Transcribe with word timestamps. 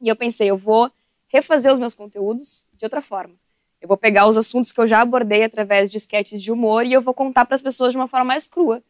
E 0.00 0.08
eu 0.08 0.16
pensei, 0.16 0.50
eu 0.50 0.56
vou 0.56 0.90
refazer 1.28 1.72
os 1.72 1.78
meus 1.78 1.94
conteúdos 1.94 2.66
de 2.76 2.84
outra 2.84 3.00
forma. 3.00 3.34
Eu 3.80 3.88
vou 3.88 3.96
pegar 3.96 4.26
os 4.26 4.36
assuntos 4.36 4.72
que 4.72 4.80
eu 4.80 4.86
já 4.86 5.00
abordei 5.00 5.44
através 5.44 5.90
de 5.90 5.98
sketches 5.98 6.42
de 6.42 6.50
humor 6.50 6.86
e 6.86 6.92
eu 6.92 7.02
vou 7.02 7.14
contar 7.14 7.44
para 7.44 7.54
as 7.54 7.62
pessoas 7.62 7.92
de 7.92 7.98
uma 7.98 8.08
forma 8.08 8.24
mais 8.24 8.46
crua. 8.46 8.82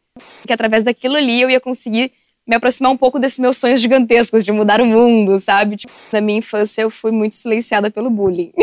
Que 0.45 0.53
através 0.53 0.83
daquilo 0.83 1.15
ali 1.15 1.41
eu 1.41 1.49
ia 1.49 1.59
conseguir 1.59 2.11
me 2.47 2.55
aproximar 2.55 2.91
um 2.91 2.97
pouco 2.97 3.19
desses 3.19 3.37
meus 3.37 3.57
sonhos 3.57 3.81
gigantescos 3.81 4.45
de 4.45 4.51
mudar 4.53 4.79
o 4.79 4.85
mundo, 4.85 5.39
sabe? 5.39 5.75
Tipo, 5.75 5.91
na 6.13 6.21
minha 6.21 6.39
infância 6.39 6.81
eu 6.81 6.89
fui 6.89 7.11
muito 7.11 7.35
silenciada 7.35 7.91
pelo 7.91 8.09
bullying. 8.09 8.53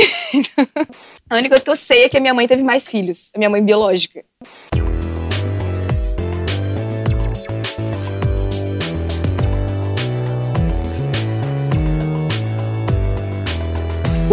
a 1.28 1.36
única 1.36 1.50
coisa 1.50 1.64
que 1.64 1.70
eu 1.70 1.76
sei 1.76 2.04
é 2.04 2.08
que 2.08 2.16
a 2.16 2.20
minha 2.20 2.32
mãe 2.32 2.48
teve 2.48 2.62
mais 2.62 2.88
filhos, 2.88 3.30
a 3.34 3.38
minha 3.38 3.50
mãe 3.50 3.62
biológica. 3.62 4.24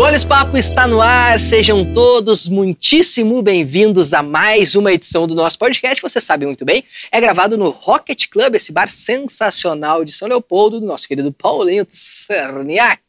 O 0.02 0.04
Olhos 0.04 0.26
Papo 0.26 0.58
está 0.58 0.88
no 0.88 1.00
ar, 1.00 1.40
sejam 1.40 1.94
todos 1.94 2.48
muitíssimo 2.48 3.40
bem-vindos 3.40 4.16
a 4.16 4.24
mais 4.24 4.74
uma 4.74 4.92
edição 4.92 5.28
do 5.28 5.36
nosso 5.36 5.60
podcast. 5.60 6.02
Você 6.02 6.20
sabe 6.20 6.44
muito 6.44 6.66
bem, 6.66 6.84
é 7.12 7.22
gravado 7.22 7.56
no 7.56 7.70
Rocket 7.70 8.28
Club, 8.28 8.56
esse 8.56 8.72
bar 8.72 8.90
sensacional 8.90 10.04
de 10.04 10.12
São 10.12 10.28
Leopoldo, 10.28 10.80
do 10.80 10.88
nosso 10.88 11.08
querido 11.08 11.32
Paulinho 11.32 11.88
Cerniak. 11.92 13.00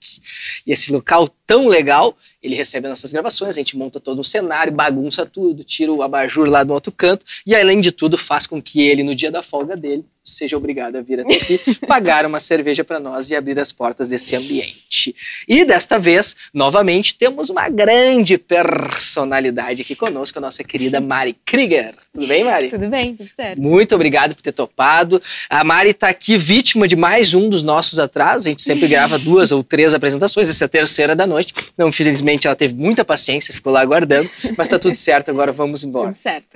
E 0.66 0.72
esse 0.72 0.92
local 0.92 1.30
tão 1.52 1.68
legal, 1.68 2.16
ele 2.42 2.54
recebe 2.54 2.88
nossas 2.88 3.12
gravações, 3.12 3.50
a 3.50 3.60
gente 3.60 3.76
monta 3.76 4.00
todo 4.00 4.18
um 4.18 4.24
cenário, 4.24 4.72
bagunça 4.72 5.26
tudo, 5.26 5.62
tira 5.62 5.92
o 5.92 6.02
abajur 6.02 6.48
lá 6.48 6.64
do 6.64 6.72
outro 6.72 6.90
canto 6.90 7.26
e, 7.46 7.54
além 7.54 7.78
de 7.78 7.92
tudo, 7.92 8.16
faz 8.16 8.46
com 8.46 8.60
que 8.60 8.80
ele, 8.80 9.04
no 9.04 9.14
dia 9.14 9.30
da 9.30 9.42
folga 9.42 9.76
dele, 9.76 10.02
seja 10.24 10.56
obrigado 10.56 10.96
a 10.96 11.00
vir 11.00 11.20
até 11.20 11.34
aqui, 11.34 11.60
pagar 11.86 12.24
uma 12.24 12.38
cerveja 12.38 12.84
para 12.84 13.00
nós 13.00 13.30
e 13.30 13.36
abrir 13.36 13.58
as 13.58 13.72
portas 13.72 14.08
desse 14.08 14.36
ambiente. 14.36 15.14
E 15.48 15.64
desta 15.64 15.98
vez, 15.98 16.36
novamente, 16.54 17.16
temos 17.16 17.50
uma 17.50 17.68
grande 17.68 18.38
personalidade 18.38 19.82
aqui 19.82 19.96
conosco, 19.96 20.38
a 20.38 20.40
nossa 20.40 20.62
querida 20.62 21.00
Mari 21.00 21.36
Krieger. 21.44 21.94
Tudo 22.12 22.26
bem, 22.26 22.44
Mari? 22.44 22.70
Tudo 22.70 22.88
bem, 22.88 23.16
tudo 23.16 23.30
certo. 23.34 23.60
Muito 23.60 23.94
obrigado 23.94 24.34
por 24.34 24.42
ter 24.42 24.52
topado. 24.52 25.20
A 25.50 25.64
Mari 25.64 25.90
está 25.90 26.08
aqui 26.08 26.36
vítima 26.36 26.86
de 26.86 26.94
mais 26.94 27.34
um 27.34 27.48
dos 27.48 27.62
nossos 27.62 27.98
atrasos. 27.98 28.46
A 28.46 28.50
gente 28.50 28.62
sempre 28.62 28.86
grava 28.86 29.18
duas 29.18 29.50
ou 29.50 29.62
três 29.64 29.92
apresentações, 29.92 30.48
essa 30.48 30.64
é 30.64 30.66
a 30.66 30.68
terceira 30.68 31.16
da 31.16 31.26
noite. 31.26 31.41
Não, 31.76 31.88
infelizmente, 31.88 32.46
ela 32.46 32.56
teve 32.56 32.74
muita 32.74 33.04
paciência, 33.04 33.54
ficou 33.54 33.72
lá 33.72 33.80
aguardando, 33.80 34.30
mas 34.56 34.66
está 34.66 34.78
tudo 34.78 34.94
certo, 34.96 35.30
agora 35.30 35.52
vamos 35.52 35.84
embora. 35.84 36.06
Tudo 36.08 36.16
certo. 36.16 36.46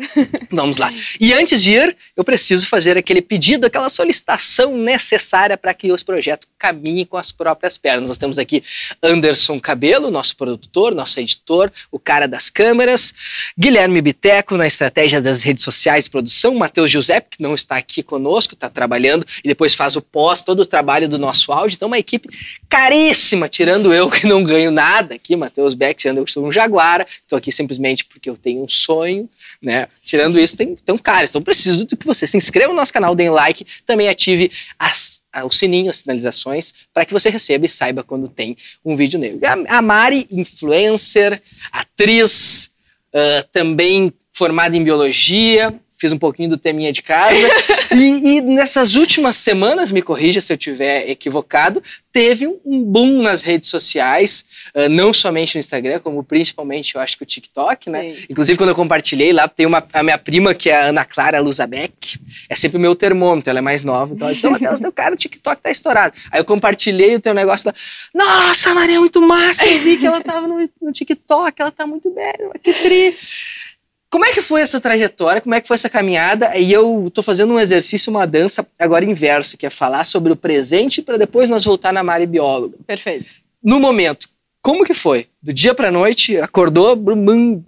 Vamos 0.50 0.76
lá. 0.78 0.92
E 1.20 1.32
antes 1.32 1.62
de 1.62 1.72
ir, 1.72 1.96
eu 2.16 2.24
preciso 2.24 2.66
fazer 2.66 2.96
aquele 2.96 3.20
pedido, 3.20 3.66
aquela 3.66 3.88
solicitação 3.88 4.76
necessária 4.76 5.56
para 5.56 5.72
que 5.74 5.90
os 5.92 6.02
projetos 6.02 6.48
caminhem 6.58 7.04
com 7.04 7.16
as 7.16 7.32
próprias 7.32 7.76
pernas. 7.78 8.08
Nós 8.08 8.18
temos 8.18 8.38
aqui 8.38 8.62
Anderson 9.02 9.60
Cabelo, 9.60 10.10
nosso 10.10 10.36
produtor, 10.36 10.94
nosso 10.94 11.20
editor, 11.20 11.70
o 11.90 11.98
cara 11.98 12.26
das 12.26 12.50
câmeras, 12.50 13.14
Guilherme 13.58 14.00
Biteco 14.00 14.56
na 14.56 14.66
estratégia 14.66 15.20
das 15.20 15.42
redes 15.42 15.62
sociais 15.62 16.06
e 16.06 16.10
produção, 16.10 16.54
Matheus 16.54 16.90
Giuseppe, 16.90 17.36
que 17.36 17.42
não 17.42 17.54
está 17.54 17.76
aqui 17.76 18.02
conosco, 18.02 18.54
está 18.54 18.68
trabalhando 18.68 19.26
e 19.44 19.48
depois 19.48 19.74
faz 19.74 19.96
o 19.96 20.02
pós, 20.02 20.42
todo 20.42 20.60
o 20.60 20.66
trabalho 20.66 21.08
do 21.08 21.18
nosso 21.18 21.52
áudio. 21.52 21.76
Então, 21.76 21.88
uma 21.88 21.98
equipe 21.98 22.28
caríssima, 22.68 23.48
tirando 23.48 23.92
eu 23.92 24.08
que 24.10 24.26
não 24.26 24.42
ganho 24.42 24.65
nada 24.70 25.14
aqui, 25.14 25.36
Matheus 25.36 25.74
Beck, 25.74 25.98
tirando 25.98 26.18
eu 26.18 26.26
sou 26.26 26.46
um 26.46 26.52
jaguara, 26.52 27.06
estou 27.22 27.36
aqui 27.36 27.50
simplesmente 27.52 28.04
porque 28.04 28.28
eu 28.28 28.36
tenho 28.36 28.62
um 28.62 28.68
sonho, 28.68 29.28
né? 29.60 29.88
Tirando 30.02 30.38
isso, 30.38 30.56
tem, 30.56 30.76
um 30.88 30.98
cara, 30.98 31.26
então 31.26 31.42
preciso 31.42 31.86
que 31.86 32.06
você 32.06 32.26
se 32.26 32.36
inscreva 32.36 32.72
no 32.72 32.76
nosso 32.76 32.92
canal, 32.92 33.14
dê 33.14 33.28
like, 33.30 33.66
também 33.84 34.08
ative 34.08 34.50
as 34.78 35.24
o 35.44 35.50
sininho, 35.50 35.90
as 35.90 35.98
sinalizações, 35.98 36.72
para 36.94 37.04
que 37.04 37.12
você 37.12 37.28
receba 37.28 37.66
e 37.66 37.68
saiba 37.68 38.02
quando 38.02 38.26
tem 38.26 38.56
um 38.82 38.96
vídeo 38.96 39.18
nele. 39.18 39.44
A, 39.44 39.78
a 39.78 39.82
Mari, 39.82 40.26
influencer, 40.30 41.42
atriz, 41.70 42.72
uh, 43.12 43.46
também 43.52 44.12
formada 44.32 44.76
em 44.76 44.82
biologia, 44.82 45.78
fiz 45.98 46.12
um 46.12 46.18
pouquinho 46.18 46.50
do 46.50 46.56
teminha 46.56 46.92
de 46.92 47.02
casa. 47.02 47.46
e, 47.94 48.36
e, 48.36 48.40
nessas 48.40 48.96
últimas 48.96 49.36
semanas, 49.36 49.90
me 49.90 50.02
corrija 50.02 50.40
se 50.40 50.52
eu 50.52 50.56
tiver 50.56 51.08
equivocado, 51.08 51.82
teve 52.12 52.46
um 52.46 52.82
boom 52.82 53.22
nas 53.22 53.42
redes 53.42 53.68
sociais, 53.68 54.44
uh, 54.74 54.88
não 54.88 55.12
somente 55.12 55.54
no 55.54 55.60
Instagram, 55.60 55.98
como 56.00 56.22
principalmente 56.22 56.94
eu 56.94 57.00
acho 57.00 57.16
que 57.16 57.22
o 57.22 57.26
TikTok, 57.26 57.90
né? 57.90 58.10
Sim. 58.10 58.24
Inclusive, 58.30 58.58
quando 58.58 58.70
eu 58.70 58.74
compartilhei 58.74 59.32
lá, 59.32 59.48
tem 59.48 59.66
uma, 59.66 59.86
a 59.92 60.02
minha 60.02 60.18
prima, 60.18 60.54
que 60.54 60.70
é 60.70 60.76
a 60.76 60.84
Ana 60.86 61.04
Clara 61.04 61.40
Luzabeck, 61.40 62.18
é 62.48 62.54
sempre 62.54 62.76
o 62.76 62.80
meu 62.80 62.94
termômetro, 62.94 63.50
ela 63.50 63.58
é 63.58 63.62
mais 63.62 63.82
nova, 63.82 64.14
então 64.14 64.28
ela 64.28 64.34
disse, 64.34 64.48
Matheus, 64.50 64.80
meu 64.80 64.92
cara, 64.92 65.14
o 65.14 65.16
TikTok 65.18 65.62
tá 65.62 65.70
estourado. 65.70 66.14
Aí 66.30 66.40
eu 66.40 66.44
compartilhei 66.44 67.14
o 67.14 67.20
teu 67.20 67.34
negócio 67.34 67.68
lá, 67.68 67.74
nossa, 68.14 68.74
Maria, 68.74 68.96
é 68.96 68.98
muito 68.98 69.20
massa, 69.20 69.66
eu 69.66 69.78
vi 69.80 69.96
que 69.96 70.06
ela 70.06 70.20
tava 70.20 70.46
no, 70.46 70.68
no 70.80 70.92
TikTok, 70.92 71.60
ela 71.60 71.70
tá 71.70 71.86
muito 71.86 72.10
bem, 72.10 72.32
que 72.62 72.72
triste. 72.72 73.65
Como 74.10 74.24
é 74.24 74.32
que 74.32 74.40
foi 74.40 74.60
essa 74.60 74.80
trajetória? 74.80 75.40
Como 75.40 75.54
é 75.54 75.60
que 75.60 75.66
foi 75.66 75.74
essa 75.74 75.90
caminhada? 75.90 76.56
E 76.56 76.72
eu 76.72 77.06
estou 77.08 77.24
fazendo 77.24 77.52
um 77.52 77.60
exercício, 77.60 78.10
uma 78.10 78.26
dança 78.26 78.66
agora 78.78 79.04
inverso, 79.04 79.56
que 79.58 79.66
é 79.66 79.70
falar 79.70 80.04
sobre 80.04 80.32
o 80.32 80.36
presente 80.36 81.02
para 81.02 81.16
depois 81.16 81.48
nós 81.48 81.64
voltar 81.64 81.92
na 81.92 82.02
Mari 82.02 82.26
bióloga. 82.26 82.78
Perfeito. 82.86 83.26
No 83.62 83.80
momento, 83.80 84.28
como 84.62 84.84
que 84.84 84.94
foi? 84.94 85.26
Do 85.42 85.52
dia 85.52 85.74
para 85.74 85.90
noite, 85.90 86.38
acordou, 86.38 86.96
como 86.96 87.64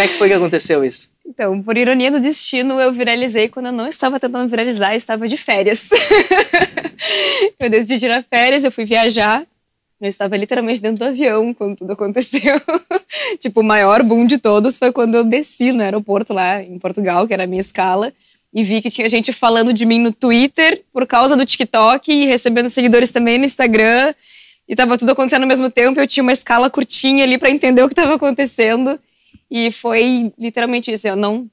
é 0.00 0.08
que 0.08 0.14
foi 0.14 0.28
que 0.28 0.34
aconteceu 0.34 0.84
isso? 0.84 1.10
Então, 1.26 1.62
por 1.62 1.76
ironia 1.76 2.10
do 2.10 2.20
destino, 2.20 2.80
eu 2.80 2.92
viralizei 2.92 3.48
quando 3.48 3.66
eu 3.66 3.72
não 3.72 3.88
estava 3.88 4.18
tentando 4.18 4.48
viralizar, 4.48 4.92
eu 4.92 4.96
estava 4.96 5.28
de 5.28 5.36
férias. 5.36 5.90
eu 7.58 7.70
decidi 7.70 7.98
tirar 7.98 8.24
férias, 8.28 8.64
eu 8.64 8.72
fui 8.72 8.84
viajar 8.84 9.44
eu 10.02 10.08
estava 10.08 10.36
literalmente 10.36 10.80
dentro 10.80 10.98
do 10.98 11.04
avião 11.04 11.54
quando 11.54 11.76
tudo 11.76 11.92
aconteceu. 11.92 12.60
tipo, 13.38 13.60
o 13.60 13.64
maior 13.64 14.02
boom 14.02 14.26
de 14.26 14.36
todos 14.36 14.76
foi 14.76 14.90
quando 14.90 15.14
eu 15.14 15.22
desci 15.22 15.70
no 15.70 15.80
aeroporto 15.80 16.34
lá 16.34 16.60
em 16.60 16.76
Portugal, 16.76 17.24
que 17.24 17.32
era 17.32 17.44
a 17.44 17.46
minha 17.46 17.60
escala, 17.60 18.12
e 18.52 18.64
vi 18.64 18.82
que 18.82 18.90
tinha 18.90 19.08
gente 19.08 19.32
falando 19.32 19.72
de 19.72 19.86
mim 19.86 20.00
no 20.00 20.12
Twitter 20.12 20.82
por 20.92 21.06
causa 21.06 21.36
do 21.36 21.46
TikTok 21.46 22.12
e 22.12 22.26
recebendo 22.26 22.68
seguidores 22.68 23.12
também 23.12 23.38
no 23.38 23.44
Instagram. 23.44 24.12
E 24.68 24.74
tava 24.74 24.98
tudo 24.98 25.12
acontecendo 25.12 25.42
ao 25.42 25.48
mesmo 25.48 25.70
tempo. 25.70 26.00
Eu 26.00 26.06
tinha 26.06 26.22
uma 26.22 26.32
escala 26.32 26.68
curtinha 26.68 27.22
ali 27.22 27.38
para 27.38 27.50
entender 27.50 27.82
o 27.82 27.86
que 27.86 27.92
estava 27.92 28.14
acontecendo. 28.14 28.98
E 29.48 29.70
foi 29.70 30.32
literalmente 30.36 30.90
isso. 30.90 31.06
Eu 31.06 31.14
não. 31.14 31.48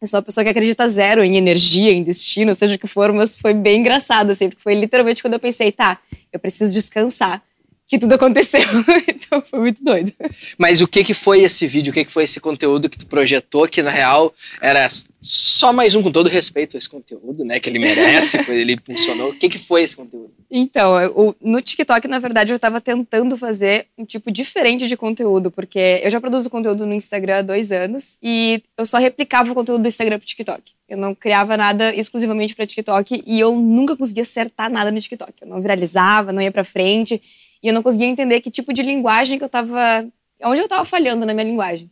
Eu 0.00 0.06
sou 0.06 0.18
uma 0.18 0.22
pessoa 0.22 0.44
que 0.44 0.50
acredita 0.50 0.86
zero 0.86 1.24
em 1.24 1.36
energia, 1.36 1.90
em 1.90 2.02
destino, 2.02 2.54
seja 2.54 2.74
o 2.74 2.78
que 2.78 2.86
for, 2.86 3.12
mas 3.12 3.34
foi 3.34 3.54
bem 3.54 3.80
engraçado, 3.80 4.30
assim, 4.30 4.50
porque 4.50 4.62
foi 4.62 4.74
literalmente 4.74 5.22
quando 5.22 5.32
eu 5.32 5.40
pensei, 5.40 5.72
tá, 5.72 5.98
eu 6.30 6.38
preciso 6.38 6.74
descansar 6.74 7.42
que 7.88 7.98
tudo 7.98 8.14
aconteceu. 8.14 8.60
então 9.08 9.42
foi 9.42 9.60
muito 9.60 9.82
doido. 9.82 10.12
Mas 10.58 10.80
o 10.80 10.88
que 10.88 11.04
que 11.04 11.14
foi 11.14 11.42
esse 11.42 11.66
vídeo? 11.66 11.90
O 11.90 11.94
que 11.94 12.04
que 12.04 12.12
foi 12.12 12.24
esse 12.24 12.40
conteúdo 12.40 12.88
que 12.88 12.98
tu 12.98 13.06
projetou 13.06 13.68
que 13.68 13.82
na 13.82 13.90
real 13.90 14.34
era 14.60 14.88
só 15.20 15.72
mais 15.72 15.94
um 15.94 16.02
com 16.02 16.12
todo 16.12 16.28
respeito 16.28 16.76
a 16.76 16.78
esse 16.78 16.88
conteúdo, 16.88 17.44
né, 17.44 17.58
que 17.58 17.70
ele 17.70 17.78
merece, 17.78 18.38
ele 18.50 18.78
funcionou. 18.84 19.30
O 19.30 19.34
que 19.34 19.48
que 19.48 19.58
foi 19.58 19.82
esse 19.82 19.96
conteúdo? 19.96 20.30
Então, 20.50 21.00
eu, 21.00 21.34
no 21.40 21.60
TikTok, 21.60 22.06
na 22.06 22.18
verdade, 22.18 22.52
eu 22.52 22.56
estava 22.56 22.80
tentando 22.80 23.36
fazer 23.36 23.86
um 23.96 24.04
tipo 24.04 24.30
diferente 24.30 24.86
de 24.86 24.96
conteúdo, 24.96 25.50
porque 25.50 26.00
eu 26.02 26.10
já 26.10 26.20
produzo 26.20 26.50
conteúdo 26.50 26.84
no 26.86 26.92
Instagram 26.92 27.38
há 27.38 27.42
dois 27.42 27.72
anos 27.72 28.18
e 28.22 28.62
eu 28.76 28.84
só 28.84 28.98
replicava 28.98 29.50
o 29.50 29.54
conteúdo 29.54 29.82
do 29.82 29.88
Instagram 29.88 30.18
pro 30.18 30.26
TikTok. 30.26 30.72
Eu 30.86 30.98
não 30.98 31.14
criava 31.14 31.56
nada 31.56 31.94
exclusivamente 31.94 32.54
para 32.54 32.66
TikTok 32.66 33.22
e 33.26 33.40
eu 33.40 33.56
nunca 33.56 33.96
conseguia 33.96 34.22
acertar 34.22 34.70
nada 34.70 34.90
no 34.90 35.00
TikTok. 35.00 35.32
Eu 35.40 35.48
não 35.48 35.60
viralizava, 35.62 36.32
não 36.32 36.42
ia 36.42 36.52
para 36.52 36.62
frente. 36.62 37.20
E 37.64 37.68
eu 37.68 37.72
não 37.72 37.82
conseguia 37.82 38.06
entender 38.06 38.42
que 38.42 38.50
tipo 38.50 38.74
de 38.74 38.82
linguagem 38.82 39.38
que 39.38 39.44
eu 39.44 39.48
tava. 39.48 40.06
onde 40.42 40.60
eu 40.60 40.68
tava 40.68 40.84
falhando 40.84 41.24
na 41.24 41.32
minha 41.32 41.46
linguagem. 41.46 41.90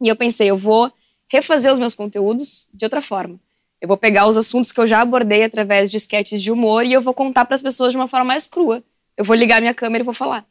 E 0.00 0.06
eu 0.06 0.14
pensei, 0.14 0.48
eu 0.48 0.56
vou 0.56 0.90
refazer 1.28 1.72
os 1.72 1.80
meus 1.80 1.94
conteúdos 1.94 2.68
de 2.72 2.86
outra 2.86 3.02
forma. 3.02 3.40
Eu 3.80 3.88
vou 3.88 3.96
pegar 3.96 4.28
os 4.28 4.36
assuntos 4.36 4.70
que 4.70 4.78
eu 4.78 4.86
já 4.86 5.00
abordei 5.00 5.42
através 5.42 5.90
de 5.90 5.96
sketches 5.96 6.40
de 6.40 6.52
humor 6.52 6.86
e 6.86 6.92
eu 6.92 7.02
vou 7.02 7.12
contar 7.12 7.44
para 7.44 7.56
as 7.56 7.62
pessoas 7.62 7.90
de 7.92 7.98
uma 7.98 8.06
forma 8.06 8.24
mais 8.24 8.46
crua. 8.46 8.84
Eu 9.16 9.24
vou 9.24 9.34
ligar 9.34 9.60
minha 9.60 9.74
câmera 9.74 10.04
e 10.04 10.04
vou 10.04 10.14
falar. 10.14 10.46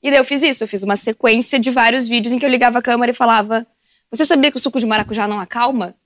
E 0.00 0.08
daí 0.08 0.20
eu 0.20 0.24
fiz 0.24 0.40
isso, 0.40 0.62
eu 0.62 0.68
fiz 0.68 0.84
uma 0.84 0.94
sequência 0.94 1.58
de 1.58 1.72
vários 1.72 2.06
vídeos 2.06 2.32
em 2.32 2.38
que 2.38 2.46
eu 2.46 2.50
ligava 2.50 2.78
a 2.78 2.82
câmera 2.82 3.10
e 3.10 3.14
falava: 3.14 3.66
Você 4.12 4.24
sabia 4.24 4.52
que 4.52 4.56
o 4.56 4.60
suco 4.60 4.78
de 4.78 4.86
maracujá 4.86 5.26
não 5.26 5.40
acalma? 5.40 5.96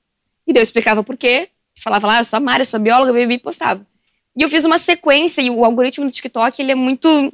E 0.46 0.54
daí 0.54 0.60
eu 0.60 0.64
explicava 0.64 1.04
por 1.04 1.18
quê. 1.18 1.50
Falava 1.78 2.06
lá, 2.06 2.16
ah, 2.16 2.20
eu 2.20 2.24
sou 2.24 2.38
a 2.38 2.40
Mari, 2.40 2.62
eu 2.62 2.66
sou 2.66 2.80
bióloga, 2.80 3.20
e 3.20 3.38
postava. 3.38 3.86
E 4.36 4.42
eu 4.42 4.48
fiz 4.48 4.64
uma 4.64 4.78
sequência 4.78 5.42
e 5.42 5.50
o 5.50 5.64
algoritmo 5.64 6.06
do 6.06 6.12
TikTok, 6.12 6.60
ele 6.60 6.72
é 6.72 6.74
muito 6.74 7.32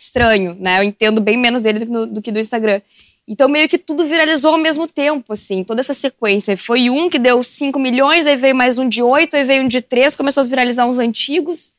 estranho, 0.00 0.56
né? 0.58 0.78
Eu 0.78 0.82
entendo 0.84 1.20
bem 1.20 1.36
menos 1.36 1.62
dele 1.62 1.78
do 1.78 1.86
que, 1.86 1.92
no, 1.92 2.06
do 2.06 2.22
que 2.22 2.32
do 2.32 2.38
Instagram. 2.38 2.80
Então, 3.26 3.48
meio 3.48 3.68
que 3.68 3.76
tudo 3.76 4.06
viralizou 4.06 4.52
ao 4.52 4.58
mesmo 4.58 4.86
tempo, 4.86 5.34
assim, 5.34 5.62
toda 5.62 5.80
essa 5.80 5.92
sequência. 5.92 6.56
Foi 6.56 6.88
um 6.88 7.10
que 7.10 7.18
deu 7.18 7.42
5 7.42 7.78
milhões, 7.78 8.26
aí 8.26 8.36
veio 8.36 8.54
mais 8.54 8.78
um 8.78 8.88
de 8.88 9.02
8, 9.02 9.36
aí 9.36 9.44
veio 9.44 9.62
um 9.62 9.68
de 9.68 9.82
3, 9.82 10.16
começou 10.16 10.42
a 10.42 10.46
viralizar 10.46 10.86
uns 10.86 10.98
antigos. 10.98 11.72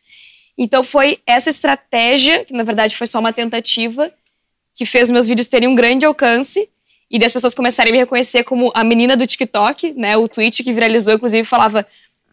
Então, 0.55 0.83
foi 0.83 1.19
essa 1.25 1.49
estratégia, 1.49 2.45
que 2.45 2.53
na 2.53 2.63
verdade 2.63 2.95
foi 2.95 3.07
só 3.07 3.19
uma 3.19 3.33
tentativa, 3.33 4.11
que 4.75 4.85
fez 4.85 5.09
meus 5.09 5.25
vídeos 5.25 5.47
terem 5.47 5.67
um 5.67 5.73
grande 5.73 6.05
alcance 6.05 6.69
e 7.09 7.17
das 7.17 7.31
pessoas 7.31 7.55
começarem 7.55 7.91
a 7.91 7.93
me 7.93 7.99
reconhecer 7.99 8.43
como 8.43 8.71
a 8.75 8.83
menina 8.83 9.17
do 9.17 9.25
TikTok, 9.25 9.93
né? 9.93 10.15
O 10.15 10.27
tweet 10.27 10.63
que 10.63 10.71
viralizou, 10.71 11.15
inclusive, 11.15 11.43
falava: 11.43 11.85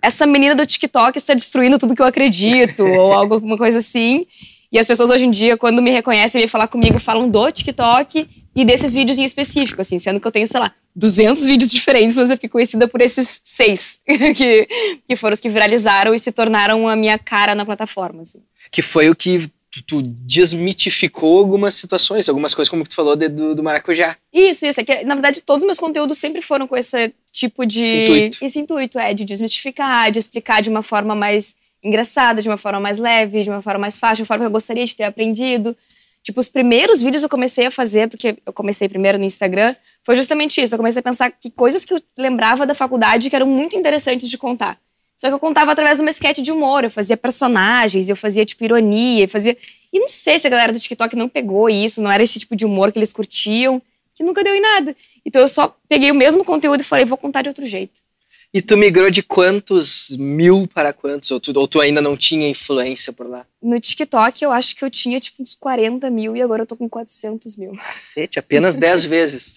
essa 0.02 0.26
menina 0.26 0.54
do 0.54 0.66
TikTok 0.66 1.16
está 1.16 1.32
destruindo 1.32 1.78
tudo 1.78 1.94
que 1.94 2.02
eu 2.02 2.06
acredito, 2.06 2.84
ou 2.84 3.12
alguma 3.12 3.56
coisa 3.56 3.78
assim. 3.78 4.26
E 4.70 4.78
as 4.78 4.86
pessoas 4.86 5.10
hoje 5.10 5.26
em 5.26 5.30
dia, 5.30 5.56
quando 5.56 5.80
me 5.80 5.90
reconhecem 5.90 6.42
e 6.42 6.48
falar 6.48 6.68
comigo, 6.68 6.98
falam 6.98 7.28
do 7.28 7.50
TikTok 7.50 8.28
e 8.54 8.64
desses 8.64 8.92
vídeos 8.92 9.18
em 9.18 9.24
específico, 9.24 9.80
assim, 9.80 9.98
sendo 9.98 10.18
que 10.18 10.26
eu 10.26 10.32
tenho, 10.32 10.46
sei 10.46 10.60
lá, 10.60 10.72
200 10.94 11.44
vídeos 11.44 11.70
diferentes, 11.70 12.16
mas 12.16 12.30
eu 12.30 12.36
fiquei 12.36 12.48
conhecida 12.48 12.88
por 12.88 13.02
esses 13.02 13.40
seis, 13.44 14.00
que, 14.34 14.66
que 15.06 15.16
foram 15.16 15.34
os 15.34 15.40
que 15.40 15.48
viralizaram 15.48 16.14
e 16.14 16.18
se 16.18 16.32
tornaram 16.32 16.88
a 16.88 16.96
minha 16.96 17.18
cara 17.18 17.54
na 17.54 17.66
plataforma, 17.66 18.22
assim. 18.22 18.40
Que 18.70 18.80
foi 18.80 19.10
o 19.10 19.14
que 19.14 19.50
tu, 19.86 20.00
desmitificou 20.02 21.38
algumas 21.38 21.74
situações, 21.74 22.28
algumas 22.28 22.54
coisas 22.54 22.70
como 22.70 22.84
tu 22.84 22.94
falou 22.94 23.14
de, 23.14 23.28
do, 23.28 23.54
do 23.54 23.62
maracujá. 23.62 24.16
Isso, 24.32 24.64
isso. 24.64 24.80
É 24.80 24.84
que, 24.84 25.04
na 25.04 25.14
verdade, 25.14 25.42
todos 25.42 25.62
os 25.62 25.66
meus 25.66 25.78
conteúdos 25.78 26.16
sempre 26.16 26.40
foram 26.40 26.66
com 26.66 26.76
esse 26.76 27.12
tipo 27.32 27.66
de... 27.66 27.82
Esse 27.82 27.96
intuito. 27.96 28.44
Esse 28.44 28.58
intuito, 28.58 28.98
é, 28.98 29.12
de 29.12 29.24
desmistificar, 29.24 30.10
de 30.10 30.18
explicar 30.18 30.62
de 30.62 30.70
uma 30.70 30.82
forma 30.82 31.14
mais 31.14 31.56
engraçada, 31.86 32.42
de 32.42 32.48
uma 32.48 32.56
forma 32.56 32.80
mais 32.80 32.98
leve, 32.98 33.44
de 33.44 33.50
uma 33.50 33.62
forma 33.62 33.80
mais 33.80 33.98
fácil, 33.98 34.16
de 34.16 34.22
uma 34.22 34.26
forma 34.26 34.44
que 34.44 34.48
eu 34.48 34.52
gostaria 34.52 34.84
de 34.84 34.94
ter 34.94 35.04
aprendido. 35.04 35.76
Tipo, 36.22 36.40
os 36.40 36.48
primeiros 36.48 37.00
vídeos 37.00 37.22
eu 37.22 37.28
comecei 37.28 37.66
a 37.66 37.70
fazer, 37.70 38.08
porque 38.08 38.36
eu 38.44 38.52
comecei 38.52 38.88
primeiro 38.88 39.16
no 39.16 39.24
Instagram, 39.24 39.76
foi 40.02 40.16
justamente 40.16 40.60
isso. 40.60 40.74
Eu 40.74 40.78
comecei 40.78 40.98
a 41.00 41.02
pensar 41.02 41.30
que 41.30 41.50
coisas 41.50 41.84
que 41.84 41.94
eu 41.94 42.02
lembrava 42.18 42.66
da 42.66 42.74
faculdade 42.74 43.30
que 43.30 43.36
eram 43.36 43.46
muito 43.46 43.76
interessantes 43.76 44.28
de 44.28 44.36
contar. 44.36 44.76
Só 45.16 45.28
que 45.28 45.34
eu 45.34 45.38
contava 45.38 45.72
através 45.72 45.96
de 45.96 46.02
uma 46.02 46.10
sketch 46.10 46.40
de 46.40 46.52
humor, 46.52 46.84
eu 46.84 46.90
fazia 46.90 47.16
personagens, 47.16 48.10
eu 48.10 48.16
fazia, 48.16 48.44
tipo, 48.44 48.64
ironia, 48.64 49.24
eu 49.24 49.28
fazia... 49.28 49.56
E 49.92 49.98
não 49.98 50.08
sei 50.08 50.38
se 50.38 50.46
a 50.46 50.50
galera 50.50 50.72
do 50.72 50.80
TikTok 50.80 51.16
não 51.16 51.28
pegou 51.28 51.70
isso, 51.70 52.02
não 52.02 52.10
era 52.10 52.22
esse 52.22 52.38
tipo 52.38 52.54
de 52.54 52.66
humor 52.66 52.92
que 52.92 52.98
eles 52.98 53.12
curtiam, 53.12 53.80
que 54.14 54.24
nunca 54.24 54.42
deu 54.42 54.54
em 54.54 54.60
nada. 54.60 54.96
Então 55.24 55.40
eu 55.40 55.48
só 55.48 55.74
peguei 55.88 56.10
o 56.10 56.14
mesmo 56.14 56.44
conteúdo 56.44 56.80
e 56.80 56.84
falei, 56.84 57.04
vou 57.04 57.16
contar 57.16 57.42
de 57.42 57.48
outro 57.48 57.64
jeito. 57.64 58.02
E 58.52 58.62
tu 58.62 58.76
migrou 58.76 59.10
de 59.10 59.22
quantos 59.22 60.16
mil 60.18 60.66
para 60.66 60.92
quantos? 60.92 61.30
Ou 61.30 61.38
tu, 61.38 61.52
ou 61.58 61.68
tu 61.68 61.80
ainda 61.80 62.00
não 62.00 62.16
tinha 62.16 62.48
influência 62.48 63.12
por 63.12 63.28
lá? 63.28 63.46
No 63.60 63.78
TikTok 63.78 64.42
eu 64.42 64.50
acho 64.50 64.74
que 64.74 64.84
eu 64.84 64.90
tinha, 64.90 65.20
tipo, 65.20 65.42
uns 65.42 65.54
40 65.54 66.08
mil 66.10 66.34
e 66.36 66.42
agora 66.42 66.62
eu 66.62 66.66
tô 66.66 66.76
com 66.76 66.88
400 66.88 67.56
mil. 67.56 67.72
Cacete, 67.72 68.38
apenas 68.38 68.74
10 68.74 69.04
vezes. 69.06 69.56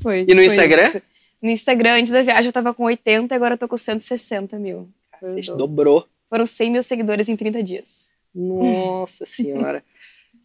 Foi. 0.00 0.24
E 0.26 0.34
no 0.34 0.42
Instagram? 0.42 0.88
isso. 0.88 1.02
No 1.40 1.50
Instagram, 1.50 1.94
antes 1.98 2.12
da 2.12 2.22
viagem, 2.22 2.46
eu 2.46 2.52
tava 2.52 2.72
com 2.72 2.84
80 2.84 3.34
e 3.34 3.36
agora 3.36 3.54
eu 3.54 3.58
tô 3.58 3.68
com 3.68 3.76
160 3.76 4.58
mil. 4.58 4.88
Cacete, 5.20 5.56
dobrou. 5.56 6.06
Foram 6.28 6.46
100 6.46 6.70
mil 6.70 6.82
seguidores 6.82 7.28
em 7.28 7.36
30 7.36 7.62
dias. 7.62 8.10
Nossa 8.34 9.26
senhora. 9.26 9.84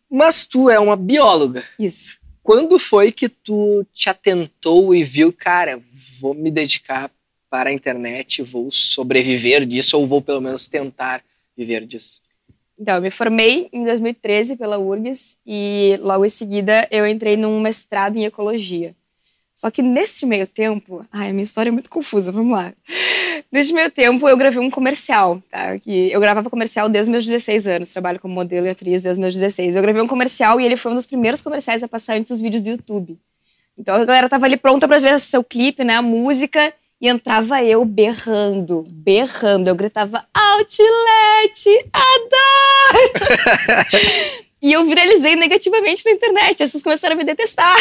Mas 0.10 0.46
tu 0.46 0.70
é 0.70 0.80
uma 0.80 0.96
bióloga. 0.96 1.64
Isso. 1.80 2.18
Quando 2.44 2.80
foi 2.80 3.12
que 3.12 3.28
tu 3.28 3.86
te 3.94 4.10
atentou 4.10 4.96
e 4.96 5.04
viu, 5.04 5.34
cara, 5.34 5.82
vou 6.20 6.34
me 6.34 6.50
dedicar 6.50 7.12
para 7.50 7.70
a 7.70 7.74
internet, 7.74 8.42
vou 8.42 8.70
sobreviver 8.72 9.66
disso 9.66 9.98
ou 9.98 10.08
vou 10.08 10.22
pelo 10.22 10.42
menos 10.42 10.68
tentar 10.68 11.24
viver 11.56 11.86
disso? 11.86 12.22
Então, 12.80 12.96
eu 12.96 13.02
me 13.02 13.10
formei 13.10 13.70
em 13.74 13.84
2013 13.84 14.56
pela 14.56 14.78
URGS 14.78 15.40
e 15.46 15.98
logo 16.00 16.24
em 16.24 16.30
seguida 16.30 16.88
eu 16.92 17.08
entrei 17.08 17.36
num 17.36 17.60
mestrado 17.60 18.18
em 18.18 18.26
ecologia. 18.26 18.96
Só 19.56 19.72
que 19.72 19.82
nesse 19.82 20.24
meio 20.28 20.46
tempo, 20.46 21.04
ai, 21.12 21.30
a 21.30 21.34
minha 21.34 21.42
história 21.42 21.70
é 21.70 21.72
muito 21.72 21.90
confusa, 21.90 22.32
vamos 22.32 22.56
lá. 22.56 22.72
Nesse 23.52 23.74
meio 23.74 23.90
tempo 23.90 24.30
eu 24.30 24.38
gravei 24.38 24.60
um 24.60 24.70
comercial, 24.70 25.42
tá? 25.50 25.80
Que 25.80 26.12
eu 26.12 26.20
gravava 26.20 26.48
comercial 26.48 26.88
desde 26.88 27.12
meus 27.12 27.26
16 27.26 27.68
anos, 27.68 27.90
trabalho 27.90 28.20
como 28.20 28.36
modelo 28.36 28.68
e 28.68 28.70
atriz 28.70 29.02
desde 29.02 29.20
meus 29.20 29.34
16. 29.34 29.76
Eu 29.76 29.82
gravei 29.82 30.02
um 30.02 30.08
comercial 30.08 30.62
e 30.62 30.66
ele 30.66 30.78
foi 30.78 30.92
um 30.92 30.96
dos 30.96 31.08
primeiros 31.08 31.42
comerciais 31.42 31.82
a 31.82 31.88
passar 31.88 32.18
antes 32.18 32.30
dos 32.30 32.42
vídeos 32.42 32.62
do 32.62 32.70
YouTube. 32.70 33.18
Então 33.76 33.96
a 33.96 34.06
galera 34.06 34.30
tava 34.30 34.46
ali 34.46 34.58
pronta 34.58 34.88
para 34.88 35.00
ver 35.00 35.16
o 35.16 35.20
seu 35.20 35.44
clipe, 35.44 35.84
né, 35.84 35.96
a 35.96 36.02
música, 36.04 36.72
e 37.00 37.08
entrava 37.08 37.64
eu 37.64 37.86
berrando, 37.86 38.84
berrando. 38.90 39.70
Eu 39.70 39.76
gritava, 39.76 40.26
Outlet, 40.34 41.90
adoro! 41.94 43.12
e 44.62 44.74
eu 44.74 44.86
viralizei 44.86 45.36
negativamente 45.36 46.04
na 46.06 46.12
internet. 46.12 46.64
As 46.64 46.70
pessoas 46.70 46.84
começaram 46.84 47.14
a 47.14 47.18
me 47.18 47.24
detestar. 47.24 47.76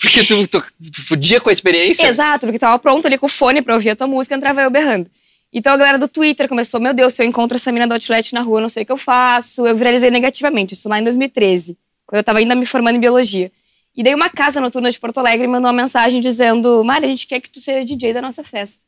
Porque 0.00 0.24
tu, 0.24 0.46
tu, 0.46 0.62
tu 0.92 1.02
fudia 1.02 1.40
com 1.40 1.48
a 1.48 1.52
experiência? 1.52 2.06
Exato, 2.06 2.46
porque 2.46 2.58
tava 2.58 2.78
pronto 2.78 3.06
ali 3.06 3.18
com 3.18 3.26
o 3.26 3.30
fone 3.30 3.60
pra 3.60 3.74
ouvir 3.74 3.90
a 3.90 3.96
tua 3.96 4.06
música, 4.06 4.34
entrava 4.34 4.62
eu 4.62 4.70
berrando. 4.70 5.10
Então 5.52 5.72
a 5.72 5.76
galera 5.76 5.98
do 5.98 6.06
Twitter 6.06 6.48
começou, 6.48 6.78
meu 6.78 6.92
Deus, 6.92 7.12
se 7.14 7.22
eu 7.22 7.26
encontro 7.26 7.56
essa 7.56 7.72
mina 7.72 7.86
do 7.86 7.94
Outlet 7.94 8.34
na 8.34 8.42
rua, 8.42 8.60
não 8.60 8.68
sei 8.68 8.82
o 8.82 8.86
que 8.86 8.92
eu 8.92 8.98
faço. 8.98 9.66
Eu 9.66 9.74
viralizei 9.74 10.10
negativamente, 10.10 10.74
isso 10.74 10.88
lá 10.88 11.00
em 11.00 11.04
2013, 11.04 11.78
quando 12.06 12.18
eu 12.18 12.24
tava 12.24 12.38
ainda 12.38 12.54
me 12.54 12.66
formando 12.66 12.96
em 12.96 13.00
biologia. 13.00 13.50
E 13.96 14.02
daí 14.02 14.14
uma 14.14 14.28
casa 14.28 14.60
noturna 14.60 14.90
de 14.90 15.00
Porto 15.00 15.18
Alegre 15.18 15.46
mandou 15.46 15.70
uma 15.70 15.82
mensagem 15.82 16.20
dizendo, 16.20 16.84
Mari, 16.84 17.06
a 17.06 17.08
gente 17.08 17.26
quer 17.26 17.40
que 17.40 17.48
tu 17.48 17.60
seja 17.60 17.84
DJ 17.84 18.12
da 18.12 18.20
nossa 18.20 18.44
festa. 18.44 18.84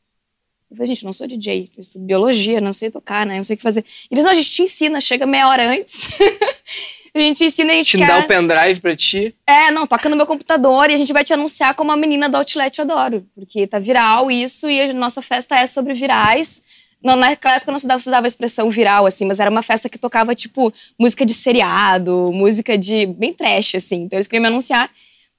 Eu 0.69 0.77
falei, 0.77 0.87
gente, 0.93 1.03
não 1.03 1.11
sou 1.11 1.25
DJ, 1.25 1.71
eu 1.75 1.81
estudo 1.81 2.05
biologia, 2.05 2.61
não 2.61 2.71
sei 2.71 2.91
tocar, 2.91 3.25
né, 3.25 3.37
não 3.37 3.43
sei 3.43 3.55
o 3.55 3.57
que 3.57 3.63
fazer. 3.63 3.83
E 4.09 4.13
eles, 4.13 4.23
não, 4.23 4.31
a 4.31 4.35
gente 4.35 4.51
te 4.51 4.61
ensina, 4.61 5.01
chega 5.01 5.25
meia 5.25 5.49
hora 5.49 5.67
antes. 5.67 6.09
a 7.11 7.19
gente 7.19 7.43
ensina, 7.43 7.73
a 7.73 7.75
gente 7.75 7.89
Te 7.89 7.97
quer... 7.97 8.07
dá 8.07 8.19
o 8.19 8.27
pendrive 8.27 8.79
pra 8.79 8.95
ti? 8.95 9.35
É, 9.47 9.71
não, 9.71 9.87
toca 9.87 10.07
no 10.09 10.15
meu 10.15 10.27
computador 10.27 10.91
e 10.91 10.93
a 10.93 10.97
gente 10.97 11.11
vai 11.11 11.23
te 11.23 11.33
anunciar 11.33 11.73
como 11.73 11.91
a 11.91 11.97
menina 11.97 12.29
do 12.29 12.37
Outlet 12.37 12.81
Adoro. 12.81 13.25
Porque 13.33 13.65
tá 13.65 13.79
viral 13.79 14.29
isso 14.29 14.69
e 14.69 14.79
a 14.79 14.93
nossa 14.93 15.23
festa 15.23 15.55
é 15.55 15.65
sobre 15.65 15.93
virais. 15.95 16.61
Não, 17.03 17.15
naquela 17.15 17.55
época 17.55 17.71
não 17.71 17.79
se 17.79 17.87
dava, 17.87 17.99
se 17.99 18.09
dava 18.09 18.25
a 18.25 18.27
expressão 18.27 18.69
viral, 18.69 19.05
assim, 19.05 19.25
mas 19.25 19.39
era 19.39 19.49
uma 19.49 19.63
festa 19.63 19.87
que 19.87 19.97
tocava, 19.97 20.35
tipo, 20.35 20.73
música 20.99 21.25
de 21.25 21.33
seriado, 21.33 22.31
música 22.33 22.77
de. 22.77 23.05
bem 23.05 23.33
trash, 23.33 23.75
assim. 23.75 24.03
Então 24.03 24.17
eles 24.17 24.27
queriam 24.27 24.41
me 24.41 24.47
anunciar. 24.47 24.89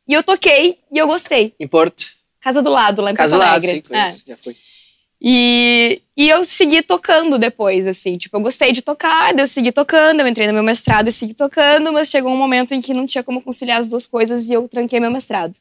E 0.08 0.14
eu 0.14 0.22
toquei 0.22 0.78
e 0.90 0.98
eu 0.98 1.06
gostei. 1.06 1.54
Em 1.60 1.68
Porto? 1.68 2.06
Casa 2.40 2.62
do 2.62 2.70
Lado, 2.70 3.02
lá 3.02 3.10
em 3.10 3.14
Caso 3.14 3.36
Porto 3.36 3.46
lado, 3.46 3.64
Alegre. 3.64 3.84
sim, 3.86 3.94
É. 3.94 4.10
já 4.30 4.36
foi. 4.38 4.56
E, 5.22 6.00
e 6.16 6.30
eu 6.30 6.42
segui 6.46 6.80
tocando 6.80 7.38
depois, 7.38 7.86
assim. 7.86 8.16
Tipo, 8.16 8.38
eu 8.38 8.40
gostei 8.40 8.72
de 8.72 8.80
tocar, 8.80 9.34
daí 9.34 9.42
eu 9.42 9.46
segui 9.46 9.70
tocando, 9.70 10.20
eu 10.20 10.26
entrei 10.26 10.46
no 10.46 10.54
meu 10.54 10.62
mestrado 10.62 11.08
e 11.08 11.12
segui 11.12 11.34
tocando, 11.34 11.92
mas 11.92 12.08
chegou 12.08 12.32
um 12.32 12.36
momento 12.36 12.72
em 12.72 12.80
que 12.80 12.94
não 12.94 13.06
tinha 13.06 13.22
como 13.22 13.42
conciliar 13.42 13.78
as 13.80 13.86
duas 13.86 14.06
coisas 14.06 14.48
e 14.48 14.54
eu 14.54 14.66
tranquei 14.66 14.98
meu 14.98 15.10
mestrado. 15.10 15.54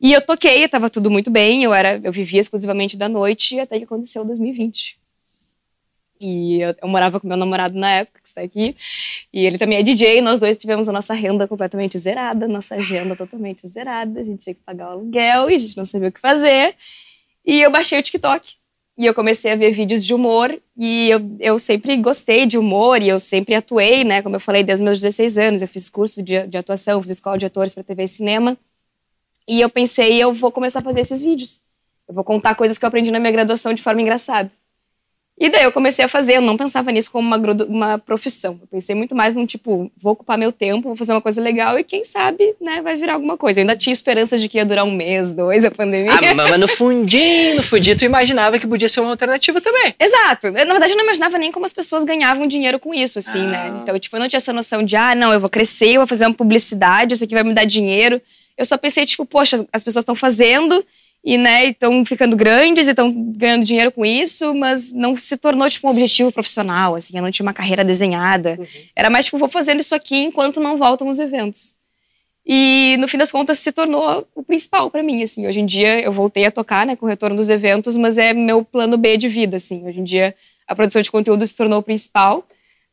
E 0.00 0.12
eu 0.12 0.20
toquei, 0.20 0.68
tava 0.68 0.88
tudo 0.88 1.10
muito 1.10 1.30
bem, 1.30 1.64
eu 1.64 1.74
era, 1.74 2.00
eu 2.02 2.12
vivia 2.12 2.40
exclusivamente 2.40 2.96
da 2.96 3.08
noite, 3.08 3.58
até 3.58 3.78
que 3.78 3.84
aconteceu 3.84 4.24
2020. 4.24 4.98
E 6.20 6.60
eu, 6.60 6.74
eu 6.82 6.88
morava 6.88 7.18
com 7.20 7.26
meu 7.26 7.36
namorado 7.36 7.78
na 7.78 7.90
época, 7.90 8.20
que 8.20 8.28
está 8.28 8.40
aqui, 8.42 8.76
e 9.32 9.44
ele 9.44 9.58
também 9.58 9.78
é 9.78 9.82
DJ, 9.82 10.20
nós 10.20 10.40
dois 10.40 10.56
tivemos 10.56 10.88
a 10.88 10.92
nossa 10.92 11.14
renda 11.14 11.46
completamente 11.48 11.98
zerada, 11.98 12.46
nossa 12.46 12.76
agenda 12.76 13.16
totalmente 13.16 13.66
zerada, 13.68 14.20
a 14.20 14.22
gente 14.22 14.42
tinha 14.42 14.54
que 14.54 14.60
pagar 14.60 14.88
o 14.88 14.92
aluguel 14.92 15.50
e 15.50 15.54
a 15.54 15.58
gente 15.58 15.76
não 15.76 15.84
sabia 15.84 16.08
o 16.08 16.12
que 16.12 16.20
fazer. 16.20 16.74
E 17.44 17.60
eu 17.62 17.70
baixei 17.70 17.98
o 17.98 18.02
TikTok. 18.02 18.58
E 18.98 19.06
eu 19.06 19.14
comecei 19.14 19.52
a 19.52 19.56
ver 19.56 19.70
vídeos 19.70 20.04
de 20.04 20.12
humor. 20.12 20.60
E 20.76 21.08
eu, 21.08 21.20
eu 21.38 21.58
sempre 21.58 21.96
gostei 21.96 22.44
de 22.46 22.58
humor 22.58 23.00
e 23.00 23.08
eu 23.08 23.18
sempre 23.20 23.54
atuei, 23.54 24.02
né? 24.02 24.20
Como 24.22 24.36
eu 24.36 24.40
falei, 24.40 24.64
desde 24.64 24.84
meus 24.84 25.00
16 25.00 25.38
anos. 25.38 25.62
Eu 25.62 25.68
fiz 25.68 25.88
curso 25.88 26.20
de, 26.20 26.46
de 26.46 26.58
atuação, 26.58 27.00
fiz 27.00 27.12
escola 27.12 27.38
de 27.38 27.46
atores 27.46 27.72
para 27.72 27.84
TV 27.84 28.02
e 28.02 28.08
cinema. 28.08 28.58
E 29.48 29.60
eu 29.60 29.70
pensei, 29.70 30.22
eu 30.22 30.32
vou 30.32 30.52
começar 30.52 30.80
a 30.80 30.82
fazer 30.82 31.00
esses 31.00 31.22
vídeos. 31.22 31.60
Eu 32.08 32.14
vou 32.14 32.24
contar 32.24 32.54
coisas 32.54 32.78
que 32.78 32.84
eu 32.84 32.88
aprendi 32.88 33.10
na 33.10 33.18
minha 33.18 33.32
graduação 33.32 33.72
de 33.72 33.82
forma 33.82 34.02
engraçada. 34.02 34.50
E 35.40 35.48
daí 35.48 35.62
eu 35.62 35.70
comecei 35.70 36.04
a 36.04 36.08
fazer, 36.08 36.38
eu 36.38 36.40
não 36.40 36.56
pensava 36.56 36.90
nisso 36.90 37.12
como 37.12 37.24
uma, 37.28 37.36
uma 37.68 37.96
profissão. 37.98 38.58
Eu 38.60 38.66
pensei 38.66 38.92
muito 38.92 39.14
mais 39.14 39.36
num 39.36 39.46
tipo, 39.46 39.88
vou 39.96 40.12
ocupar 40.14 40.36
meu 40.36 40.50
tempo, 40.50 40.88
vou 40.88 40.96
fazer 40.96 41.12
uma 41.12 41.20
coisa 41.20 41.40
legal 41.40 41.78
e 41.78 41.84
quem 41.84 42.02
sabe, 42.02 42.56
né, 42.60 42.82
vai 42.82 42.96
virar 42.96 43.12
alguma 43.14 43.36
coisa. 43.36 43.60
Eu 43.60 43.62
ainda 43.62 43.76
tinha 43.76 43.92
esperanças 43.92 44.40
de 44.40 44.48
que 44.48 44.58
ia 44.58 44.66
durar 44.66 44.84
um 44.84 44.90
mês, 44.90 45.30
dois, 45.30 45.64
a 45.64 45.70
pandemia. 45.70 46.10
Ah, 46.12 46.34
mas 46.34 46.58
no 46.58 46.66
fundinho, 46.66 47.54
no 47.54 47.62
fundinho, 47.62 47.96
tu 47.96 48.04
imaginava 48.04 48.58
que 48.58 48.66
podia 48.66 48.88
ser 48.88 48.98
uma 48.98 49.10
alternativa 49.10 49.60
também. 49.60 49.94
Exato. 50.00 50.48
Eu, 50.48 50.52
na 50.54 50.64
verdade, 50.72 50.92
eu 50.92 50.96
não 50.96 51.04
imaginava 51.04 51.38
nem 51.38 51.52
como 51.52 51.64
as 51.66 51.72
pessoas 51.72 52.04
ganhavam 52.04 52.44
dinheiro 52.48 52.80
com 52.80 52.92
isso, 52.92 53.20
assim, 53.20 53.46
Ah. 53.46 53.50
né? 53.70 53.80
Então, 53.82 53.96
tipo, 53.96 54.16
eu 54.16 54.20
não 54.20 54.28
tinha 54.28 54.38
essa 54.38 54.52
noção 54.52 54.82
de, 54.82 54.96
ah, 54.96 55.14
não, 55.14 55.32
eu 55.32 55.38
vou 55.38 55.48
crescer, 55.48 55.90
eu 55.90 56.00
vou 56.00 56.06
fazer 56.08 56.26
uma 56.26 56.34
publicidade, 56.34 57.14
isso 57.14 57.22
aqui 57.22 57.34
vai 57.34 57.44
me 57.44 57.54
dar 57.54 57.64
dinheiro. 57.64 58.20
Eu 58.58 58.64
só 58.64 58.76
pensei, 58.76 59.06
tipo, 59.06 59.24
poxa, 59.24 59.64
as 59.72 59.84
pessoas 59.84 60.02
estão 60.02 60.16
fazendo 60.16 60.84
e, 61.24 61.38
né, 61.38 61.66
estão 61.66 62.04
ficando 62.04 62.36
grandes 62.36 62.88
e 62.88 62.90
estão 62.90 63.12
ganhando 63.32 63.64
dinheiro 63.64 63.92
com 63.92 64.04
isso, 64.04 64.54
mas 64.54 64.92
não 64.92 65.16
se 65.16 65.36
tornou, 65.36 65.70
tipo, 65.70 65.86
um 65.86 65.90
objetivo 65.90 66.32
profissional, 66.32 66.96
assim, 66.96 67.16
eu 67.16 67.22
não 67.22 67.30
tinha 67.30 67.46
uma 67.46 67.52
carreira 67.52 67.84
desenhada. 67.84 68.58
Era 68.96 69.08
mais, 69.08 69.26
tipo, 69.26 69.38
vou 69.38 69.48
fazendo 69.48 69.80
isso 69.80 69.94
aqui 69.94 70.16
enquanto 70.16 70.60
não 70.60 70.76
voltam 70.76 71.08
os 71.08 71.20
eventos. 71.20 71.76
E, 72.44 72.96
no 72.98 73.06
fim 73.06 73.18
das 73.18 73.30
contas, 73.30 73.58
se 73.58 73.70
tornou 73.70 74.26
o 74.34 74.42
principal 74.42 74.90
pra 74.90 75.02
mim, 75.02 75.22
assim. 75.22 75.46
Hoje 75.46 75.60
em 75.60 75.66
dia, 75.66 76.00
eu 76.00 76.12
voltei 76.12 76.46
a 76.46 76.50
tocar, 76.50 76.86
né, 76.86 76.96
com 76.96 77.04
o 77.06 77.08
retorno 77.08 77.36
dos 77.36 77.50
eventos, 77.50 77.96
mas 77.96 78.18
é 78.18 78.32
meu 78.32 78.64
plano 78.64 78.96
B 78.96 79.18
de 79.18 79.28
vida, 79.28 79.58
assim. 79.58 79.86
Hoje 79.86 80.00
em 80.00 80.04
dia, 80.04 80.34
a 80.66 80.74
produção 80.74 81.02
de 81.02 81.10
conteúdo 81.10 81.46
se 81.46 81.54
tornou 81.54 81.78
o 81.78 81.82
principal. 81.82 82.44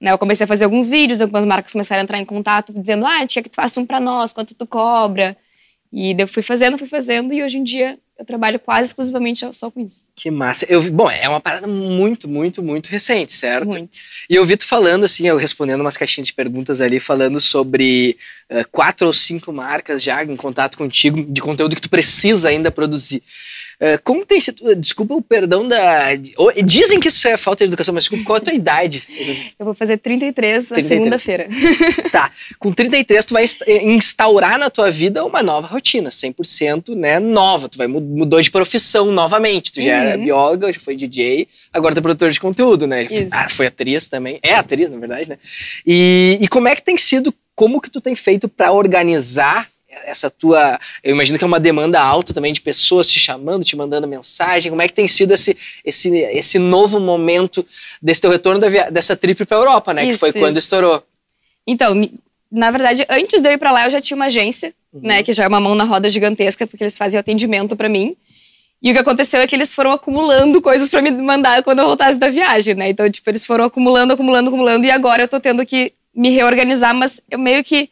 Né, 0.02 0.12
eu 0.12 0.18
comecei 0.18 0.44
a 0.44 0.48
fazer 0.48 0.66
alguns 0.66 0.90
vídeos, 0.90 1.22
algumas 1.22 1.46
marcas 1.46 1.72
começaram 1.72 2.02
a 2.02 2.04
entrar 2.04 2.20
em 2.20 2.26
contato, 2.26 2.74
dizendo, 2.74 3.06
ah, 3.06 3.26
tinha 3.26 3.42
que 3.42 3.50
tu 3.50 3.56
faça 3.56 3.80
um 3.80 3.86
pra 3.86 4.00
nós, 4.00 4.34
quanto 4.34 4.54
tu 4.54 4.68
cobra. 4.68 5.38
E 5.92 6.16
eu 6.18 6.28
fui 6.28 6.44
fazendo, 6.44 6.78
fui 6.78 6.88
fazendo, 6.88 7.34
e 7.34 7.44
hoje 7.44 7.58
em 7.58 7.64
dia 7.64 7.98
eu 8.18 8.26
trabalho 8.26 8.60
quase 8.60 8.90
exclusivamente 8.90 9.46
só 9.54 9.70
com 9.70 9.82
isso. 9.82 10.08
Que 10.16 10.32
massa. 10.32 10.66
Eu, 10.70 10.82
bom, 10.92 11.10
é 11.10 11.28
uma 11.28 11.42
parada 11.42 11.68
muito, 11.68 12.30
muito, 12.30 12.64
muito 12.64 12.88
recente, 12.88 13.34
certo? 13.34 13.68
Muito. 13.68 13.98
E 14.30 14.36
eu 14.36 14.46
vi 14.46 14.56
tu 14.56 14.66
falando, 14.66 15.04
assim, 15.04 15.28
eu 15.28 15.36
respondendo 15.36 15.82
umas 15.82 15.98
caixinhas 15.98 16.28
de 16.28 16.34
perguntas 16.34 16.80
ali, 16.80 17.00
falando 17.00 17.42
sobre 17.42 18.18
eh, 18.50 18.64
quatro 18.66 19.08
ou 19.08 19.14
cinco 19.14 19.52
marcas 19.52 20.02
já 20.02 20.24
em 20.24 20.36
contato 20.38 20.78
contigo, 20.78 21.24
de 21.24 21.42
conteúdo 21.42 21.76
que 21.76 21.82
tu 21.82 21.90
precisa 21.90 22.50
ainda 22.50 22.72
produzir. 22.72 23.22
Uh, 23.76 24.02
como 24.04 24.26
tem 24.26 24.40
sido. 24.40 24.76
Desculpa 24.76 25.14
o 25.14 25.22
perdão 25.22 25.68
da. 25.68 26.16
Dizem 26.64 27.00
que 27.00 27.10
isso 27.10 27.28
é 27.28 27.36
falta 27.38 27.66
de 27.66 27.70
educação, 27.70 27.94
mas 27.94 28.06
desculpa, 28.06 28.24
qual 28.26 28.38
é 28.38 28.40
a 28.40 28.44
tua 28.44 28.54
idade? 28.54 29.08
Eu 29.60 29.66
vou 29.66 29.74
fazer 29.74 29.98
33 29.98 30.70
na 30.70 30.82
segunda-feira. 30.82 31.48
Tá. 32.12 32.32
Com 32.60 32.72
33, 32.72 33.26
tu 33.26 33.34
vai 33.34 33.46
instaurar 33.84 34.58
na 34.58 34.70
tua 34.70 34.90
vida 34.90 35.26
uma 35.26 35.44
nova 35.44 35.68
rotina, 35.68 36.10
100% 36.10 36.96
né, 36.96 37.20
nova. 37.20 37.68
Tu 37.68 37.78
vai 37.78 37.88
mudou 37.88 38.42
de 38.42 38.50
profissão 38.50 39.12
novamente. 39.12 39.72
Tu 39.72 39.82
já 39.82 39.90
uhum. 39.90 40.08
era 40.08 40.18
bióloga, 40.18 40.72
já 40.72 40.80
foi 40.80 40.96
DJ, 40.96 41.48
agora 41.74 41.94
tu 41.94 41.98
é 42.00 42.02
produtor 42.02 42.32
de 42.32 42.40
conteúdo, 42.40 42.88
né? 42.88 43.04
Isso. 43.04 43.30
Ah, 43.32 43.50
foi 43.50 43.68
atriz 43.68 44.08
também. 44.08 44.40
É 44.42 44.56
atriz, 44.56 44.90
na 44.90 44.98
verdade, 44.98 45.30
né? 45.30 45.38
E, 45.86 46.38
e 46.42 46.48
como 46.48 46.68
é 46.68 46.76
que 46.76 46.84
tem 46.84 46.98
sido, 46.98 47.34
como 47.56 47.82
que 47.82 47.90
tu 47.90 48.00
tem 48.00 48.16
feito 48.16 48.48
para 48.48 48.72
organizar 48.72 49.68
essa 50.04 50.30
tua. 50.30 50.80
Eu 51.04 51.12
imagino 51.12 51.38
que 51.38 51.44
é 51.44 51.48
uma 51.48 51.60
demanda 51.60 52.00
alta 52.02 52.34
também 52.34 52.54
de 52.54 52.62
pessoas 52.62 53.08
te 53.08 53.20
chamando, 53.20 53.64
te 53.64 53.76
mandando 53.76 54.08
mensagem. 54.08 54.70
Como 54.70 54.82
é 54.82 54.88
que 54.88 54.94
tem 54.94 55.08
sido 55.08 55.34
esse, 55.34 55.58
esse, 55.84 56.10
esse 56.10 56.60
novo 56.60 57.00
momento 57.00 57.66
desse 58.02 58.22
teu 58.22 58.32
retorno 58.32 58.60
da 58.60 58.70
via, 58.70 58.92
dessa 58.92 59.16
trip 59.16 59.46
para 59.46 59.58
Europa, 59.58 59.94
né? 59.94 60.04
Isso, 60.04 60.14
que 60.14 60.20
foi 60.20 60.30
isso. 60.30 60.40
quando 60.40 60.58
estourou. 60.58 61.04
Então, 61.68 61.94
na 62.52 62.72
verdade, 62.72 63.06
antes 63.10 63.42
de 63.42 63.50
eu 63.50 63.54
ir 63.54 63.58
para 63.58 63.72
lá, 63.72 63.86
eu 63.86 63.92
já 63.92 64.02
tinha 64.02 64.16
uma 64.16 64.26
agência, 64.26 64.74
uhum. 64.94 65.02
né? 65.04 65.24
Que 65.24 65.34
já 65.34 65.44
é 65.44 65.48
uma 65.48 65.60
mão 65.60 65.76
na 65.76 65.84
roda 65.84 66.10
gigantesca, 66.10 66.68
porque 66.68 66.84
eles 66.84 66.98
faziam 66.98 67.20
atendimento 67.20 67.76
para 67.76 67.90
mim. 67.90 68.16
E 68.82 68.92
o 68.92 68.94
que 68.94 69.00
aconteceu 69.00 69.42
é 69.42 69.48
que 69.48 69.56
eles 69.56 69.74
foram 69.74 69.92
acumulando 69.92 70.62
coisas 70.62 70.90
para 70.90 71.02
me 71.02 71.10
mandar 71.10 71.64
quando 71.64 71.80
eu 71.80 71.86
voltasse 71.86 72.20
da 72.20 72.30
viagem, 72.30 72.76
né? 72.76 72.90
Então, 72.90 73.10
tipo, 73.10 73.28
eles 73.30 73.46
foram 73.46 73.66
acumulando, 73.66 74.14
acumulando, 74.14 74.50
acumulando, 74.50 74.86
e 74.86 74.92
agora 74.92 75.24
eu 75.24 75.28
tô 75.28 75.40
tendo 75.40 75.66
que 75.66 75.94
me 76.14 76.30
reorganizar, 76.30 76.94
mas 76.94 77.20
eu 77.30 77.40
meio 77.40 77.64
que 77.64 77.90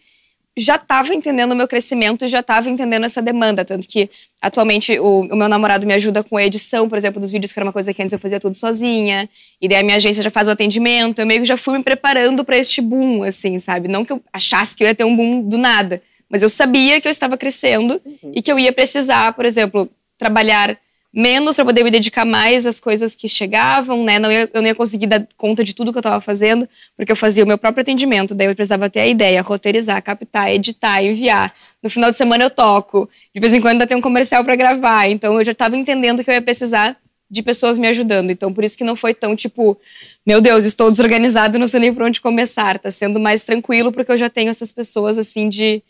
já 0.55 0.75
estava 0.75 1.13
entendendo 1.13 1.53
o 1.53 1.55
meu 1.55 1.67
crescimento 1.67 2.25
e 2.25 2.27
já 2.27 2.41
estava 2.41 2.69
entendendo 2.69 3.05
essa 3.05 3.21
demanda. 3.21 3.65
Tanto 3.65 3.87
que, 3.87 4.09
atualmente, 4.41 4.99
o, 4.99 5.21
o, 5.21 5.35
meu 5.35 5.49
namorado 5.49 5.85
me 5.85 5.93
ajuda 5.93 6.23
com 6.23 6.37
a 6.37 6.43
edição, 6.43 6.87
por 6.87 6.97
exemplo, 6.97 7.19
dos 7.19 7.31
vídeos, 7.31 7.51
que 7.51 7.59
era 7.59 7.65
uma 7.65 7.73
coisa 7.73 7.93
que 7.93 8.01
antes 8.01 8.13
eu 8.13 8.19
fazia 8.19 8.39
tudo 8.39 8.55
sozinha. 8.55 9.27
E 9.59 9.67
daí 9.67 9.79
a 9.79 9.83
minha 9.83 9.95
agência 9.95 10.21
já 10.21 10.29
faz 10.29 10.47
o 10.47 10.51
atendimento. 10.51 11.19
Eu 11.19 11.25
meio 11.25 11.41
que 11.41 11.47
já 11.47 11.57
fui 11.57 11.77
me 11.77 11.83
preparando 11.83 12.45
para 12.45 12.57
este 12.57 12.81
boom, 12.81 13.23
assim, 13.23 13.57
sabe? 13.57 13.87
Não 13.87 14.05
que 14.05 14.13
eu 14.13 14.21
achasse 14.31 14.75
que 14.75 14.83
eu 14.83 14.87
ia 14.87 14.95
ter 14.95 15.03
um 15.03 15.15
boom 15.15 15.41
do 15.41 15.57
nada. 15.57 16.01
Mas 16.29 16.43
eu 16.43 16.49
sabia 16.49 17.01
que 17.01 17.07
eu 17.07 17.11
estava 17.11 17.35
crescendo 17.35 17.99
uhum. 18.05 18.31
e 18.35 18.41
que 18.41 18.51
eu 18.51 18.59
ia 18.59 18.71
precisar, 18.71 19.33
por 19.33 19.45
exemplo, 19.45 19.89
trabalhar 20.17 20.77
menos 21.13 21.55
para 21.55 21.65
poder 21.65 21.83
me 21.83 21.91
dedicar 21.91 22.25
mais 22.25 22.65
às 22.65 22.79
coisas 22.79 23.13
que 23.13 23.27
chegavam, 23.27 24.03
né? 24.03 24.17
Não 24.17 24.31
ia, 24.31 24.49
eu 24.51 24.61
não 24.61 24.67
ia 24.67 24.73
conseguir 24.73 25.05
dar 25.05 25.27
conta 25.37 25.63
de 25.63 25.75
tudo 25.75 25.91
que 25.91 25.97
eu 25.97 26.01
estava 26.01 26.19
fazendo, 26.19 26.67
porque 26.97 27.11
eu 27.11 27.15
fazia 27.15 27.43
o 27.43 27.47
meu 27.47 27.57
próprio 27.57 27.83
atendimento, 27.83 28.33
daí 28.33 28.47
eu 28.47 28.55
precisava 28.55 28.89
ter 28.89 29.01
a 29.01 29.07
ideia, 29.07 29.41
roteirizar, 29.41 30.01
captar, 30.01 30.51
editar, 30.51 31.03
enviar. 31.03 31.53
No 31.83 31.89
final 31.89 32.09
de 32.09 32.17
semana 32.17 32.43
eu 32.45 32.49
toco, 32.49 33.07
de 33.33 33.39
vez 33.39 33.53
em 33.53 33.61
quando 33.61 33.73
ainda 33.73 33.85
tem 33.85 33.95
um 33.95 34.01
comercial 34.01 34.43
para 34.43 34.55
gravar, 34.55 35.07
então 35.07 35.37
eu 35.37 35.45
já 35.45 35.51
estava 35.51 35.77
entendendo 35.77 36.23
que 36.23 36.29
eu 36.31 36.33
ia 36.33 36.41
precisar 36.41 36.97
de 37.29 37.43
pessoas 37.43 37.77
me 37.77 37.87
ajudando. 37.87 38.31
Então 38.31 38.51
por 38.51 38.63
isso 38.63 38.77
que 38.77 38.83
não 38.83 38.95
foi 38.95 39.13
tão 39.13 39.35
tipo, 39.35 39.77
meu 40.25 40.41
Deus, 40.41 40.65
estou 40.65 40.89
desorganizado, 40.89 41.59
não 41.59 41.67
sei 41.67 41.79
nem 41.79 41.93
por 41.93 42.03
onde 42.03 42.19
começar. 42.21 42.79
Tá 42.79 42.89
sendo 42.89 43.19
mais 43.19 43.43
tranquilo 43.43 43.91
porque 43.91 44.11
eu 44.11 44.17
já 44.17 44.29
tenho 44.29 44.49
essas 44.49 44.71
pessoas 44.71 45.19
assim 45.19 45.47
de 45.47 45.83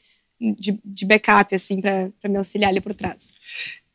de, 0.59 0.77
de 0.83 1.05
backup, 1.05 1.55
assim, 1.55 1.79
para 1.79 2.11
me 2.25 2.37
auxiliar 2.37 2.69
ali 2.69 2.81
por 2.81 2.93
trás. 2.93 3.37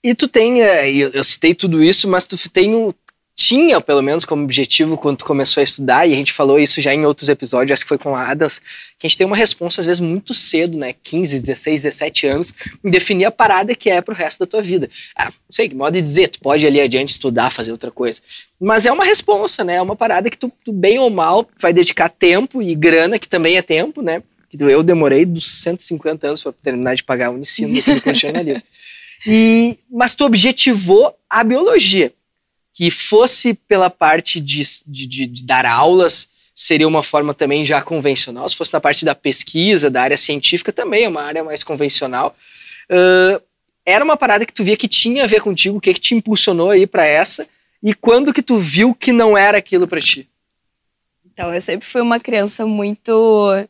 E 0.03 0.15
tu 0.15 0.29
tem, 0.29 0.63
eh, 0.63 0.91
eu, 0.91 1.11
eu 1.11 1.25
citei 1.25 1.55
tudo 1.55 1.83
isso, 1.83 2.09
mas 2.09 2.27
tu 2.27 2.37
tem 2.51 2.75
um, 2.75 2.93
tinha, 3.41 3.81
pelo 3.81 4.03
menos, 4.03 4.25
como 4.25 4.43
objetivo 4.43 4.99
quando 4.99 5.19
tu 5.19 5.25
começou 5.25 5.61
a 5.61 5.65
estudar, 5.65 6.05
e 6.09 6.13
a 6.13 6.17
gente 6.17 6.33
falou 6.33 6.59
isso 6.59 6.81
já 6.81 6.93
em 6.93 7.07
outros 7.07 7.29
episódios, 7.29 7.71
acho 7.71 7.85
que 7.85 7.89
foi 7.89 7.97
com 7.97 8.17
a 8.17 8.29
Adas, 8.29 8.59
que 8.99 9.07
a 9.07 9.09
gente 9.09 9.17
tem 9.17 9.25
uma 9.25 9.37
resposta, 9.37 9.81
às 9.81 9.87
vezes, 9.87 10.01
muito 10.01 10.35
cedo, 10.35 10.77
né? 10.77 10.93
15, 11.05 11.39
16, 11.39 11.83
17 11.85 12.27
anos, 12.27 12.53
em 12.85 12.91
definir 12.91 13.27
a 13.27 13.31
parada 13.31 13.77
que 13.77 13.91
é 13.91 14.01
pro 14.01 14.13
resto 14.13 14.41
da 14.41 14.47
tua 14.47 14.61
vida. 14.61 14.91
Ah, 15.17 15.27
não 15.27 15.33
sei, 15.51 15.69
que 15.69 15.75
modo 15.77 15.93
de 15.93 16.03
dizer, 16.03 16.31
tu 16.31 16.41
pode 16.41 16.67
ali 16.67 16.81
adiante 16.81 17.11
estudar, 17.11 17.51
fazer 17.51 17.71
outra 17.71 17.93
coisa. 17.93 18.21
Mas 18.61 18.87
é 18.87 18.91
uma 18.91 19.05
resposta, 19.05 19.63
né? 19.63 19.77
É 19.77 19.83
uma 19.83 19.95
parada 19.95 20.29
que 20.29 20.37
tu, 20.37 20.51
tu, 20.65 20.73
bem 20.73 20.99
ou 20.99 21.09
mal, 21.09 21.49
vai 21.61 21.73
dedicar 21.73 22.09
tempo 22.09 22.61
e 22.61 22.75
grana, 22.75 23.21
que 23.21 23.29
também 23.29 23.57
é 23.57 23.63
tempo, 23.63 24.03
né? 24.03 24.21
Eu 24.59 24.83
demorei 24.83 25.25
dos 25.25 25.49
150 25.63 26.27
anos 26.27 26.43
para 26.43 26.53
terminar 26.53 26.97
de 26.97 27.05
pagar 27.05 27.31
o 27.31 27.39
ensino 27.39 27.73
do 27.75 27.81
jornalismo. 28.15 28.65
E, 29.27 29.79
mas 29.91 30.15
tu 30.15 30.25
objetivou 30.25 31.17
a 31.29 31.43
biologia, 31.43 32.13
que 32.73 32.91
fosse 32.91 33.55
pela 33.55 33.91
parte 33.91 34.41
de, 34.41 34.63
de, 34.87 35.07
de, 35.07 35.45
dar 35.45 35.67
aulas, 35.67 36.31
seria 36.55 36.87
uma 36.87 37.03
forma 37.03 37.35
também 37.35 37.65
já 37.65 37.83
convencional. 37.83 38.49
Se 38.49 38.57
fosse 38.57 38.73
na 38.73 38.81
parte 38.81 39.05
da 39.05 39.15
pesquisa, 39.15 39.91
da 39.91 40.03
área 40.03 40.17
científica, 40.17 40.73
também 40.73 41.05
é 41.05 41.09
uma 41.09 41.23
área 41.23 41.43
mais 41.43 41.65
convencional. 41.65 42.37
Uh, 42.91 43.43
era 43.85 44.05
uma 44.05 44.17
parada 44.17 44.47
que 44.47 44.53
tu 44.53 44.63
via 44.63 44.77
que 44.77 44.87
tinha 44.87 45.25
a 45.25 45.27
ver 45.27 45.41
contigo, 45.41 45.79
o 45.79 45.81
que, 45.81 45.95
que 45.95 46.01
te 46.01 46.15
impulsionou 46.15 46.71
aí 46.71 46.87
para 46.87 47.07
essa, 47.07 47.49
e 47.83 47.95
quando 47.95 48.33
que 48.33 48.43
tu 48.43 48.59
viu 48.59 48.95
que 48.95 49.13
não 49.13 49.37
era 49.37 49.59
aquilo 49.59 49.89
para 49.89 50.01
ti? 50.01 50.29
Então, 51.33 51.55
eu 51.55 51.61
sempre 51.61 51.87
fui 51.87 52.01
uma 52.01 52.19
criança 52.19 52.67
muito 52.67 53.67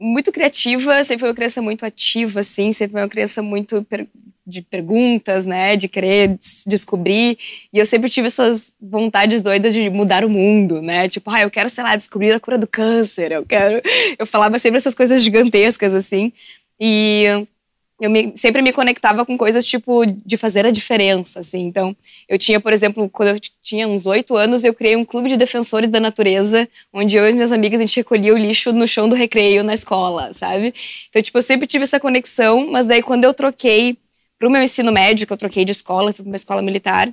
muito 0.00 0.32
criativa, 0.32 1.04
sempre 1.04 1.20
foi 1.20 1.28
uma 1.28 1.34
criança 1.34 1.60
muito 1.60 1.84
ativa, 1.84 2.40
assim, 2.40 2.72
sempre 2.72 2.92
foi 2.92 3.02
uma 3.02 3.08
criança 3.08 3.42
muito 3.42 3.84
per 3.84 4.06
de 4.46 4.62
perguntas, 4.62 5.46
né, 5.46 5.76
de 5.76 5.86
querer 5.86 6.36
descobrir, 6.66 7.38
e 7.72 7.78
eu 7.78 7.86
sempre 7.86 8.10
tive 8.10 8.26
essas 8.26 8.72
vontades 8.80 9.42
doidas 9.42 9.72
de 9.72 9.88
mudar 9.88 10.24
o 10.24 10.28
mundo, 10.28 10.82
né, 10.82 11.08
tipo, 11.08 11.30
ah, 11.30 11.42
eu 11.42 11.50
quero, 11.50 11.70
sei 11.70 11.84
lá, 11.84 11.94
descobrir 11.94 12.32
a 12.32 12.40
cura 12.40 12.58
do 12.58 12.66
câncer, 12.66 13.30
eu 13.30 13.46
quero, 13.46 13.80
eu 14.18 14.26
falava 14.26 14.58
sempre 14.58 14.78
essas 14.78 14.94
coisas 14.94 15.22
gigantescas, 15.22 15.94
assim, 15.94 16.32
e 16.80 17.46
eu 18.00 18.08
me, 18.08 18.32
sempre 18.34 18.62
me 18.62 18.72
conectava 18.72 19.26
com 19.26 19.36
coisas 19.36 19.66
tipo 19.66 20.06
de 20.06 20.36
fazer 20.38 20.64
a 20.64 20.70
diferença, 20.70 21.40
assim. 21.40 21.66
Então, 21.66 21.94
eu 22.26 22.38
tinha, 22.38 22.58
por 22.58 22.72
exemplo, 22.72 23.08
quando 23.10 23.28
eu 23.28 23.40
tinha 23.62 23.86
uns 23.86 24.06
oito 24.06 24.36
anos, 24.36 24.64
eu 24.64 24.72
criei 24.72 24.96
um 24.96 25.04
clube 25.04 25.28
de 25.28 25.36
defensores 25.36 25.90
da 25.90 26.00
natureza, 26.00 26.66
onde 26.92 27.16
eu 27.16 27.28
e 27.28 27.32
minhas 27.32 27.52
amigas 27.52 27.78
a 27.78 27.82
gente 27.82 27.96
recolhia 27.96 28.32
o 28.32 28.38
lixo 28.38 28.72
no 28.72 28.88
chão 28.88 29.08
do 29.08 29.14
recreio 29.14 29.62
na 29.62 29.74
escola, 29.74 30.32
sabe? 30.32 30.74
Então, 31.10 31.20
tipo, 31.20 31.36
eu 31.36 31.42
sempre 31.42 31.66
tive 31.66 31.84
essa 31.84 32.00
conexão, 32.00 32.70
mas 32.70 32.86
daí 32.86 33.02
quando 33.02 33.24
eu 33.24 33.34
troquei 33.34 33.98
para 34.38 34.48
o 34.48 34.50
meu 34.50 34.62
ensino 34.62 34.90
médio, 34.90 35.26
que 35.26 35.32
eu 35.32 35.36
troquei 35.36 35.66
de 35.66 35.72
escola, 35.72 36.14
fui 36.14 36.24
para 36.24 36.30
uma 36.30 36.36
escola 36.36 36.62
militar, 36.62 37.12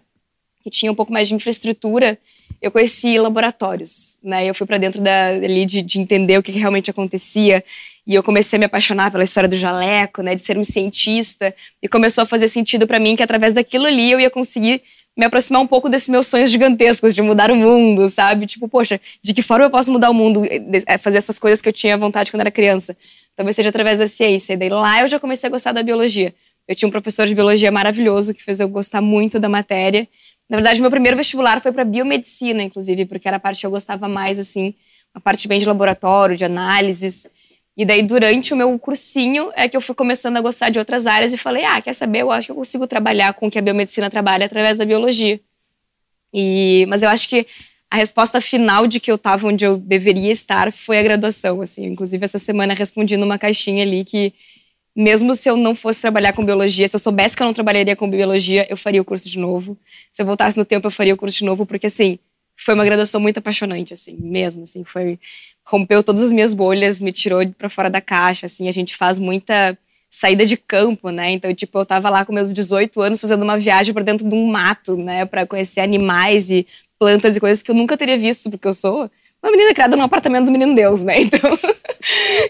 que 0.64 0.70
tinha 0.70 0.92
um 0.92 0.96
pouco 0.96 1.12
mais 1.12 1.28
de 1.28 1.36
infraestrutura, 1.36 2.18
eu 2.62 2.72
conheci 2.72 3.20
laboratórios, 3.20 4.18
né? 4.24 4.46
Eu 4.46 4.56
fui 4.56 4.66
para 4.66 4.78
dentro 4.78 5.02
da, 5.02 5.28
ali 5.28 5.66
de, 5.66 5.82
de 5.82 6.00
entender 6.00 6.38
o 6.38 6.44
que, 6.44 6.52
que 6.52 6.60
realmente 6.60 6.90
acontecia. 6.90 7.64
E 8.08 8.16
eu 8.16 8.24
comecei 8.24 8.56
a 8.56 8.60
me 8.60 8.66
apaixonar 8.66 9.12
pela 9.12 9.24
história 9.26 9.50
do 9.50 9.58
jaleco, 9.58 10.22
né, 10.22 10.34
de 10.34 10.42
ser 10.42 10.58
um 10.58 10.64
cientista, 10.64 11.54
e 11.84 11.90
começou 11.90 12.22
a 12.22 12.26
fazer 12.26 12.48
sentido 12.48 12.88
para 12.88 13.00
mim 13.00 13.18
que 13.18 13.22
através 13.22 13.52
daquilo 13.52 13.86
ali 13.86 14.10
eu 14.10 14.20
ia 14.20 14.30
conseguir 14.30 14.82
me 15.18 15.26
aproximar 15.26 15.62
um 15.62 15.68
pouco 15.68 15.90
desses 15.90 16.08
meus 16.08 16.28
sonhos 16.28 16.50
gigantescos 16.50 17.14
de 17.14 17.22
mudar 17.22 17.52
o 17.52 17.56
mundo, 17.56 18.08
sabe? 18.08 18.46
Tipo, 18.46 18.70
poxa, 18.70 19.02
de 19.22 19.34
que 19.34 19.42
forma 19.42 19.66
eu 19.66 19.70
posso 19.70 19.92
mudar 19.92 20.10
o 20.10 20.14
mundo, 20.14 20.44
é, 20.86 20.98
fazer 20.98 21.18
essas 21.18 21.38
coisas 21.38 21.62
que 21.62 21.68
eu 21.68 21.74
tinha 21.74 21.98
vontade 21.98 22.32
quando 22.32 22.42
era 22.42 22.52
criança? 22.52 22.96
Talvez 23.36 23.56
seja 23.56 23.70
através 23.70 23.98
da 23.98 24.08
ciência. 24.08 24.54
E 24.54 24.58
daí 24.58 24.70
lá 24.70 25.02
eu 25.02 25.08
já 25.08 25.20
comecei 25.20 25.48
a 25.48 25.52
gostar 25.52 25.72
da 25.72 25.82
biologia. 25.82 26.34
Eu 26.68 26.76
tinha 26.76 26.88
um 26.88 26.92
professor 26.92 27.26
de 27.26 27.34
biologia 27.34 27.72
maravilhoso 27.72 28.34
que 28.34 28.44
fez 28.44 28.60
eu 28.60 28.70
gostar 28.70 29.02
muito 29.02 29.40
da 29.40 29.50
matéria. 29.50 30.08
Na 30.48 30.58
verdade, 30.58 30.80
meu 30.82 30.92
primeiro 30.92 31.18
vestibular 31.18 31.62
foi 31.62 31.72
para 31.72 31.84
biomedicina, 31.84 32.62
inclusive, 32.62 33.06
porque 33.06 33.28
era 33.28 33.38
a 33.38 33.40
parte 33.40 33.62
que 33.62 33.66
eu 33.66 33.72
gostava 33.72 34.08
mais, 34.08 34.38
assim, 34.38 34.74
a 35.14 35.20
parte 35.20 35.48
bem 35.48 35.60
de 35.60 35.66
laboratório, 35.66 36.38
de 36.38 36.46
análises. 36.46 37.28
E 37.78 37.86
daí, 37.86 38.02
durante 38.02 38.56
o 38.56 38.58
meu 38.58 38.78
cursinho, 38.80 39.52
é 39.56 39.70
que 39.70 39.78
eu 39.78 39.82
fui 39.82 39.94
começando 39.94 40.36
a 40.38 40.42
gostar 40.42 40.70
de 40.70 40.80
outras 40.80 41.06
áreas 41.06 41.32
e 41.32 41.38
falei: 41.38 41.64
ah, 41.64 41.80
quer 41.80 41.94
saber? 41.94 42.22
Eu 42.22 42.32
acho 42.32 42.48
que 42.48 42.52
eu 42.52 42.56
consigo 42.56 42.88
trabalhar 42.88 43.36
com 43.36 43.48
o 43.48 43.52
que 43.52 43.60
a 43.60 43.62
biomedicina 43.62 44.10
trabalha 44.10 44.48
através 44.48 44.78
da 44.78 44.84
biologia. 44.84 45.40
E, 46.34 46.86
mas 46.90 47.04
eu 47.04 47.10
acho 47.10 47.30
que 47.30 47.46
a 47.90 47.98
resposta 47.98 48.42
final 48.42 48.88
de 48.88 49.00
que 49.00 49.12
eu 49.12 49.16
estava 49.16 49.48
onde 49.48 49.64
eu 49.64 49.78
deveria 49.78 50.32
estar 50.32 50.74
foi 50.74 50.98
a 50.98 51.04
graduação. 51.04 51.62
Assim. 51.62 51.86
Inclusive, 51.86 52.26
essa 52.26 52.40
semana 52.40 52.74
respondi 52.74 53.16
numa 53.16 53.38
caixinha 53.38 53.84
ali 53.84 54.04
que, 54.04 54.34
mesmo 54.96 55.36
se 55.36 55.48
eu 55.48 55.56
não 55.56 55.76
fosse 55.76 56.02
trabalhar 56.02 56.34
com 56.34 56.44
biologia, 56.44 56.88
se 56.88 56.96
eu 56.96 57.00
soubesse 57.00 57.38
que 57.38 57.44
eu 57.44 57.48
não 57.48 57.54
trabalharia 57.54 57.96
com 57.96 58.10
biologia, 58.10 58.66
eu 58.72 58.76
faria 58.76 59.02
o 59.02 59.06
curso 59.06 59.30
de 59.30 59.38
novo. 59.38 59.78
Se 60.12 60.24
eu 60.24 60.26
voltasse 60.26 60.58
no 60.58 60.66
tempo, 60.66 60.88
eu 60.88 60.92
faria 60.92 61.14
o 61.14 61.18
curso 61.18 61.38
de 61.38 61.46
novo, 61.46 61.64
porque 61.64 61.86
assim 61.86 62.18
foi 62.58 62.74
uma 62.74 62.84
graduação 62.84 63.22
muito 63.22 63.38
apaixonante, 63.38 63.94
assim, 63.94 64.18
mesmo, 64.20 64.64
assim, 64.64 64.84
foi 64.84 65.20
rompeu 65.68 66.02
todas 66.02 66.24
as 66.24 66.32
minhas 66.32 66.54
bolhas, 66.54 67.02
me 67.02 67.12
tirou 67.12 67.46
para 67.58 67.70
fora 67.70 67.90
da 67.90 68.00
caixa, 68.00 68.46
assim, 68.46 68.68
a 68.68 68.72
gente 68.72 68.96
faz 68.96 69.20
muita 69.20 69.78
saída 70.10 70.46
de 70.46 70.56
campo, 70.56 71.10
né? 71.10 71.32
Então, 71.32 71.54
tipo, 71.54 71.78
eu 71.78 71.86
tava 71.86 72.10
lá 72.10 72.24
com 72.26 72.32
meus 72.32 72.54
18 72.54 73.02
anos 73.02 73.20
fazendo 73.20 73.44
uma 73.44 73.58
viagem 73.58 73.94
para 73.94 74.04
dentro 74.04 74.28
de 74.28 74.34
um 74.34 74.48
mato, 74.48 74.96
né, 74.96 75.26
para 75.26 75.46
conhecer 75.46 75.82
animais 75.82 76.50
e 76.50 76.66
plantas 76.98 77.36
e 77.36 77.40
coisas 77.40 77.62
que 77.62 77.70
eu 77.70 77.76
nunca 77.76 77.98
teria 77.98 78.18
visto, 78.18 78.50
porque 78.50 78.68
eu 78.68 78.74
sou 78.74 79.12
uma 79.44 79.52
menina 79.52 79.74
criada 79.74 79.96
num 79.96 80.04
apartamento 80.04 80.46
do 80.46 80.52
menino 80.52 80.74
Deus, 80.74 81.04
né? 81.04 81.18
Então, 81.28 81.60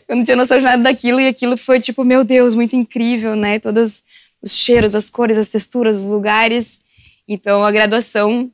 eu 0.08 0.16
não 0.16 0.24
tinha 0.24 0.38
noção 0.38 0.58
de 0.58 0.64
nada 0.64 0.84
daquilo 0.84 1.20
e 1.20 1.28
aquilo 1.28 1.58
foi 1.58 1.80
tipo, 1.80 2.04
meu 2.04 2.24
Deus, 2.24 2.54
muito 2.54 2.76
incrível, 2.76 3.36
né? 3.36 3.58
Todos 3.58 4.04
os 4.42 4.56
cheiros, 4.56 4.94
as 4.94 5.10
cores, 5.10 5.38
as 5.38 5.48
texturas, 5.48 5.98
os 5.98 6.10
lugares. 6.10 6.80
Então, 7.28 7.64
a 7.66 7.72
graduação 7.72 8.52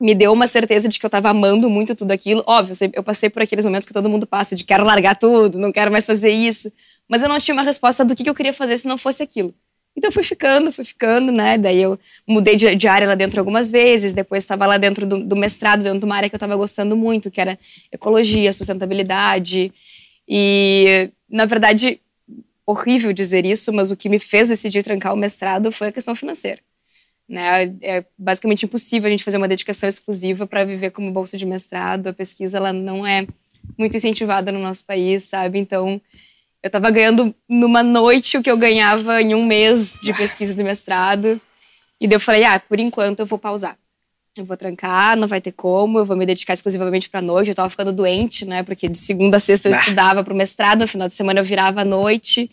me 0.00 0.14
deu 0.14 0.32
uma 0.32 0.46
certeza 0.46 0.88
de 0.88 0.98
que 0.98 1.06
eu 1.06 1.08
estava 1.08 1.30
amando 1.30 1.70
muito 1.70 1.94
tudo 1.94 2.10
aquilo. 2.12 2.44
Óbvio, 2.46 2.74
eu 2.92 3.02
passei 3.02 3.30
por 3.30 3.42
aqueles 3.42 3.64
momentos 3.64 3.86
que 3.86 3.94
todo 3.94 4.08
mundo 4.08 4.26
passa 4.26 4.54
de 4.54 4.64
quero 4.64 4.84
largar 4.84 5.16
tudo, 5.16 5.58
não 5.58 5.72
quero 5.72 5.90
mais 5.90 6.04
fazer 6.06 6.30
isso. 6.30 6.70
Mas 7.08 7.22
eu 7.22 7.28
não 7.28 7.38
tinha 7.38 7.54
uma 7.54 7.62
resposta 7.62 8.04
do 8.04 8.14
que 8.14 8.28
eu 8.28 8.34
queria 8.34 8.52
fazer 8.52 8.76
se 8.76 8.86
não 8.86 8.98
fosse 8.98 9.22
aquilo. 9.22 9.54
Então 9.96 10.12
fui 10.12 10.22
ficando, 10.22 10.70
fui 10.72 10.84
ficando, 10.84 11.32
né? 11.32 11.56
Daí 11.56 11.80
eu 11.80 11.98
mudei 12.26 12.56
de, 12.56 12.74
de 12.74 12.86
área 12.86 13.08
lá 13.08 13.14
dentro 13.14 13.40
algumas 13.40 13.70
vezes, 13.70 14.12
depois 14.12 14.44
estava 14.44 14.66
lá 14.66 14.76
dentro 14.76 15.06
do, 15.06 15.24
do, 15.24 15.34
mestrado, 15.34 15.82
dentro 15.82 16.00
de 16.00 16.04
uma 16.04 16.16
área 16.16 16.28
que 16.28 16.34
eu 16.34 16.38
estava 16.38 16.54
gostando 16.54 16.94
muito, 16.94 17.30
que 17.30 17.40
era 17.40 17.58
ecologia, 17.90 18.52
sustentabilidade. 18.52 19.72
E, 20.28 21.10
na 21.30 21.46
verdade, 21.46 22.00
horrível 22.66 23.12
dizer 23.12 23.46
isso, 23.46 23.72
mas 23.72 23.90
o 23.90 23.96
que 23.96 24.08
me 24.08 24.18
fez 24.18 24.48
decidir 24.48 24.82
trancar 24.82 25.14
o 25.14 25.16
mestrado 25.16 25.72
foi 25.72 25.88
a 25.88 25.92
questão 25.92 26.14
financeira. 26.14 26.60
Né? 27.28 27.74
É 27.82 28.04
basicamente 28.16 28.64
impossível 28.64 29.08
a 29.08 29.10
gente 29.10 29.24
fazer 29.24 29.36
uma 29.36 29.48
dedicação 29.48 29.88
exclusiva 29.88 30.46
para 30.46 30.64
viver 30.64 30.90
como 30.90 31.10
bolsa 31.10 31.36
de 31.36 31.44
mestrado. 31.44 32.08
A 32.08 32.12
pesquisa 32.12 32.58
ela 32.58 32.72
não 32.72 33.06
é 33.06 33.26
muito 33.76 33.96
incentivada 33.96 34.52
no 34.52 34.60
nosso 34.60 34.84
país, 34.86 35.24
sabe? 35.24 35.58
Então, 35.58 36.00
eu 36.62 36.68
estava 36.68 36.90
ganhando 36.90 37.34
numa 37.48 37.82
noite 37.82 38.36
o 38.36 38.42
que 38.42 38.50
eu 38.50 38.56
ganhava 38.56 39.20
em 39.20 39.34
um 39.34 39.44
mês 39.44 39.98
de 40.02 40.12
pesquisa 40.12 40.54
do 40.54 40.64
mestrado. 40.64 41.40
E 42.00 42.06
daí 42.06 42.16
eu 42.16 42.20
falei, 42.20 42.44
ah, 42.44 42.58
por 42.58 42.78
enquanto 42.78 43.20
eu 43.20 43.26
vou 43.26 43.38
pausar. 43.38 43.76
Eu 44.36 44.44
vou 44.44 44.56
trancar, 44.56 45.16
não 45.16 45.26
vai 45.26 45.40
ter 45.40 45.52
como, 45.52 45.98
eu 45.98 46.04
vou 46.04 46.16
me 46.16 46.26
dedicar 46.26 46.52
exclusivamente 46.52 47.08
para 47.08 47.22
noite. 47.22 47.48
Eu 47.48 47.52
estava 47.52 47.70
ficando 47.70 47.92
doente, 47.92 48.44
né? 48.44 48.62
Porque 48.62 48.88
de 48.88 48.98
segunda 48.98 49.38
a 49.38 49.40
sexta 49.40 49.68
eu 49.68 49.74
ah. 49.74 49.78
estudava 49.78 50.22
para 50.22 50.32
o 50.32 50.36
mestrado, 50.36 50.80
no 50.80 50.88
final 50.88 51.08
de 51.08 51.14
semana 51.14 51.40
eu 51.40 51.44
virava 51.44 51.80
à 51.80 51.84
noite. 51.84 52.50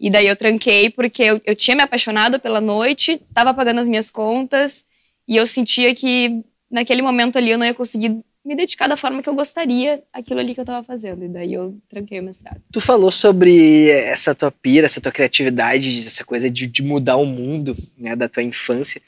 E 0.00 0.10
daí 0.10 0.26
eu 0.26 0.34
tranquei 0.34 0.88
porque 0.88 1.22
eu, 1.22 1.40
eu 1.44 1.54
tinha 1.54 1.76
me 1.76 1.82
apaixonado 1.82 2.40
pela 2.40 2.60
noite, 2.60 3.12
estava 3.12 3.52
pagando 3.52 3.80
as 3.80 3.88
minhas 3.88 4.10
contas 4.10 4.86
e 5.28 5.36
eu 5.36 5.46
sentia 5.46 5.94
que 5.94 6.42
naquele 6.70 7.02
momento 7.02 7.36
ali 7.36 7.50
eu 7.50 7.58
não 7.58 7.66
ia 7.66 7.74
conseguir 7.74 8.18
me 8.42 8.56
dedicar 8.56 8.88
da 8.88 8.96
forma 8.96 9.22
que 9.22 9.28
eu 9.28 9.34
gostaria 9.34 10.02
aquilo 10.12 10.40
ali 10.40 10.54
que 10.54 10.60
eu 10.60 10.62
estava 10.62 10.82
fazendo. 10.82 11.24
E 11.24 11.28
daí 11.28 11.52
eu 11.52 11.76
tranquei 11.88 12.18
o 12.18 12.22
mestrado. 12.22 12.62
Tu 12.72 12.80
falou 12.80 13.10
sobre 13.10 13.90
essa 13.90 14.34
tua 14.34 14.50
pira, 14.50 14.86
essa 14.86 15.00
tua 15.00 15.12
criatividade, 15.12 16.06
essa 16.06 16.24
coisa 16.24 16.48
de, 16.48 16.66
de 16.66 16.82
mudar 16.82 17.16
o 17.16 17.26
mundo, 17.26 17.76
né, 17.98 18.16
da 18.16 18.28
tua 18.28 18.42
infância. 18.42 19.02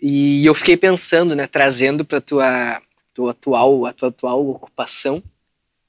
E 0.00 0.44
eu 0.44 0.54
fiquei 0.54 0.76
pensando, 0.76 1.36
né, 1.36 1.46
trazendo 1.46 2.04
para 2.04 2.20
tua 2.20 2.82
tua 3.14 3.30
atual, 3.30 3.86
a 3.86 3.94
tua 3.94 4.08
atual 4.10 4.46
ocupação, 4.50 5.22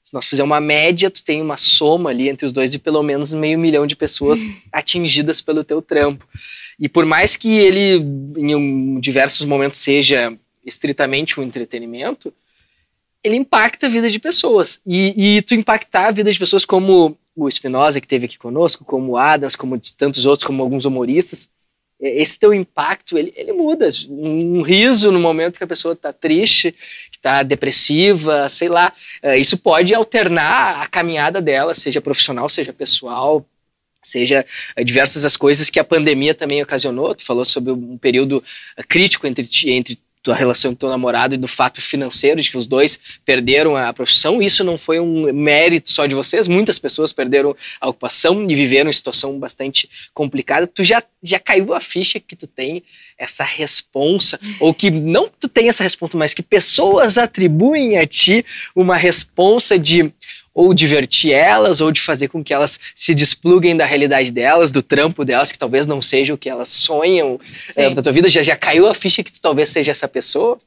se 0.08 0.14
nós 0.14 0.24
fizermos 0.24 0.52
uma 0.52 0.60
média, 0.60 1.10
tu 1.10 1.22
tem 1.22 1.42
uma 1.42 1.58
soma 1.58 2.08
ali 2.08 2.30
entre 2.30 2.46
os 2.46 2.50
dois 2.50 2.72
de 2.72 2.78
pelo 2.78 3.02
menos 3.02 3.34
meio 3.34 3.58
milhão 3.58 3.86
de 3.86 3.94
pessoas 3.94 4.40
atingidas 4.72 5.42
pelo 5.42 5.62
teu 5.62 5.82
trampo. 5.82 6.26
E 6.80 6.88
por 6.88 7.04
mais 7.04 7.36
que 7.36 7.58
ele, 7.58 8.02
em 8.38 8.98
diversos 9.00 9.44
momentos, 9.44 9.78
seja 9.78 10.34
estritamente 10.64 11.38
um 11.38 11.42
entretenimento, 11.42 12.32
ele 13.22 13.36
impacta 13.36 13.84
a 13.84 13.90
vida 13.90 14.08
de 14.08 14.18
pessoas. 14.18 14.80
E, 14.86 15.36
e 15.36 15.42
tu 15.42 15.54
impactar 15.54 16.06
a 16.06 16.10
vida 16.10 16.32
de 16.32 16.38
pessoas 16.38 16.64
como 16.64 17.14
o 17.36 17.46
Espinosa, 17.46 18.00
que 18.00 18.08
teve 18.08 18.24
aqui 18.24 18.38
conosco, 18.38 18.86
como 18.86 19.12
o 19.12 19.16
Adams, 19.18 19.56
como 19.56 19.78
tantos 19.98 20.24
outros, 20.24 20.46
como 20.46 20.62
alguns 20.62 20.86
humoristas, 20.86 21.50
esse 22.00 22.38
teu 22.38 22.54
impacto, 22.54 23.18
ele, 23.18 23.32
ele 23.36 23.52
muda. 23.52 23.88
Um 24.08 24.62
riso 24.62 25.10
no 25.10 25.18
momento 25.18 25.58
que 25.58 25.64
a 25.64 25.68
pessoa 25.68 25.94
está 25.94 26.12
triste, 26.12 26.74
está 27.10 27.42
depressiva, 27.42 28.48
sei 28.48 28.68
lá. 28.68 28.92
É, 29.22 29.36
isso 29.36 29.58
pode 29.58 29.94
alternar 29.94 30.82
a 30.82 30.86
caminhada 30.86 31.40
dela, 31.40 31.74
seja 31.74 32.00
profissional, 32.00 32.48
seja 32.48 32.72
pessoal, 32.72 33.44
seja 34.02 34.46
é, 34.76 34.84
diversas 34.84 35.24
as 35.24 35.36
coisas 35.36 35.68
que 35.68 35.80
a 35.80 35.84
pandemia 35.84 36.34
também 36.34 36.62
ocasionou. 36.62 37.14
Tu 37.14 37.24
falou 37.24 37.44
sobre 37.44 37.72
um 37.72 37.98
período 37.98 38.42
crítico 38.88 39.26
entre, 39.26 39.44
entre 39.66 39.98
tua 40.28 40.34
relação 40.34 40.72
com 40.72 40.80
teu 40.80 40.90
namorado 40.90 41.34
e 41.34 41.38
do 41.38 41.48
fato 41.48 41.80
financeiro 41.80 42.42
de 42.42 42.50
que 42.50 42.58
os 42.58 42.66
dois 42.66 43.00
perderam 43.24 43.74
a 43.74 43.90
profissão. 43.94 44.42
Isso 44.42 44.62
não 44.62 44.76
foi 44.76 45.00
um 45.00 45.32
mérito 45.32 45.90
só 45.90 46.04
de 46.04 46.14
vocês, 46.14 46.46
muitas 46.46 46.78
pessoas 46.78 47.14
perderam 47.14 47.56
a 47.80 47.88
ocupação 47.88 48.44
e 48.50 48.54
viveram 48.54 48.90
em 48.90 48.92
situação 48.92 49.38
bastante 49.38 49.88
complicada. 50.12 50.66
Tu 50.66 50.84
já, 50.84 51.02
já 51.22 51.40
caiu 51.40 51.72
a 51.72 51.80
ficha 51.80 52.20
que 52.20 52.36
tu 52.36 52.46
tem 52.46 52.82
essa 53.16 53.42
responsa, 53.42 54.38
ou 54.60 54.74
que 54.74 54.90
não 54.90 55.30
tu 55.40 55.48
tem 55.48 55.70
essa 55.70 55.82
responsa, 55.82 56.18
mas 56.18 56.34
que 56.34 56.42
pessoas 56.42 57.16
atribuem 57.16 57.96
a 57.96 58.06
ti 58.06 58.44
uma 58.76 58.98
responsa 58.98 59.78
de 59.78 60.12
ou 60.58 60.74
divertir 60.74 61.30
elas, 61.30 61.80
ou 61.80 61.92
de 61.92 62.00
fazer 62.00 62.26
com 62.26 62.42
que 62.42 62.52
elas 62.52 62.80
se 62.92 63.14
despluguem 63.14 63.76
da 63.76 63.86
realidade 63.86 64.32
delas, 64.32 64.72
do 64.72 64.82
trampo 64.82 65.24
delas, 65.24 65.52
que 65.52 65.58
talvez 65.58 65.86
não 65.86 66.02
seja 66.02 66.34
o 66.34 66.36
que 66.36 66.48
elas 66.48 66.68
sonham 66.68 67.38
é, 67.76 67.88
da 67.90 68.02
tua 68.02 68.10
vida. 68.10 68.28
Já, 68.28 68.42
já 68.42 68.56
caiu 68.56 68.88
a 68.88 68.92
ficha 68.92 69.22
que 69.22 69.30
tu 69.30 69.40
talvez 69.40 69.68
seja 69.68 69.92
essa 69.92 70.08
pessoa? 70.08 70.58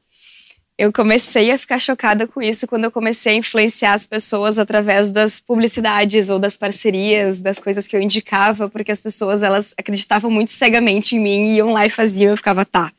Eu 0.77 0.93
comecei 0.93 1.51
a 1.51 1.57
ficar 1.57 1.77
chocada 1.77 2.25
com 2.25 2.41
isso 2.41 2.65
quando 2.67 2.85
eu 2.85 2.91
comecei 2.91 3.33
a 3.33 3.35
influenciar 3.35 3.91
as 3.91 4.07
pessoas 4.07 4.59
através 4.59 5.11
das 5.11 5.41
publicidades 5.41 6.29
ou 6.29 6.39
das 6.39 6.57
parcerias, 6.57 7.41
das 7.41 7.59
coisas 7.59 7.85
que 7.85 7.93
eu 7.93 8.01
indicava, 8.01 8.69
porque 8.69 8.93
as 8.93 9.01
pessoas 9.01 9.43
elas 9.43 9.73
acreditavam 9.77 10.31
muito 10.31 10.51
cegamente 10.51 11.17
em 11.17 11.19
mim, 11.19 11.55
iam 11.55 11.73
lá 11.73 11.85
e 11.85 11.89
faziam, 11.89 12.31
eu 12.31 12.37
ficava, 12.37 12.63
tá, 12.63 12.89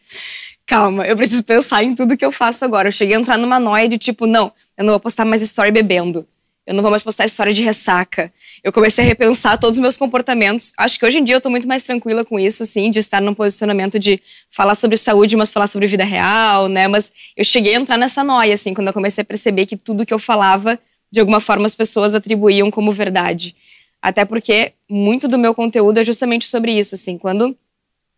calma, 0.66 1.06
eu 1.06 1.16
preciso 1.16 1.42
pensar 1.42 1.82
em 1.82 1.94
tudo 1.94 2.18
que 2.18 2.24
eu 2.24 2.30
faço 2.30 2.66
agora. 2.66 2.88
Eu 2.88 2.92
cheguei 2.92 3.16
a 3.16 3.18
entrar 3.18 3.38
numa 3.38 3.58
noia 3.58 3.88
de 3.88 3.96
tipo, 3.96 4.26
não, 4.26 4.52
eu 4.76 4.84
não 4.84 4.92
vou 4.92 5.00
postar 5.00 5.24
mais 5.24 5.40
story 5.40 5.70
bebendo. 5.70 6.28
Eu 6.64 6.74
não 6.74 6.82
vou 6.82 6.90
mais 6.90 7.02
postar 7.02 7.24
história 7.24 7.52
de 7.52 7.62
ressaca. 7.62 8.32
Eu 8.62 8.72
comecei 8.72 9.04
a 9.04 9.06
repensar 9.06 9.58
todos 9.58 9.78
os 9.78 9.82
meus 9.82 9.96
comportamentos. 9.96 10.72
Acho 10.78 10.96
que 10.98 11.04
hoje 11.04 11.18
em 11.18 11.24
dia 11.24 11.34
eu 11.34 11.40
tô 11.40 11.50
muito 11.50 11.66
mais 11.66 11.82
tranquila 11.82 12.24
com 12.24 12.38
isso, 12.38 12.64
sim, 12.64 12.90
de 12.90 13.00
estar 13.00 13.20
num 13.20 13.34
posicionamento 13.34 13.98
de 13.98 14.20
falar 14.48 14.76
sobre 14.76 14.96
saúde, 14.96 15.36
mas 15.36 15.52
falar 15.52 15.66
sobre 15.66 15.88
vida 15.88 16.04
real, 16.04 16.68
né? 16.68 16.86
Mas 16.86 17.12
eu 17.36 17.44
cheguei 17.44 17.74
a 17.74 17.80
entrar 17.80 17.96
nessa 17.96 18.22
noia, 18.22 18.54
assim, 18.54 18.74
quando 18.74 18.86
eu 18.86 18.92
comecei 18.92 19.22
a 19.22 19.24
perceber 19.24 19.66
que 19.66 19.76
tudo 19.76 20.06
que 20.06 20.14
eu 20.14 20.20
falava, 20.20 20.78
de 21.10 21.18
alguma 21.18 21.40
forma, 21.40 21.66
as 21.66 21.74
pessoas 21.74 22.14
atribuíam 22.14 22.70
como 22.70 22.92
verdade. 22.92 23.56
Até 24.00 24.24
porque 24.24 24.72
muito 24.88 25.26
do 25.26 25.38
meu 25.38 25.54
conteúdo 25.54 25.98
é 25.98 26.04
justamente 26.04 26.48
sobre 26.48 26.72
isso, 26.72 26.94
assim. 26.94 27.18
Quando 27.18 27.56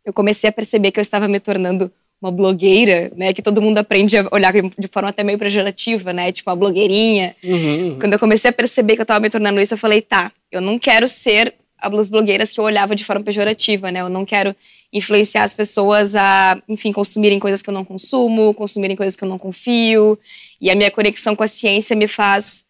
eu 0.05 0.13
comecei 0.13 0.51
a 0.51 0.53
perceber 0.53 0.93
que 0.93 1.01
eu 1.01 1.03
estava 1.03 1.27
me 1.27 1.41
tornando 1.41 1.91
uma 2.21 2.31
blogueira, 2.31 3.13
né? 3.17 3.33
Que 3.35 3.43
todo 3.43 3.61
mundo 3.61 3.79
aprende 3.79 4.17
a 4.17 4.27
olhar 4.31 4.53
de 4.53 4.89
forma 4.89 5.11
até 5.11 5.23
meio 5.23 5.39
pejorativa, 5.39 6.13
né? 6.13 6.33
Tipo, 6.33 6.51
uma 6.51 6.57
blogueirinha. 6.57 7.37
Uhum, 7.45 7.55
uhum. 7.55 7.99
Quando 7.99 8.15
eu 8.15 8.19
comecei 8.19 8.51
a 8.51 8.53
perceber 8.53 8.97
que 8.97 9.03
eu 9.03 9.07
tava 9.07 9.21
me 9.21 9.31
tornando 9.31 9.61
isso, 9.61 9.75
eu 9.75 9.79
falei, 9.79 10.01
tá, 10.01 10.33
eu 10.51 10.61
não 10.61 10.79
quero 10.79 11.07
ser 11.07 11.55
as 11.79 12.09
blogueiras 12.09 12.53
que 12.53 12.61
eu 12.61 12.65
olhava 12.65 12.97
de 12.97 13.05
forma 13.05 13.23
pejorativa, 13.23 13.91
né? 13.91 14.01
Eu 14.01 14.09
não 14.09 14.25
quero 14.25 14.55
influenciar 14.93 15.43
as 15.43 15.55
pessoas 15.55 16.15
a, 16.15 16.57
enfim, 16.69 16.93
consumirem 16.93 17.41
coisas 17.41 17.61
que 17.61 17.69
eu 17.69 17.75
não 17.75 17.85
consumo, 17.85 18.55
consumirem 18.55 18.97
coisas 18.97 19.17
que 19.17 19.25
eu 19.25 19.29
não 19.29 19.39
confio. 19.39 20.19
E 20.61 20.71
a 20.71 20.75
minha 20.75 20.91
conexão 20.91 21.35
com 21.35 21.43
a 21.43 21.49
ciência 21.49 21.97
me 21.97 22.07
faz 22.07 22.65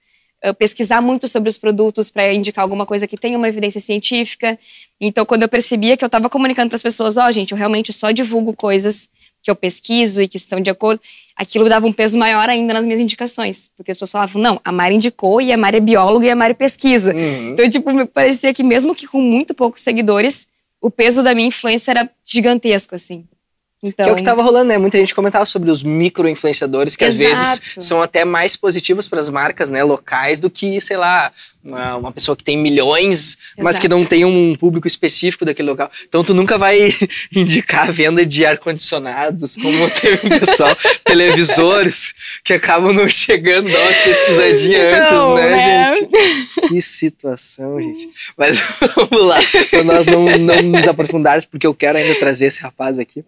uh, 0.44 0.54
pesquisar 0.54 1.02
muito 1.02 1.28
sobre 1.28 1.50
os 1.50 1.59
produtos 1.59 2.11
para 2.11 2.33
indicar 2.33 2.62
alguma 2.62 2.87
coisa 2.87 3.07
que 3.07 3.18
tenha 3.18 3.37
uma 3.37 3.48
evidência 3.48 3.80
científica. 3.80 4.59
Então, 4.98 5.26
quando 5.26 5.42
eu 5.42 5.48
percebia 5.48 5.96
que 5.96 6.04
eu 6.04 6.07
estava 6.07 6.30
comunicando 6.30 6.70
para 6.70 6.76
as 6.76 6.83
pessoas, 6.83 7.18
ó, 7.18 7.26
oh, 7.28 7.30
gente, 7.30 7.52
eu 7.52 7.59
realmente 7.59 7.92
só 7.92 8.11
divulgo 8.11 8.54
coisas 8.54 9.11
que 9.44 9.50
eu 9.50 9.54
pesquiso 9.54 10.22
e 10.22 10.26
que 10.26 10.38
estão 10.38 10.59
de 10.59 10.70
acordo, 10.70 11.02
aquilo 11.37 11.68
dava 11.68 11.87
um 11.87 11.92
peso 11.92 12.18
maior 12.18 12.48
ainda 12.48 12.72
nas 12.72 12.85
minhas 12.85 12.98
indicações. 12.98 13.70
Porque 13.76 13.90
as 13.90 13.96
pessoas 13.96 14.11
falavam, 14.11 14.40
não, 14.40 14.61
a 14.64 14.72
Mari 14.72 14.94
indicou 14.94 15.38
e 15.38 15.52
a 15.52 15.57
Mari 15.57 15.76
é 15.76 15.80
bióloga 15.80 16.26
e 16.26 16.30
a 16.30 16.37
Mari 16.37 16.54
pesquisa. 16.54 17.14
Uhum. 17.14 17.50
Então, 17.52 17.68
tipo, 17.68 17.92
me 17.92 18.07
parecia 18.07 18.54
que 18.54 18.62
mesmo 18.62 18.94
que 18.94 19.07
com 19.07 19.20
muito 19.20 19.52
poucos 19.52 19.83
seguidores, 19.83 20.48
o 20.80 20.90
peso 20.90 21.22
da 21.22 21.35
minha 21.35 21.48
influência 21.48 21.90
era 21.90 22.11
gigantesco, 22.24 22.94
assim. 22.94 23.26
Então... 23.83 24.07
Que 24.07 24.11
é 24.11 24.12
o 24.12 24.16
que 24.16 24.22
estava 24.22 24.42
rolando, 24.42 24.68
né? 24.68 24.78
Muita 24.78 24.96
gente 24.96 25.14
comentava 25.14 25.44
sobre 25.44 25.70
os 25.70 25.83
micro-influenciadores, 25.83 26.96
que 26.96 27.04
Exato. 27.04 27.22
às 27.22 27.61
vezes 27.61 27.87
são 27.87 28.00
até 28.00 28.24
mais 28.24 28.57
positivos 28.57 29.07
para 29.07 29.20
as 29.20 29.28
marcas 29.28 29.68
né, 29.68 29.85
locais 29.85 30.40
do 30.40 30.48
que, 30.48 30.80
sei 30.80 30.96
lá, 30.96 31.30
uma, 31.64 31.96
uma 31.96 32.12
pessoa 32.12 32.37
que 32.37 32.44
tem 32.44 32.59
milhões, 32.59 33.38
Exato. 33.38 33.62
mas 33.62 33.79
que 33.79 33.88
não 33.88 34.05
tem 34.05 34.24
um 34.24 34.55
público 34.55 34.87
específico 34.87 35.44
daquele 35.44 35.70
local. 35.70 35.90
Então 36.07 36.22
tu 36.22 36.35
nunca 36.35 36.59
vai 36.59 36.94
indicar 37.35 37.88
a 37.88 37.90
venda 37.90 38.24
de 38.27 38.44
ar-condicionados, 38.44 39.57
como 39.57 39.90
teve 39.90 40.27
um 40.27 40.38
pessoal, 40.38 40.77
televisores, 41.05 42.14
que 42.44 42.53
acabam 42.53 42.92
não 42.92 43.09
chegando, 43.09 43.70
dá 43.70 43.79
uma 43.79 43.92
pesquisadinha 43.92 44.87
então, 44.87 45.37
antes, 45.37 45.50
né, 45.50 45.57
né, 45.57 45.94
gente? 45.94 46.68
Que 46.68 46.83
situação, 46.83 47.81
gente. 47.81 48.11
Mas 48.37 48.61
vamos 48.94 49.27
lá, 49.27 49.40
para 49.70 49.85
nós 49.85 50.07
não, 50.07 50.24
não 50.38 50.62
nos 50.62 50.87
aprofundarmos, 50.88 51.44
porque 51.44 51.66
eu 51.66 51.74
quero 51.74 51.98
ainda 51.98 52.14
trazer 52.16 52.46
esse 52.46 52.61
rapaz 52.61 52.98
aqui. 52.98 53.24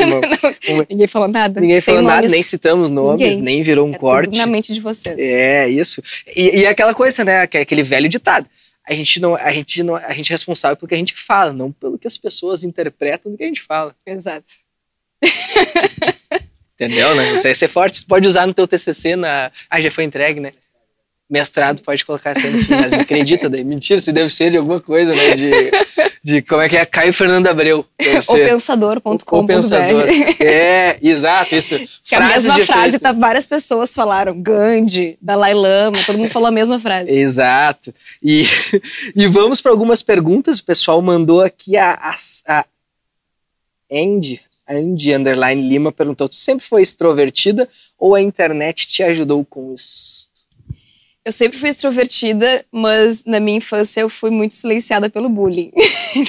Não, 0.00 0.20
não, 0.20 0.86
ninguém 0.90 1.06
falou 1.06 1.28
nada. 1.28 1.60
Ninguém 1.60 1.80
falou 1.80 2.02
nomes. 2.02 2.16
nada, 2.16 2.28
nem 2.28 2.42
citamos 2.42 2.90
nomes, 2.90 3.20
ninguém. 3.20 3.40
nem 3.40 3.62
virou 3.62 3.86
um 3.86 3.94
é 3.94 3.98
corte. 3.98 4.36
na 4.36 4.46
mente 4.46 4.72
de 4.72 4.80
vocês. 4.80 5.16
É, 5.18 5.68
isso. 5.68 6.02
E, 6.34 6.60
e 6.60 6.66
aquela 6.66 6.94
coisa, 6.94 7.24
né, 7.24 7.46
que 7.46 7.56
é 7.56 7.60
aquele 7.60 7.77
aquele 7.78 7.82
velho 7.82 8.08
ditado. 8.08 8.48
A 8.86 8.94
gente 8.94 9.20
não, 9.20 9.34
a 9.36 9.52
gente 9.52 9.82
não, 9.82 9.96
a 9.96 10.12
gente 10.12 10.32
é 10.32 10.34
responsável 10.34 10.76
pelo 10.76 10.88
que 10.88 10.94
a 10.94 10.98
gente 10.98 11.14
fala, 11.14 11.52
não 11.52 11.70
pelo 11.70 11.98
que 11.98 12.08
as 12.08 12.16
pessoas 12.16 12.64
interpretam 12.64 13.30
do 13.30 13.36
que 13.36 13.44
a 13.44 13.46
gente 13.46 13.62
fala. 13.62 13.94
Exato. 14.06 14.46
Entendeu, 16.74 17.14
né? 17.14 17.34
Isso 17.34 17.46
aí 17.46 17.52
é 17.52 17.68
forte. 17.68 17.98
Você 17.98 18.06
pode 18.06 18.26
usar 18.26 18.46
no 18.46 18.54
teu 18.54 18.66
TCC 18.66 19.16
na, 19.16 19.50
ah, 19.68 19.80
já 19.80 19.90
foi 19.90 20.04
entregue, 20.04 20.40
né? 20.40 20.52
Mestrado 21.28 21.82
pode 21.82 22.04
colocar 22.04 22.34
aí 22.36 22.50
no 22.50 22.58
fim, 22.58 22.74
mas 22.74 22.92
me 22.92 23.00
acredita 23.00 23.48
daí. 23.48 23.62
Mentira, 23.62 24.00
se 24.00 24.12
deve 24.12 24.30
ser 24.30 24.50
de 24.50 24.56
alguma 24.56 24.80
coisa, 24.80 25.14
né? 25.14 25.34
De, 25.34 25.52
de 26.24 26.42
como 26.42 26.62
é 26.62 26.68
que 26.68 26.76
é? 26.76 26.86
Caio 26.86 27.12
Fernando 27.12 27.46
Abreu. 27.46 27.84
O 28.28 28.34
pensador.com. 28.34 29.40
O 29.40 29.46
pensador. 29.46 30.06
É, 30.40 30.98
exato, 31.02 31.54
isso. 31.54 31.78
Que 32.04 32.14
a 32.14 32.20
mesma 32.20 32.58
frase, 32.60 32.98
tá, 32.98 33.12
várias 33.12 33.46
pessoas 33.46 33.94
falaram. 33.94 34.40
Gandhi, 34.40 35.18
Dalai 35.20 35.54
Lama, 35.54 35.98
todo 36.04 36.18
mundo 36.18 36.30
falou 36.30 36.48
a 36.48 36.52
mesma 36.52 36.80
frase. 36.80 37.18
Exato. 37.18 37.94
E, 38.22 38.44
e 39.14 39.26
vamos 39.26 39.60
para 39.60 39.70
algumas 39.70 40.02
perguntas. 40.02 40.58
O 40.58 40.64
pessoal 40.64 41.00
mandou 41.02 41.42
aqui 41.42 41.76
a, 41.76 41.92
a, 41.92 42.14
a 42.58 42.64
Andy, 43.90 44.40
Andy 44.68 45.14
Underline 45.14 45.68
Lima 45.68 45.92
perguntou: 45.92 46.28
Tu 46.28 46.34
sempre 46.34 46.64
foi 46.64 46.82
extrovertida 46.82 47.68
ou 47.98 48.14
a 48.14 48.20
internet 48.20 48.86
te 48.86 49.02
ajudou 49.02 49.44
com 49.44 49.74
isso? 49.74 50.28
Eu 51.24 51.32
sempre 51.32 51.58
fui 51.58 51.68
extrovertida, 51.68 52.64
mas 52.72 53.24
na 53.24 53.38
minha 53.40 53.58
infância 53.58 54.00
eu 54.00 54.08
fui 54.08 54.30
muito 54.30 54.54
silenciada 54.54 55.10
pelo 55.10 55.28
bullying. 55.28 55.72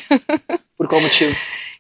Por 0.78 0.88
qual 0.88 1.02
motivo? 1.02 1.36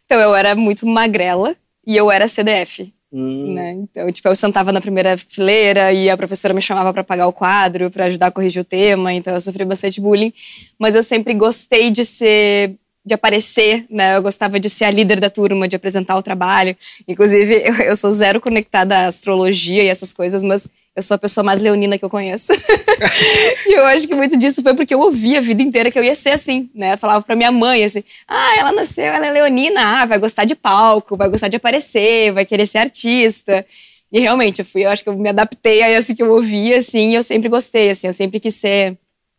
Então 0.06 0.19
eu 0.19 0.36
era 0.36 0.56
muito 0.56 0.88
magrela 0.88 1.56
e 1.86 1.95
eu 1.95 2.10
era 2.10 2.28
CDF. 2.28 2.93
Hum. 3.12 3.54
Né? 3.54 3.72
Então, 3.72 4.12
tipo, 4.12 4.28
eu 4.28 4.36
sentava 4.36 4.72
na 4.72 4.80
primeira 4.80 5.17
fileira 5.17 5.91
e 5.91 6.10
a 6.10 6.17
professora 6.17 6.54
me 6.54 6.62
chamava 6.62 6.93
para 6.93 7.04
pagar 7.04 7.28
o 7.28 7.34
quadro, 7.34 7.89
para 7.89 8.06
ajudar 8.06 8.28
a 8.28 8.32
corrigir 8.32 8.62
o 8.62 8.65
tema, 8.65 9.12
então 9.12 9.34
eu 9.34 9.41
sofri 9.41 9.65
bastante 9.65 10.00
bullying, 10.00 10.32
mas 10.78 10.93
eu 10.93 11.02
sempre 11.02 11.34
gostei 11.34 11.89
de 11.89 12.06
ser 12.06 12.76
de 13.06 13.13
aparecer, 13.13 13.86
né? 13.89 14.17
Eu 14.17 14.22
gostava 14.22 14.60
de 14.60 14.69
ser 14.69 14.86
a 14.86 14.91
líder 14.91 15.19
da 15.19 15.30
turma, 15.30 15.67
de 15.67 15.76
apresentar 15.76 16.15
o 16.17 16.22
trabalho. 16.22 16.78
Inclusive, 17.08 17.63
eu, 17.65 17.74
eu 17.82 17.95
sou 17.95 18.12
zero 18.12 18.39
conectada 18.39 18.95
à 18.95 19.08
astrologia 19.08 19.84
e 19.84 19.88
essas 19.88 20.13
coisas, 20.13 20.43
mas 20.43 20.67
eu 21.00 21.04
sou 21.04 21.16
a 21.16 21.18
pessoa 21.18 21.44
mais 21.44 21.62
leonina 21.62 21.98
que 21.98 22.06
eu 22.06 22.10
conheço. 22.10 22.54
e 23.66 23.74
eu 23.74 23.86
acho 23.86 24.08
que 24.08 24.14
muito 24.14 24.38
disso 24.38 24.62
foi 24.62 24.74
porque 24.76 24.94
eu 24.94 25.00
ouvi 25.00 25.36
a 25.38 25.42
vida 25.42 25.64
inteira 25.64 25.90
que 25.90 25.98
eu 25.98 26.04
ia 26.04 26.14
ser 26.14 26.32
assim, 26.32 26.70
né? 26.76 26.94
Eu 26.94 26.98
falava 26.98 27.24
pra 27.24 27.36
minha 27.36 27.52
mãe 27.52 27.84
assim: 27.84 28.04
ah, 28.28 28.56
ela 28.58 28.72
nasceu, 28.72 29.06
ela 29.06 29.26
é 29.26 29.32
leonina, 29.32 30.02
ah, 30.02 30.06
vai 30.06 30.20
gostar 30.20 30.46
de 30.46 30.56
palco, 30.56 31.16
vai 31.16 31.30
gostar 31.30 31.48
de 31.48 31.56
aparecer, 31.56 32.32
vai 32.34 32.46
querer 32.46 32.68
ser 32.68 32.80
artista. 32.80 33.66
E 34.12 34.20
realmente, 34.20 34.60
eu 34.60 34.66
fui, 34.66 34.86
eu 34.86 34.90
acho 34.90 35.04
que 35.04 35.10
eu 35.10 35.18
me 35.18 35.30
adaptei 35.30 35.82
a 35.84 35.98
isso 35.98 36.16
que 36.16 36.24
eu 36.24 36.32
ouvia, 36.32 36.78
assim, 36.78 37.12
e 37.12 37.16
eu 37.16 37.24
sempre 37.24 37.48
gostei, 37.48 37.92
assim, 37.92 38.08
eu 38.08 38.14
sempre 38.14 38.40
quis 38.40 38.56
ser. 38.56 38.98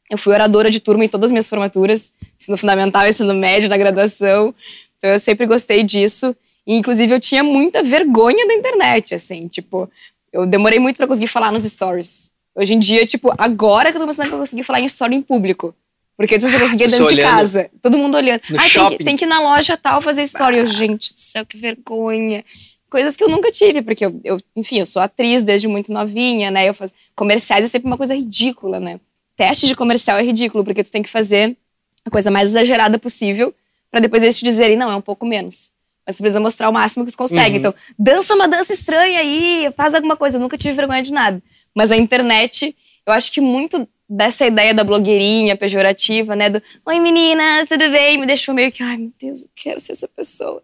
Eu 0.08 0.16
fui 0.16 0.32
oradora 0.32 0.70
de 0.70 0.80
turma 0.80 1.04
em 1.04 1.08
todas 1.08 1.26
as 1.26 1.32
minhas 1.32 1.48
formaturas, 1.48 2.12
ensino 2.38 2.56
fundamental, 2.56 3.06
ensino 3.06 3.34
médio, 3.34 3.68
na 3.68 3.76
graduação. 3.76 4.54
Então 4.96 5.10
eu 5.10 5.18
sempre 5.18 5.46
gostei 5.46 5.82
disso. 5.82 6.34
E, 6.66 6.76
inclusive, 6.76 7.12
eu 7.14 7.20
tinha 7.20 7.42
muita 7.42 7.82
vergonha 7.82 8.46
da 8.46 8.54
internet, 8.54 9.14
assim, 9.14 9.48
tipo, 9.48 9.90
eu 10.32 10.46
demorei 10.46 10.78
muito 10.78 10.96
para 10.96 11.06
conseguir 11.06 11.26
falar 11.26 11.52
nos 11.52 11.64
stories. 11.64 12.30
Hoje 12.54 12.74
em 12.74 12.78
dia, 12.78 13.06
tipo, 13.06 13.32
agora 13.38 13.90
que 13.90 13.96
eu 13.96 14.00
tô 14.00 14.06
pensando 14.06 14.28
que 14.28 14.34
eu 14.34 14.38
consegui 14.38 14.62
falar 14.62 14.80
em 14.80 14.84
story 14.84 15.14
em 15.14 15.22
público. 15.22 15.74
Porque 16.16 16.34
antes 16.34 16.52
eu 16.52 16.58
conseguia 16.60 16.88
dentro 16.88 17.14
de 17.14 17.22
casa. 17.22 17.70
Todo 17.80 17.96
mundo 17.96 18.16
olhando. 18.16 18.42
No 18.50 18.58
Ah, 18.58 18.68
tem 18.68 18.88
que, 18.88 19.04
tem 19.04 19.16
que 19.16 19.24
ir 19.24 19.28
na 19.28 19.40
loja 19.40 19.76
tal 19.76 20.02
fazer 20.02 20.22
story. 20.24 20.58
Eu, 20.58 20.66
gente 20.66 21.14
do 21.14 21.20
céu, 21.20 21.46
que 21.46 21.56
vergonha. 21.56 22.44
Coisas 22.90 23.16
que 23.16 23.22
eu 23.22 23.28
nunca 23.28 23.52
tive, 23.52 23.82
porque 23.82 24.04
eu, 24.04 24.20
eu 24.24 24.36
enfim, 24.56 24.80
eu 24.80 24.86
sou 24.86 25.00
atriz 25.00 25.42
desde 25.44 25.68
muito 25.68 25.92
novinha, 25.92 26.50
né? 26.50 26.68
Eu 26.68 26.74
faço, 26.74 26.92
comerciais 27.14 27.64
é 27.64 27.68
sempre 27.68 27.86
uma 27.86 27.96
coisa 27.96 28.14
ridícula, 28.14 28.80
né? 28.80 28.98
Teste 29.36 29.66
de 29.66 29.76
comercial 29.76 30.18
é 30.18 30.22
ridículo, 30.22 30.64
porque 30.64 30.82
tu 30.82 30.90
tem 30.90 31.02
que 31.02 31.08
fazer 31.08 31.56
a 32.04 32.10
coisa 32.10 32.30
mais 32.30 32.48
exagerada 32.48 32.98
possível 32.98 33.54
para 33.90 34.00
depois 34.00 34.22
eles 34.22 34.38
te 34.38 34.44
dizerem, 34.44 34.76
não, 34.76 34.90
é 34.90 34.96
um 34.96 35.00
pouco 35.00 35.26
menos. 35.26 35.72
Mas 36.10 36.16
você 36.16 36.22
precisa 36.24 36.40
mostrar 36.40 36.68
o 36.68 36.72
máximo 36.72 37.06
que 37.06 37.12
tu 37.12 37.18
consegue. 37.18 37.52
Uhum. 37.52 37.56
Então, 37.56 37.74
dança 37.96 38.34
uma 38.34 38.48
dança 38.48 38.72
estranha 38.72 39.20
aí, 39.20 39.70
faz 39.76 39.94
alguma 39.94 40.16
coisa. 40.16 40.36
Eu 40.36 40.40
nunca 40.40 40.58
tive 40.58 40.74
vergonha 40.74 41.02
de 41.02 41.12
nada. 41.12 41.40
Mas 41.72 41.92
a 41.92 41.96
internet, 41.96 42.76
eu 43.06 43.12
acho 43.12 43.30
que 43.30 43.40
muito 43.40 43.88
dessa 44.08 44.44
ideia 44.44 44.74
da 44.74 44.82
blogueirinha 44.82 45.56
pejorativa, 45.56 46.34
né? 46.34 46.50
Do 46.50 46.60
Oi 46.84 46.98
meninas, 46.98 47.68
tudo 47.68 47.88
bem? 47.90 48.18
Me 48.18 48.26
deixou 48.26 48.52
meio 48.52 48.72
que, 48.72 48.82
ai 48.82 48.96
meu 48.96 49.12
Deus, 49.20 49.44
eu 49.44 49.50
quero 49.54 49.78
ser 49.78 49.92
essa 49.92 50.08
pessoa. 50.08 50.60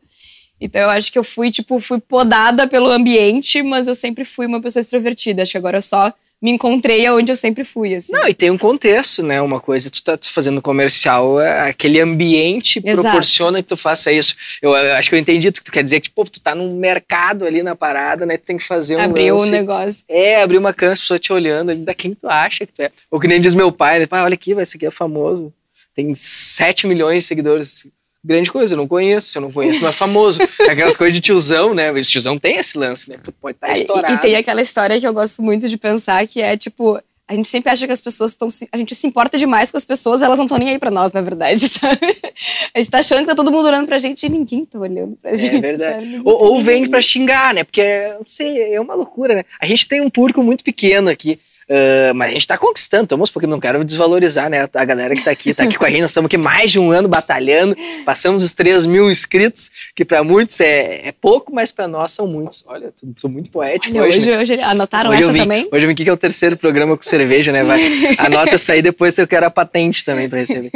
Então 0.60 0.80
eu 0.80 0.90
acho 0.90 1.12
que 1.12 1.18
eu 1.18 1.22
fui, 1.22 1.52
tipo, 1.52 1.78
fui 1.78 2.00
podada 2.00 2.66
pelo 2.66 2.90
ambiente, 2.90 3.62
mas 3.62 3.86
eu 3.86 3.94
sempre 3.94 4.24
fui 4.24 4.46
uma 4.46 4.60
pessoa 4.60 4.80
extrovertida. 4.80 5.42
Acho 5.42 5.52
que 5.52 5.58
agora 5.58 5.78
eu 5.78 5.82
só 5.82 6.12
me 6.40 6.50
encontrei 6.50 7.06
aonde 7.06 7.32
eu 7.32 7.36
sempre 7.36 7.64
fui, 7.64 7.94
assim. 7.94 8.12
Não, 8.12 8.28
e 8.28 8.34
tem 8.34 8.50
um 8.50 8.58
contexto, 8.58 9.22
né? 9.22 9.40
Uma 9.40 9.58
coisa, 9.60 9.90
tu 9.90 10.02
tá 10.02 10.18
fazendo 10.22 10.60
comercial, 10.60 11.40
é, 11.40 11.68
aquele 11.68 12.00
ambiente 12.00 12.80
Exato. 12.84 13.02
proporciona 13.02 13.62
que 13.62 13.68
tu 13.68 13.76
faça 13.76 14.12
isso. 14.12 14.36
Eu, 14.60 14.76
eu 14.76 14.94
acho 14.94 15.08
que 15.08 15.14
eu 15.14 15.18
entendi 15.18 15.48
o 15.48 15.52
que 15.52 15.64
tu 15.64 15.72
quer 15.72 15.82
dizer, 15.82 16.00
que, 16.00 16.08
tipo, 16.08 16.24
tu 16.28 16.40
tá 16.40 16.54
num 16.54 16.76
mercado 16.76 17.46
ali 17.46 17.62
na 17.62 17.74
parada, 17.74 18.26
né? 18.26 18.36
Tu 18.36 18.46
tem 18.46 18.56
que 18.58 18.64
fazer 18.64 18.96
um 18.96 19.00
Abriu 19.00 19.34
o 19.34 19.38
lance. 19.38 19.50
negócio. 19.50 20.04
É, 20.08 20.42
abrir 20.42 20.58
uma 20.58 20.74
câmera, 20.74 20.92
as 20.92 21.00
pessoas 21.00 21.20
te 21.20 21.32
olhando, 21.32 21.70
ali, 21.70 21.80
da 21.80 21.94
quem 21.94 22.14
tu 22.14 22.28
acha 22.28 22.66
que 22.66 22.72
tu 22.72 22.82
é. 22.82 22.90
Ou 23.10 23.18
que 23.18 23.28
nem 23.28 23.40
diz 23.40 23.54
meu 23.54 23.72
pai, 23.72 24.00
né? 24.00 24.06
Pai, 24.06 24.22
olha 24.22 24.34
aqui, 24.34 24.54
vai, 24.54 24.62
esse 24.62 24.76
aqui 24.76 24.86
é 24.86 24.90
famoso. 24.90 25.52
Tem 25.94 26.14
7 26.14 26.86
milhões 26.86 27.24
de 27.24 27.28
seguidores. 27.28 27.86
Grande 28.26 28.50
coisa, 28.50 28.74
eu 28.74 28.76
não 28.76 28.88
conheço. 28.88 29.38
Eu 29.38 29.42
não 29.42 29.52
conheço, 29.52 29.80
não 29.80 29.88
é 29.88 29.92
famoso. 29.92 30.40
Aquelas 30.68 30.96
coisas 30.96 31.14
de 31.14 31.20
tiozão, 31.20 31.72
né? 31.72 31.96
Esse 31.98 32.10
tiozão 32.10 32.36
tem 32.38 32.56
esse 32.56 32.76
lance, 32.76 33.08
né? 33.08 33.16
Pode 33.40 33.56
estar 33.56 33.68
É, 33.68 33.70
e- 33.70 33.74
estourado. 33.74 34.14
E 34.14 34.18
tem 34.18 34.34
aquela 34.36 34.60
história 34.60 34.98
que 34.98 35.06
eu 35.06 35.14
gosto 35.14 35.40
muito 35.42 35.68
de 35.68 35.76
pensar, 35.78 36.26
que 36.26 36.42
é 36.42 36.56
tipo, 36.56 37.00
a 37.28 37.34
gente 37.34 37.48
sempre 37.48 37.70
acha 37.70 37.86
que 37.86 37.92
as 37.92 38.00
pessoas 38.00 38.32
estão. 38.32 38.48
A 38.72 38.76
gente 38.76 38.94
se 38.96 39.06
importa 39.06 39.38
demais 39.38 39.70
com 39.70 39.76
as 39.76 39.84
pessoas, 39.84 40.22
elas 40.22 40.38
não 40.38 40.46
estão 40.46 40.58
nem 40.58 40.70
aí 40.70 40.78
pra 40.78 40.90
nós, 40.90 41.12
na 41.12 41.20
verdade, 41.20 41.66
sabe? 41.70 41.98
A 42.74 42.78
gente 42.80 42.90
tá 42.90 42.98
achando 42.98 43.20
que 43.20 43.26
tá 43.26 43.34
todo 43.34 43.52
mundo 43.52 43.66
olhando 43.68 43.86
pra 43.86 43.98
gente 43.98 44.26
e 44.26 44.28
ninguém 44.28 44.64
tá 44.64 44.78
olhando 44.78 45.16
pra 45.22 45.34
gente. 45.36 45.56
É 45.56 45.60
verdade. 45.60 46.20
Ou, 46.24 46.36
tá 46.38 46.44
ou 46.44 46.54
nem 46.54 46.62
vende 46.64 46.88
pra 46.88 47.00
xingar, 47.00 47.54
né? 47.54 47.62
Porque, 47.64 47.82
não 48.18 48.26
sei, 48.26 48.74
é 48.74 48.80
uma 48.80 48.94
loucura, 48.94 49.36
né? 49.36 49.44
A 49.60 49.66
gente 49.66 49.86
tem 49.86 50.00
um 50.00 50.10
público 50.10 50.42
muito 50.42 50.64
pequeno 50.64 51.08
aqui. 51.08 51.38
Ah, 51.68 52.12
mas 52.14 52.30
a 52.30 52.32
gente 52.32 52.46
tá 52.46 52.56
conquistando, 52.58 53.04
estamos, 53.04 53.30
porque 53.30 53.46
não 53.46 53.58
quero 53.60 53.84
desvalorizar, 53.84 54.48
né? 54.48 54.68
A 54.74 54.84
galera 54.84 55.14
que 55.14 55.22
tá 55.24 55.30
aqui, 55.30 55.52
tá 55.54 55.64
aqui 55.64 55.76
com 55.78 55.84
a 55.84 55.90
gente, 55.90 56.02
nós 56.02 56.10
estamos 56.10 56.26
aqui 56.26 56.36
mais 56.36 56.70
de 56.70 56.78
um 56.78 56.90
ano 56.90 57.08
batalhando, 57.08 57.76
passamos 58.04 58.44
os 58.44 58.52
3 58.54 58.86
mil 58.86 59.10
inscritos, 59.10 59.70
que 59.94 60.04
pra 60.04 60.22
muitos 60.22 60.60
é, 60.60 61.08
é 61.08 61.12
pouco, 61.12 61.52
mas 61.52 61.72
pra 61.72 61.88
nós 61.88 62.12
são 62.12 62.26
muitos. 62.26 62.64
Olha, 62.66 62.92
sou 63.16 63.28
muito 63.30 63.50
poético 63.50 63.96
Olha, 63.98 64.08
hoje. 64.08 64.18
hoje, 64.18 64.30
né? 64.30 64.38
hoje, 64.38 64.60
anotaram 64.60 65.10
Hoje 65.10 65.22
essa 65.22 65.32
vim- 65.32 65.38
também? 65.40 65.68
Hoje 65.72 65.84
eu 65.84 65.88
vim 65.88 65.92
aqui 65.94 66.04
que 66.04 66.10
é 66.10 66.12
o 66.12 66.16
terceiro 66.16 66.56
programa 66.56 66.96
com 66.96 67.02
cerveja, 67.02 67.50
né? 67.52 67.64
Vai, 67.64 67.80
anota 68.18 68.54
essa 68.54 68.72
aí, 68.72 68.82
depois 68.82 69.16
eu 69.18 69.26
quero 69.26 69.46
a 69.46 69.50
patente 69.50 70.04
também 70.04 70.28
pra 70.28 70.38
receber. 70.38 70.70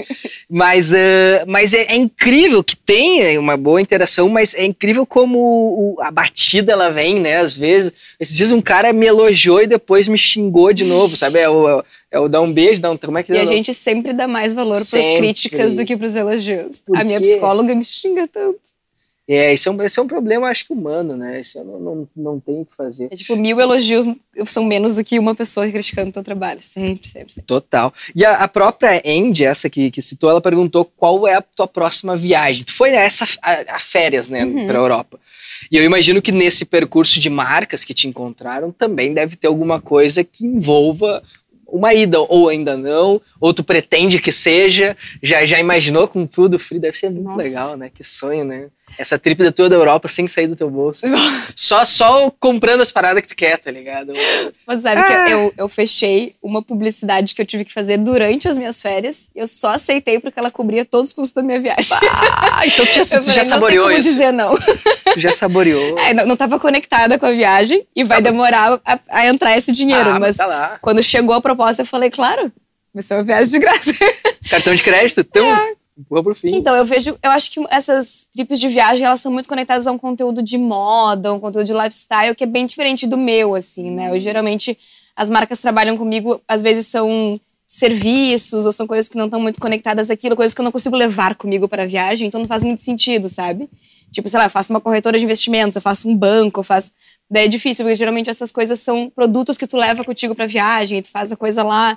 Mas, 0.48 0.92
ah, 0.92 1.44
mas 1.46 1.74
é, 1.74 1.82
é 1.92 1.94
incrível 1.96 2.62
que 2.64 2.76
tenha 2.76 3.38
uma 3.38 3.56
boa 3.56 3.80
interação, 3.80 4.28
mas 4.28 4.54
é 4.54 4.64
incrível 4.64 5.06
como 5.06 5.38
o- 5.38 5.96
a 6.00 6.10
batida 6.10 6.72
ela 6.72 6.90
vem, 6.90 7.20
né? 7.20 7.36
Às 7.38 7.56
vezes, 7.56 7.92
esses 8.18 8.36
dias 8.36 8.50
um 8.52 8.60
cara 8.60 8.92
me 8.92 9.06
elogiou 9.06 9.62
e 9.62 9.66
depois 9.66 10.08
me 10.08 10.18
xingou 10.18 10.72
de 10.72 10.79
novo, 10.84 11.16
sabe? 11.16 11.38
É 11.38 11.48
o, 11.48 11.68
é 11.68 11.76
o, 11.76 11.84
é 12.12 12.20
o 12.20 12.28
dar 12.28 12.40
um 12.40 12.52
beijo, 12.52 12.80
dar 12.80 12.90
um. 12.90 12.96
Como 12.96 13.18
é 13.18 13.22
que 13.22 13.32
E 13.32 13.38
a 13.38 13.42
é? 13.42 13.46
gente 13.46 13.72
sempre 13.74 14.12
dá 14.12 14.26
mais 14.28 14.52
valor 14.52 14.74
pras 14.76 14.88
Sempre. 14.88 15.16
críticas 15.18 15.74
do 15.74 15.84
que 15.84 15.96
pros 15.96 16.16
elogios. 16.16 16.80
Por 16.80 16.96
A 16.96 17.04
minha 17.04 17.20
quê? 17.20 17.26
psicóloga 17.28 17.74
me 17.74 17.84
xinga 17.84 18.26
tanto. 18.28 18.58
É, 19.32 19.54
isso 19.54 19.68
é, 19.68 19.72
um, 19.72 19.80
esse 19.82 19.96
é 19.96 20.02
um 20.02 20.08
problema, 20.08 20.48
acho 20.48 20.66
que 20.66 20.72
humano, 20.72 21.14
né? 21.16 21.38
Isso 21.38 21.56
eu 21.56 21.64
não, 21.64 21.78
não, 21.78 22.08
não 22.16 22.40
tem 22.40 22.62
o 22.62 22.66
que 22.66 22.74
fazer. 22.74 23.06
É 23.12 23.14
tipo, 23.14 23.36
mil 23.36 23.60
elogios 23.60 24.04
são 24.46 24.64
menos 24.64 24.96
do 24.96 25.04
que 25.04 25.20
uma 25.20 25.36
pessoa 25.36 25.70
criticando 25.70 26.10
o 26.10 26.12
teu 26.12 26.24
trabalho. 26.24 26.58
Sempre, 26.60 27.08
sempre, 27.08 27.32
sempre. 27.34 27.46
Total. 27.46 27.94
E 28.12 28.24
a, 28.24 28.38
a 28.38 28.48
própria 28.48 29.00
Andy, 29.06 29.44
essa 29.44 29.70
que, 29.70 29.88
que 29.88 30.02
citou, 30.02 30.28
ela 30.30 30.40
perguntou 30.40 30.84
qual 30.84 31.28
é 31.28 31.34
a 31.36 31.42
tua 31.42 31.68
próxima 31.68 32.16
viagem. 32.16 32.64
Tu 32.64 32.72
foi 32.72 32.90
nessa 32.90 33.24
a, 33.40 33.76
a 33.76 33.78
férias, 33.78 34.28
né, 34.28 34.44
Uhum. 34.44 34.66
pra 34.66 34.78
Europa. 34.78 35.20
E 35.70 35.76
eu 35.76 35.84
imagino 35.84 36.20
que 36.20 36.32
nesse 36.32 36.64
percurso 36.64 37.20
de 37.20 37.30
marcas 37.30 37.84
que 37.84 37.94
te 37.94 38.08
encontraram 38.08 38.72
também 38.72 39.14
deve 39.14 39.36
ter 39.36 39.46
alguma 39.46 39.80
coisa 39.80 40.24
que 40.24 40.44
envolva 40.44 41.22
uma 41.72 41.94
ida, 41.94 42.18
ou 42.20 42.48
ainda 42.48 42.76
não, 42.76 43.20
ou 43.40 43.54
tu 43.54 43.62
pretende 43.62 44.20
que 44.20 44.32
seja, 44.32 44.96
já, 45.22 45.44
já 45.44 45.60
imaginou 45.60 46.08
com 46.08 46.26
tudo, 46.26 46.58
Free, 46.58 46.80
deve 46.80 46.98
ser 46.98 47.10
muito 47.10 47.24
Nossa. 47.24 47.42
legal, 47.42 47.76
né? 47.76 47.90
Que 47.94 48.02
sonho, 48.02 48.44
né? 48.44 48.68
Essa 48.98 49.18
trip 49.18 49.42
da 49.42 49.50
tua 49.52 49.68
da 49.68 49.76
Europa 49.76 50.08
sem 50.08 50.28
sair 50.28 50.46
do 50.46 50.54
teu 50.56 50.68
bolso. 50.70 51.06
só, 51.56 51.84
só 51.84 52.30
comprando 52.38 52.80
as 52.80 52.92
paradas 52.92 53.22
que 53.22 53.28
tu 53.28 53.36
quer, 53.36 53.58
tá 53.58 53.70
ligado? 53.70 54.12
Mas 54.66 54.82
sabe 54.82 55.00
Ah. 55.00 55.24
que 55.26 55.32
eu, 55.32 55.52
eu 55.56 55.68
fechei 55.68 56.34
uma 56.42 56.62
publicidade 56.62 57.34
que 57.34 57.40
eu 57.40 57.46
tive 57.46 57.64
que 57.64 57.72
fazer 57.72 57.96
durante 57.98 58.46
as 58.48 58.58
minhas 58.58 58.80
férias. 58.82 59.30
E 59.34 59.38
eu 59.38 59.46
só 59.46 59.74
aceitei 59.74 60.20
porque 60.20 60.38
ela 60.38 60.50
cobria 60.50 60.84
todos 60.84 61.10
os 61.10 61.14
custos 61.14 61.34
da 61.34 61.42
minha 61.42 61.60
viagem. 61.60 61.96
Ah, 62.02 62.66
então 62.66 62.84
tu 62.84 62.92
já, 62.92 63.02
tu 63.20 63.22
já 63.22 63.22
falei, 63.22 63.24
não 63.24 63.32
tem 63.34 63.44
saboreou 63.44 63.84
como 63.86 63.98
isso. 63.98 64.08
dizer 64.08 64.32
não. 64.32 64.54
Tu 65.14 65.20
já 65.20 65.32
saboreou. 65.32 65.98
É, 66.00 66.14
não, 66.14 66.26
não 66.26 66.36
tava 66.36 66.58
conectada 66.58 67.18
com 67.18 67.26
a 67.26 67.32
viagem 67.32 67.86
e 67.94 68.02
vai 68.04 68.20
demorar 68.22 68.80
a, 68.84 68.98
a 69.10 69.26
entrar 69.26 69.56
esse 69.56 69.72
dinheiro. 69.72 70.10
Ah, 70.10 70.18
mas 70.18 70.36
tá 70.36 70.46
lá. 70.46 70.78
quando 70.80 71.02
chegou 71.02 71.34
a 71.34 71.40
proposta, 71.40 71.82
eu 71.82 71.86
falei, 71.86 72.10
claro, 72.10 72.50
vai 72.92 73.02
ser 73.02 73.14
uma 73.14 73.22
viagem 73.24 73.52
de 73.52 73.58
graça. 73.58 73.92
Cartão 74.50 74.74
de 74.74 74.82
crédito? 74.82 75.20
Então, 75.20 75.46
empurra 76.00 76.22
pro 76.22 76.34
fim. 76.34 76.54
Então, 76.54 76.74
eu 76.76 76.84
vejo, 76.84 77.18
eu 77.22 77.30
acho 77.30 77.50
que 77.50 77.64
essas 77.70 78.28
trips 78.32 78.58
de 78.58 78.68
viagem, 78.68 79.06
elas 79.06 79.20
são 79.20 79.30
muito 79.30 79.48
conectadas 79.48 79.86
a 79.86 79.92
um 79.92 79.98
conteúdo 79.98 80.42
de 80.42 80.58
moda, 80.58 81.32
um 81.32 81.40
conteúdo 81.40 81.66
de 81.66 81.72
lifestyle, 81.72 82.34
que 82.34 82.44
é 82.44 82.46
bem 82.46 82.66
diferente 82.66 83.06
do 83.06 83.16
meu, 83.16 83.54
assim, 83.54 83.90
né? 83.90 84.10
Eu, 84.10 84.18
geralmente, 84.18 84.78
as 85.14 85.28
marcas 85.28 85.60
trabalham 85.60 85.96
comigo, 85.96 86.40
às 86.48 86.62
vezes 86.62 86.86
são 86.86 87.38
serviços, 87.66 88.66
ou 88.66 88.72
são 88.72 88.86
coisas 88.86 89.08
que 89.08 89.16
não 89.16 89.26
estão 89.26 89.40
muito 89.40 89.60
conectadas 89.60 90.10
àquilo, 90.10 90.34
coisas 90.34 90.52
que 90.52 90.60
eu 90.60 90.64
não 90.64 90.72
consigo 90.72 90.96
levar 90.96 91.36
comigo 91.36 91.68
para 91.68 91.84
a 91.84 91.86
viagem, 91.86 92.26
então 92.26 92.40
não 92.40 92.48
faz 92.48 92.64
muito 92.64 92.82
sentido, 92.82 93.28
sabe? 93.28 93.68
Tipo, 94.10 94.28
sei 94.28 94.38
lá, 94.38 94.46
eu 94.46 94.50
faço 94.50 94.72
uma 94.72 94.80
corretora 94.80 95.16
de 95.16 95.24
investimentos, 95.24 95.76
eu 95.76 95.82
faço 95.82 96.08
um 96.08 96.16
banco, 96.16 96.60
eu 96.60 96.64
faço... 96.64 96.92
Daí 97.30 97.44
é 97.44 97.48
difícil, 97.48 97.84
porque 97.84 97.94
geralmente 97.94 98.28
essas 98.28 98.50
coisas 98.50 98.80
são 98.80 99.08
produtos 99.08 99.56
que 99.56 99.68
tu 99.68 99.76
leva 99.76 100.02
contigo 100.02 100.34
pra 100.34 100.46
viagem, 100.46 100.98
e 100.98 101.02
tu 101.02 101.10
faz 101.10 101.30
a 101.30 101.36
coisa 101.36 101.62
lá. 101.62 101.96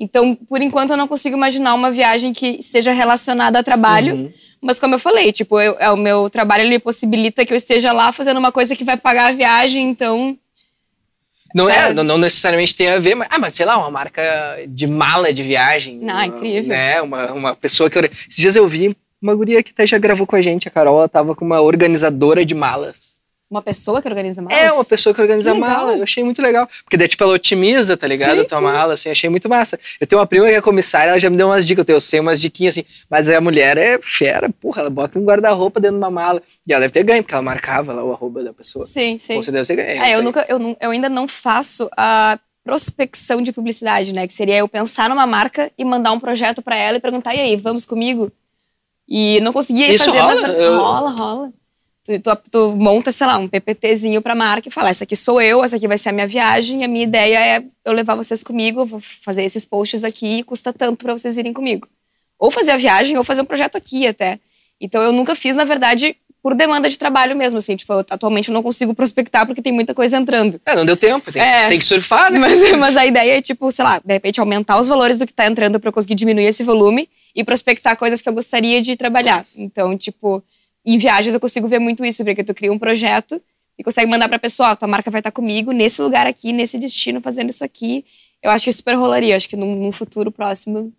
Então, 0.00 0.34
por 0.34 0.62
enquanto, 0.62 0.90
eu 0.92 0.96
não 0.96 1.06
consigo 1.06 1.36
imaginar 1.36 1.74
uma 1.74 1.90
viagem 1.90 2.32
que 2.32 2.62
seja 2.62 2.90
relacionada 2.90 3.58
a 3.58 3.62
trabalho. 3.62 4.14
Uhum. 4.14 4.32
Mas 4.62 4.80
como 4.80 4.94
eu 4.94 4.98
falei, 4.98 5.30
tipo, 5.30 5.60
eu- 5.60 5.76
é, 5.78 5.90
o 5.90 5.96
meu 5.96 6.30
trabalho 6.30 6.64
ele 6.64 6.78
possibilita 6.78 7.44
que 7.44 7.52
eu 7.52 7.56
esteja 7.56 7.92
lá 7.92 8.10
fazendo 8.10 8.38
uma 8.38 8.50
coisa 8.50 8.74
que 8.74 8.82
vai 8.84 8.96
pagar 8.96 9.28
a 9.28 9.32
viagem, 9.32 9.88
então. 9.90 10.36
Não, 11.54 11.68
é, 11.68 11.90
É. 11.90 11.92
não, 11.94 12.02
não 12.04 12.18
necessariamente 12.18 12.74
tem 12.76 12.88
a 12.88 12.98
ver, 12.98 13.14
mas, 13.14 13.28
ah, 13.30 13.38
mas 13.38 13.54
sei 13.56 13.66
lá, 13.66 13.76
uma 13.76 13.90
marca 13.90 14.22
de 14.68 14.86
mala 14.86 15.32
de 15.32 15.42
viagem. 15.42 16.00
Ah, 16.08 16.12
uma- 16.14 16.26
incrível. 16.26 16.68
Né, 16.70 17.02
uma, 17.02 17.32
uma 17.32 17.54
pessoa 17.56 17.90
que. 17.90 17.98
eu- 17.98 18.04
Esses 18.04 18.36
dias 18.36 18.56
eu 18.56 18.66
vi 18.68 18.96
uma 19.20 19.34
guria 19.34 19.62
que 19.62 19.70
até 19.72 19.86
já 19.86 19.98
gravou 19.98 20.26
com 20.26 20.36
a 20.36 20.40
gente, 20.40 20.66
a 20.66 20.70
Carol, 20.70 20.98
ela 20.98 21.08
tava 21.08 21.34
com 21.34 21.44
uma 21.44 21.60
organizadora 21.60 22.44
de 22.44 22.54
malas. 22.54 23.19
Uma 23.50 23.60
pessoa 23.60 24.00
que 24.00 24.06
organiza 24.06 24.40
malas? 24.40 24.58
É, 24.58 24.70
uma 24.72 24.84
pessoa 24.84 25.12
que 25.12 25.20
organiza 25.20 25.52
Que 25.52 25.58
mala. 25.58 25.96
Eu 25.96 26.04
achei 26.04 26.22
muito 26.22 26.40
legal. 26.40 26.68
Porque 26.84 26.96
daí, 26.96 27.08
tipo, 27.08 27.24
ela 27.24 27.32
otimiza, 27.32 27.96
tá 27.96 28.06
ligado? 28.06 28.34
Sim, 28.34 28.40
a 28.42 28.44
tua 28.44 28.58
sim. 28.58 28.64
mala, 28.64 28.94
assim, 28.94 29.10
achei 29.10 29.28
muito 29.28 29.48
massa. 29.48 29.76
Eu 30.00 30.06
tenho 30.06 30.20
uma 30.20 30.26
prima 30.26 30.46
que 30.46 30.54
é 30.54 30.60
comissária, 30.60 31.10
ela 31.10 31.18
já 31.18 31.28
me 31.28 31.36
deu 31.36 31.48
umas 31.48 31.66
dicas, 31.66 31.84
eu 31.88 32.00
sei 32.00 32.20
umas 32.20 32.40
diquinhas, 32.40 32.74
assim. 32.78 32.86
Mas 33.10 33.28
a 33.28 33.40
mulher 33.40 33.76
é 33.76 33.98
fera, 34.00 34.48
porra, 34.60 34.82
ela 34.82 34.90
bota 34.90 35.18
um 35.18 35.24
guarda-roupa 35.24 35.80
dentro 35.80 35.96
de 35.96 36.02
uma 36.04 36.10
mala. 36.12 36.40
E 36.64 36.72
ela 36.72 36.80
deve 36.82 36.92
ter 36.92 37.02
ganho, 37.02 37.24
porque 37.24 37.34
ela 37.34 37.42
marcava 37.42 37.92
lá 37.92 38.04
o 38.04 38.12
arroba 38.12 38.44
da 38.44 38.52
pessoa. 38.52 38.84
Sim, 38.86 39.18
sim. 39.18 39.34
Com 39.34 39.42
certeza 39.42 39.64
você 39.64 39.74
ganha. 39.74 40.06
É, 40.06 40.14
eu, 40.14 40.22
nunca, 40.22 40.46
eu, 40.48 40.76
eu 40.80 40.90
ainda 40.92 41.08
não 41.08 41.26
faço 41.26 41.90
a 41.96 42.38
prospecção 42.62 43.42
de 43.42 43.50
publicidade, 43.52 44.14
né? 44.14 44.28
Que 44.28 44.34
seria 44.34 44.58
eu 44.58 44.68
pensar 44.68 45.08
numa 45.08 45.26
marca 45.26 45.72
e 45.76 45.84
mandar 45.84 46.12
um 46.12 46.20
projeto 46.20 46.62
pra 46.62 46.76
ela 46.76 46.98
e 46.98 47.00
perguntar, 47.00 47.34
e 47.34 47.40
aí, 47.40 47.56
vamos 47.56 47.84
comigo? 47.84 48.30
E 49.08 49.40
não 49.40 49.52
conseguia 49.52 49.92
Isso 49.92 50.04
fazer 50.04 50.20
rola? 50.20 50.40
na 50.40 50.48
Eu- 50.50 50.76
Rola, 50.78 51.10
rola. 51.10 51.52
Tu, 52.18 52.20
tu, 52.20 52.36
tu 52.50 52.76
monta, 52.76 53.12
sei 53.12 53.26
lá, 53.26 53.38
um 53.38 53.46
PPTzinho 53.46 54.20
pra 54.20 54.34
marca 54.34 54.68
e 54.68 54.72
fala, 54.72 54.88
essa 54.90 55.04
aqui 55.04 55.14
sou 55.14 55.40
eu, 55.40 55.62
essa 55.62 55.76
aqui 55.76 55.86
vai 55.86 55.96
ser 55.98 56.08
a 56.08 56.12
minha 56.12 56.26
viagem, 56.26 56.80
e 56.80 56.84
a 56.84 56.88
minha 56.88 57.04
ideia 57.04 57.38
é 57.38 57.64
eu 57.84 57.92
levar 57.92 58.16
vocês 58.16 58.42
comigo, 58.42 58.84
vou 58.84 59.00
fazer 59.00 59.44
esses 59.44 59.64
posts 59.64 60.02
aqui 60.02 60.38
e 60.38 60.42
custa 60.42 60.72
tanto 60.72 61.04
pra 61.04 61.12
vocês 61.12 61.38
irem 61.38 61.52
comigo. 61.52 61.86
Ou 62.38 62.50
fazer 62.50 62.72
a 62.72 62.76
viagem, 62.76 63.16
ou 63.16 63.22
fazer 63.22 63.42
um 63.42 63.44
projeto 63.44 63.76
aqui 63.76 64.06
até. 64.06 64.40
Então 64.80 65.02
eu 65.02 65.12
nunca 65.12 65.36
fiz, 65.36 65.54
na 65.54 65.64
verdade, 65.64 66.16
por 66.42 66.54
demanda 66.54 66.88
de 66.88 66.98
trabalho 66.98 67.36
mesmo, 67.36 67.58
assim. 67.58 67.76
Tipo, 67.76 67.92
eu, 67.92 67.98
atualmente 68.10 68.48
eu 68.48 68.54
não 68.54 68.62
consigo 68.62 68.94
prospectar 68.94 69.46
porque 69.46 69.60
tem 69.60 69.72
muita 69.72 69.94
coisa 69.94 70.16
entrando. 70.16 70.60
É, 70.64 70.74
não 70.74 70.86
deu 70.86 70.96
tempo, 70.96 71.30
tem, 71.30 71.42
É. 71.42 71.68
tem 71.68 71.78
que 71.78 71.84
surfar, 71.84 72.32
né? 72.32 72.38
Mas, 72.38 72.62
mas 72.78 72.96
a 72.96 73.04
ideia 73.04 73.36
é, 73.36 73.40
tipo, 73.42 73.70
sei 73.70 73.84
lá, 73.84 73.98
de 74.02 74.12
repente 74.12 74.40
aumentar 74.40 74.78
os 74.78 74.88
valores 74.88 75.18
do 75.18 75.26
que 75.26 75.34
tá 75.34 75.46
entrando 75.46 75.78
pra 75.78 75.88
eu 75.88 75.92
conseguir 75.92 76.14
diminuir 76.14 76.46
esse 76.46 76.64
volume 76.64 77.08
e 77.36 77.44
prospectar 77.44 77.96
coisas 77.96 78.22
que 78.22 78.28
eu 78.28 78.32
gostaria 78.32 78.80
de 78.80 78.96
trabalhar. 78.96 79.44
Então, 79.56 79.96
tipo, 79.98 80.42
em 80.84 80.98
viagens 80.98 81.34
eu 81.34 81.40
consigo 81.40 81.68
ver 81.68 81.78
muito 81.78 82.04
isso, 82.04 82.24
porque 82.24 82.44
tu 82.44 82.54
cria 82.54 82.72
um 82.72 82.78
projeto 82.78 83.40
e 83.78 83.84
consegue 83.84 84.10
mandar 84.10 84.28
pra 84.28 84.38
pessoa, 84.38 84.72
ó, 84.72 84.76
tua 84.76 84.88
marca 84.88 85.10
vai 85.10 85.20
estar 85.20 85.30
comigo 85.30 85.72
nesse 85.72 86.02
lugar 86.02 86.26
aqui, 86.26 86.52
nesse 86.52 86.78
destino, 86.78 87.20
fazendo 87.20 87.50
isso 87.50 87.64
aqui. 87.64 88.04
Eu 88.42 88.50
acho 88.50 88.64
que 88.64 88.72
super 88.72 88.94
rolaria. 88.94 89.36
Acho 89.36 89.48
que 89.48 89.56
num, 89.56 89.74
num 89.74 89.92
futuro 89.92 90.30
próximo. 90.30 90.92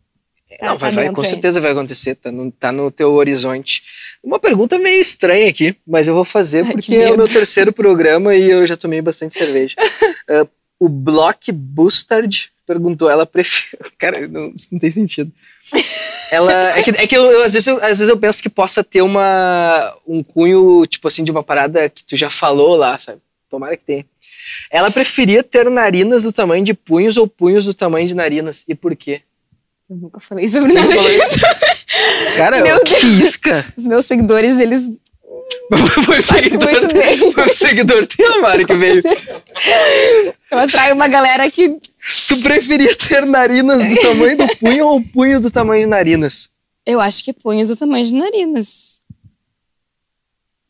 tá- 0.60 0.66
não, 0.66 0.78
vai, 0.78 0.90
tá 0.90 0.96
vai, 0.96 1.12
com 1.14 1.22
aí. 1.22 1.28
certeza 1.28 1.62
vai 1.62 1.72
acontecer, 1.72 2.16
tá 2.16 2.32
no, 2.32 2.52
tá 2.52 2.72
no 2.72 2.92
teu 2.92 3.12
horizonte. 3.14 3.84
Uma 4.24 4.40
pergunta 4.40 4.78
meio 4.78 5.02
estranha 5.02 5.50
aqui, 5.50 5.76
mas 5.86 6.08
eu 6.08 6.14
vou 6.14 6.26
fazer 6.26 6.60
Ai, 6.60 6.66
que 6.68 6.74
porque 6.74 6.96
é 6.96 7.12
o 7.12 7.18
meu 7.18 7.28
terceiro 7.28 7.74
programa 7.74 8.36
e 8.36 8.50
eu 8.50 8.66
já 8.66 8.76
tomei 8.78 9.02
bastante 9.02 9.34
cerveja. 9.34 9.76
Ah, 10.30 10.48
o 10.80 10.88
Block 10.88 11.52
Bustard 11.52 12.52
perguntou, 12.66 13.10
ela 13.10 13.26
prefere. 13.26 13.84
Cara, 13.98 14.28
não, 14.28 14.54
não 14.72 14.80
tem 14.80 14.90
sentido. 14.90 15.32
Ela. 16.32 16.78
É 16.78 16.82
que, 16.82 16.90
é 16.92 17.08
que 17.08 17.18
eu, 17.18 17.30
eu, 17.30 17.44
às, 17.44 17.54
vezes 17.54 17.68
eu, 17.68 17.78
às 17.78 18.00
vezes 18.00 18.10
eu 18.10 18.18
penso 18.18 18.42
que 18.42 18.50
possa 18.50 18.84
ter 18.84 19.02
uma, 19.02 19.94
um 20.08 20.24
cunho, 20.24 20.86
tipo 20.86 21.08
assim, 21.08 21.24
de 21.24 21.32
uma 21.32 21.44
parada 21.44 21.90
que 21.90 22.04
tu 22.04 22.16
já 22.16 22.30
falou 22.30 22.76
lá, 22.76 22.98
sabe? 22.98 23.20
Tomara 23.50 23.76
que 23.76 23.84
tenha. 23.84 24.06
Ela 24.70 24.90
preferia 24.90 25.44
ter 25.44 25.70
narinas 25.70 26.24
do 26.24 26.32
tamanho 26.32 26.64
de 26.64 26.74
punhos 26.74 27.18
ou 27.18 27.28
punhos 27.28 27.66
do 27.66 27.74
tamanho 27.74 28.08
de 28.08 28.16
narinas. 28.16 28.64
E 28.68 28.74
por 28.74 28.96
quê? 28.96 29.22
Eu 29.90 29.98
nunca 29.98 30.22
falei 30.22 30.48
sobre 30.48 30.72
nada 30.72 30.96
disso. 30.96 31.40
Cara, 32.38 32.62
Meu 32.62 32.82
que 32.82 33.06
isca! 33.06 33.66
Os 33.76 33.86
meus 33.86 34.06
seguidores, 34.06 34.58
eles. 34.58 34.90
Foi 36.06 36.20
o 36.20 36.22
seguidor, 36.22 36.70
foi 37.34 37.50
o 37.50 37.54
seguidor 37.54 38.06
teu, 38.08 38.42
Mari, 38.42 38.66
que 38.66 38.74
veio. 38.74 39.02
Eu 40.50 40.60
atraio 40.60 40.94
uma 40.94 41.08
galera 41.08 41.50
que. 41.50 41.78
Tu 42.28 42.42
preferia 42.42 42.96
ter 42.98 43.26
narinas 43.26 43.88
do 43.88 43.96
tamanho 44.02 44.38
do 44.38 44.58
punho 44.58 44.88
ou 44.88 45.02
punho 45.02 45.40
do 45.40 45.52
tamanho 45.52 45.84
de 45.84 45.88
narinas? 45.90 46.50
Eu 46.86 47.00
acho 47.00 47.24
que 47.24 47.32
punhos 47.32 47.68
do 47.68 47.76
tamanho 47.76 48.06
de 48.06 48.14
narinas. 48.14 49.02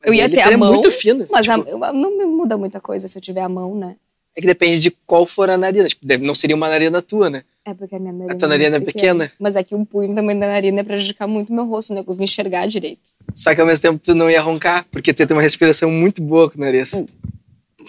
Eu 0.03 0.13
ia 0.13 0.25
Ele 0.25 0.35
ter 0.35 0.41
a 0.41 0.57
mão, 0.57 0.73
muito 0.73 0.91
fino. 0.91 1.25
Mas 1.29 1.47
a- 1.47 1.57
tipo, 1.57 1.69
eu- 1.69 1.77
não 1.93 2.17
me 2.17 2.25
muda 2.25 2.57
muita 2.57 2.81
coisa 2.81 3.07
se 3.07 3.17
eu 3.17 3.21
tiver 3.21 3.41
a 3.41 3.49
mão, 3.49 3.75
né? 3.75 3.95
É 4.35 4.41
que 4.41 4.47
depende 4.47 4.79
de 4.79 4.91
qual 5.05 5.25
for 5.27 5.49
a 5.49 5.57
narina. 5.57 5.87
Tipo, 5.87 6.05
não 6.21 6.33
seria 6.33 6.55
uma 6.55 6.67
narina 6.69 7.01
tua, 7.01 7.29
né? 7.29 7.43
É 7.63 7.73
porque 7.73 7.95
a 7.95 7.99
minha 7.99 8.11
narina. 8.13 8.33
A 8.33 8.37
tua 8.37 8.47
narina 8.47 8.75
é 8.75 8.79
muito 8.79 8.93
pequena. 8.93 9.31
Mas 9.39 9.55
é 9.55 9.63
que 9.63 9.75
um 9.75 9.85
punho 9.85 10.15
também 10.15 10.37
da 10.39 10.47
narina 10.47 10.79
ia 10.79 10.83
prejudicar 10.83 11.27
muito 11.27 11.53
meu 11.53 11.65
rosto, 11.65 11.93
né? 11.93 11.99
Eu 11.99 12.03
consegui 12.05 12.23
enxergar 12.25 12.65
direito. 12.65 13.11
Só 13.35 13.53
que 13.53 13.61
ao 13.61 13.67
mesmo 13.67 13.81
tempo 13.81 13.99
tu 14.03 14.15
não 14.15 14.29
ia 14.29 14.41
roncar, 14.41 14.85
porque 14.91 15.13
tu 15.13 15.19
ia 15.21 15.27
ter 15.27 15.33
uma 15.33 15.41
respiração 15.41 15.91
muito 15.91 16.21
boa 16.21 16.49
com 16.49 16.57
o 16.57 16.61
nariz. 16.61 16.91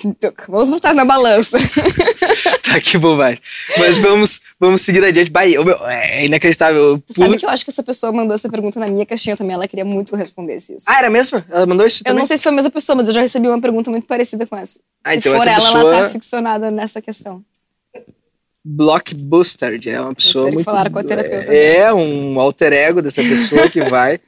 Então, 0.04 0.32
vamos 0.48 0.68
botar 0.68 0.92
na 0.94 1.04
balança. 1.04 1.58
que 2.80 2.96
bobagem. 2.98 3.40
Mas 3.78 3.98
vamos, 3.98 4.40
vamos 4.58 4.80
seguir 4.82 5.04
adiante. 5.04 5.30
Bahia, 5.30 5.62
meu, 5.64 5.76
é 5.86 6.24
inacreditável. 6.26 6.80
Eu 6.80 6.98
pulo- 6.98 7.26
sabe 7.26 7.38
que 7.38 7.44
eu 7.44 7.50
acho 7.50 7.64
que 7.64 7.70
essa 7.70 7.82
pessoa 7.82 8.12
mandou 8.12 8.34
essa 8.34 8.48
pergunta 8.48 8.78
na 8.80 8.86
minha 8.86 9.04
caixinha 9.06 9.36
também. 9.36 9.54
Ela 9.54 9.66
queria 9.68 9.84
muito 9.84 10.08
que 10.08 10.14
eu 10.14 10.18
respondesse 10.18 10.74
isso. 10.76 10.86
Ah, 10.88 10.98
era 10.98 11.10
mesmo? 11.10 11.42
Ela 11.50 11.66
mandou 11.66 11.86
isso 11.86 12.00
eu 12.02 12.04
também? 12.04 12.18
não 12.20 12.26
sei 12.26 12.36
se 12.36 12.42
foi 12.42 12.52
a 12.52 12.54
mesma 12.54 12.70
pessoa, 12.70 12.96
mas 12.96 13.08
eu 13.08 13.14
já 13.14 13.20
recebi 13.20 13.48
uma 13.48 13.60
pergunta 13.60 13.90
muito 13.90 14.06
parecida 14.06 14.46
com 14.46 14.56
essa. 14.56 14.78
Ah, 15.04 15.12
se 15.12 15.18
então 15.18 15.38
for 15.38 15.46
ela, 15.46 15.56
pessoa- 15.60 15.80
ela 15.80 16.02
tá 16.04 16.10
ficcionada 16.10 16.70
nessa 16.70 17.00
questão. 17.02 17.42
Blockbuster, 18.64 19.80
é 19.88 20.00
uma 20.00 20.14
pessoa 20.14 20.48
muito. 20.50 20.64
falar 20.64 20.88
com 20.88 20.98
a 20.98 21.02
terapeuta 21.04 21.52
É, 21.52 21.92
um 21.92 22.38
alter 22.38 22.72
ego 22.72 23.02
dessa 23.02 23.20
pessoa 23.22 23.68
que 23.68 23.80
vai. 23.82 24.20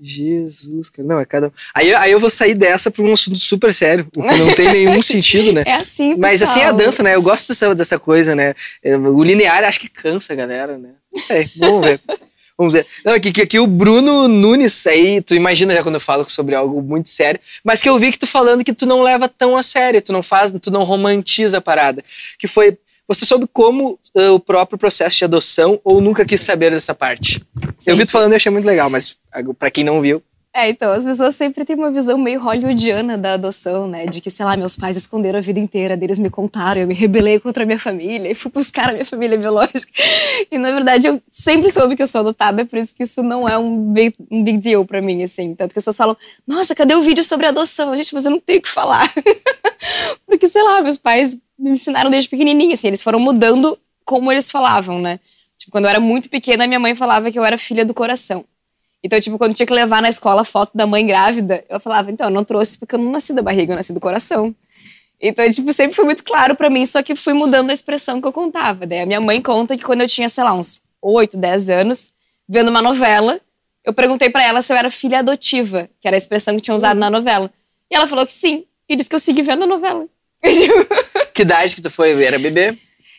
Jesus, 0.00 0.88
cara. 0.88 1.06
Não, 1.06 1.20
é 1.20 1.24
cada. 1.24 1.48
um. 1.48 1.50
Aí, 1.74 1.94
aí 1.94 2.10
eu 2.12 2.18
vou 2.20 2.30
sair 2.30 2.54
dessa 2.54 2.90
pra 2.90 3.02
um 3.02 3.12
assunto 3.12 3.38
super 3.38 3.72
sério, 3.72 4.06
o 4.16 4.22
que 4.22 4.36
não 4.38 4.54
tem 4.54 4.70
nenhum 4.72 5.02
sentido, 5.02 5.52
né? 5.52 5.62
É 5.66 5.74
assim, 5.74 6.16
Mas 6.16 6.42
assim 6.42 6.60
é 6.60 6.64
a 6.64 6.72
pessoal. 6.72 6.86
dança, 6.86 7.02
né? 7.02 7.14
Eu 7.14 7.22
gosto 7.22 7.48
dessa, 7.48 7.74
dessa 7.74 7.98
coisa, 7.98 8.34
né? 8.34 8.54
É, 8.82 8.96
O 8.96 9.22
linear 9.22 9.62
acho 9.64 9.80
que 9.80 9.88
cansa 9.88 10.32
a 10.32 10.36
galera, 10.36 10.78
né? 10.78 10.90
Não 11.12 11.20
sei, 11.20 11.48
vamos 11.56 11.86
ver. 11.86 12.00
Vamos 12.60 12.74
ver. 12.74 12.86
Não, 13.02 13.14
aqui, 13.14 13.30
aqui, 13.30 13.40
aqui 13.40 13.58
o 13.58 13.66
Bruno 13.66 14.28
Nunes, 14.28 14.86
aí, 14.86 15.22
tu 15.22 15.34
imagina 15.34 15.72
já 15.72 15.82
quando 15.82 15.94
eu 15.94 16.00
falo 16.00 16.28
sobre 16.28 16.54
algo 16.54 16.82
muito 16.82 17.08
sério, 17.08 17.40
mas 17.64 17.80
que 17.80 17.88
eu 17.88 17.98
vi 17.98 18.12
que 18.12 18.18
tu 18.18 18.26
falando 18.26 18.62
que 18.62 18.74
tu 18.74 18.84
não 18.84 19.00
leva 19.00 19.30
tão 19.30 19.56
a 19.56 19.62
sério, 19.62 20.02
tu 20.02 20.12
não 20.12 20.22
faz, 20.22 20.52
tu 20.60 20.70
não 20.70 20.84
romantiza 20.84 21.56
a 21.56 21.60
parada. 21.62 22.04
Que 22.38 22.46
foi, 22.46 22.76
você 23.10 23.26
soube 23.26 23.48
como 23.52 23.98
ah, 24.16 24.30
o 24.32 24.38
próprio 24.38 24.78
processo 24.78 25.18
de 25.18 25.24
adoção 25.24 25.80
ou 25.82 26.00
nunca 26.00 26.24
quis 26.24 26.40
saber 26.40 26.70
dessa 26.70 26.94
parte? 26.94 27.44
Eu 27.84 27.96
vi 27.96 28.06
tu 28.06 28.12
falando 28.12 28.32
e 28.34 28.36
achei 28.36 28.52
muito 28.52 28.64
legal, 28.64 28.88
mas 28.88 29.18
ah, 29.32 29.40
pra 29.58 29.68
quem 29.68 29.82
não 29.82 30.00
viu, 30.00 30.22
É, 30.52 30.68
então, 30.68 30.92
as 30.92 31.04
pessoas 31.04 31.34
sempre 31.36 31.64
têm 31.64 31.76
uma 31.76 31.90
visão 31.92 32.18
meio 32.18 32.40
hollywoodiana 32.40 33.16
da 33.18 33.34
adoção, 33.34 33.86
né? 33.88 34.06
De 34.06 34.20
que, 34.20 34.30
sei 34.30 34.44
lá, 34.44 34.56
meus 34.56 34.76
pais 34.76 34.96
esconderam 34.96 35.38
a 35.38 35.42
vida 35.42 35.60
inteira 35.60 35.96
deles, 35.96 36.18
me 36.18 36.28
contaram, 36.30 36.80
eu 36.80 36.88
me 36.88 36.94
rebelei 36.94 37.38
contra 37.38 37.62
a 37.62 37.66
minha 37.66 37.78
família 37.78 38.30
e 38.30 38.34
fui 38.34 38.50
buscar 38.50 38.90
a 38.90 38.92
minha 38.92 39.04
família 39.04 39.36
biológica. 39.38 39.92
E, 40.50 40.58
na 40.58 40.70
verdade, 40.72 41.06
eu 41.06 41.20
sempre 41.30 41.68
soube 41.68 41.94
que 41.96 42.02
eu 42.02 42.06
sou 42.06 42.20
adotada, 42.20 42.64
por 42.64 42.78
isso 42.78 42.94
que 42.94 43.04
isso 43.04 43.22
não 43.22 43.48
é 43.48 43.56
um 43.58 43.92
big, 43.92 44.14
um 44.30 44.42
big 44.42 44.58
deal 44.58 44.84
pra 44.84 45.00
mim, 45.00 45.22
assim. 45.22 45.54
Tanto 45.54 45.72
que 45.72 45.78
as 45.78 45.84
pessoas 45.84 45.96
falam, 45.96 46.16
nossa, 46.46 46.74
cadê 46.74 46.94
o 46.94 47.02
vídeo 47.02 47.22
sobre 47.22 47.46
adoção? 47.46 47.94
Gente, 47.96 48.14
mas 48.14 48.24
eu 48.24 48.30
não 48.32 48.40
tenho 48.40 48.58
o 48.58 48.62
que 48.62 48.68
falar. 48.68 49.12
Porque, 50.26 50.48
sei 50.48 50.62
lá, 50.62 50.82
meus 50.82 50.98
pais 50.98 51.36
me 51.60 51.70
ensinaram 51.70 52.10
desde 52.10 52.28
pequenininha, 52.28 52.74
assim, 52.74 52.88
eles 52.88 53.02
foram 53.02 53.20
mudando 53.20 53.78
como 54.04 54.32
eles 54.32 54.50
falavam, 54.50 54.98
né? 54.98 55.20
Tipo, 55.58 55.72
quando 55.72 55.84
eu 55.84 55.90
era 55.90 56.00
muito 56.00 56.30
pequena, 56.30 56.66
minha 56.66 56.80
mãe 56.80 56.94
falava 56.94 57.30
que 57.30 57.38
eu 57.38 57.44
era 57.44 57.58
filha 57.58 57.84
do 57.84 57.92
coração. 57.92 58.44
Então, 59.02 59.20
tipo, 59.20 59.38
quando 59.38 59.54
tinha 59.54 59.66
que 59.66 59.72
levar 59.72 60.00
na 60.00 60.08
escola 60.08 60.42
a 60.42 60.44
foto 60.44 60.72
da 60.74 60.86
mãe 60.86 61.06
grávida, 61.06 61.64
eu 61.68 61.78
falava, 61.78 62.10
então, 62.10 62.26
eu 62.26 62.30
não 62.30 62.44
trouxe 62.44 62.78
porque 62.78 62.94
eu 62.94 62.98
não 62.98 63.12
nasci 63.12 63.32
da 63.32 63.42
barriga, 63.42 63.72
eu 63.72 63.76
nasci 63.76 63.92
do 63.92 64.00
coração. 64.00 64.54
Então, 65.20 65.50
tipo, 65.50 65.70
sempre 65.72 65.94
foi 65.94 66.04
muito 66.04 66.24
claro 66.24 66.54
pra 66.54 66.70
mim, 66.70 66.84
só 66.86 67.02
que 67.02 67.14
fui 67.14 67.34
mudando 67.34 67.70
a 67.70 67.74
expressão 67.74 68.20
que 68.20 68.26
eu 68.26 68.32
contava. 68.32 68.86
Daí 68.86 69.00
a 69.00 69.06
minha 69.06 69.20
mãe 69.20 69.40
conta 69.40 69.76
que 69.76 69.84
quando 69.84 70.00
eu 70.00 70.08
tinha, 70.08 70.28
sei 70.28 70.44
lá, 70.44 70.54
uns 70.54 70.82
8, 71.02 71.36
10 71.36 71.70
anos, 71.70 72.14
vendo 72.48 72.68
uma 72.68 72.80
novela, 72.80 73.38
eu 73.84 73.92
perguntei 73.92 74.30
pra 74.30 74.42
ela 74.42 74.62
se 74.62 74.72
eu 74.72 74.76
era 74.76 74.90
filha 74.90 75.18
adotiva, 75.18 75.88
que 76.00 76.08
era 76.08 76.16
a 76.16 76.18
expressão 76.18 76.56
que 76.56 76.62
tinha 76.62 76.74
usado 76.74 76.98
na 76.98 77.10
novela. 77.10 77.50
E 77.90 77.94
ela 77.94 78.06
falou 78.06 78.24
que 78.24 78.32
sim, 78.32 78.64
e 78.88 78.96
disse 78.96 79.10
que 79.10 79.16
eu 79.16 79.20
segui 79.20 79.42
vendo 79.42 79.64
a 79.64 79.66
novela. 79.66 80.06
que 81.34 81.42
idade 81.42 81.74
que 81.74 81.82
tu 81.82 81.90
foi? 81.90 82.22
Era 82.22 82.38
bebê? 82.38 82.76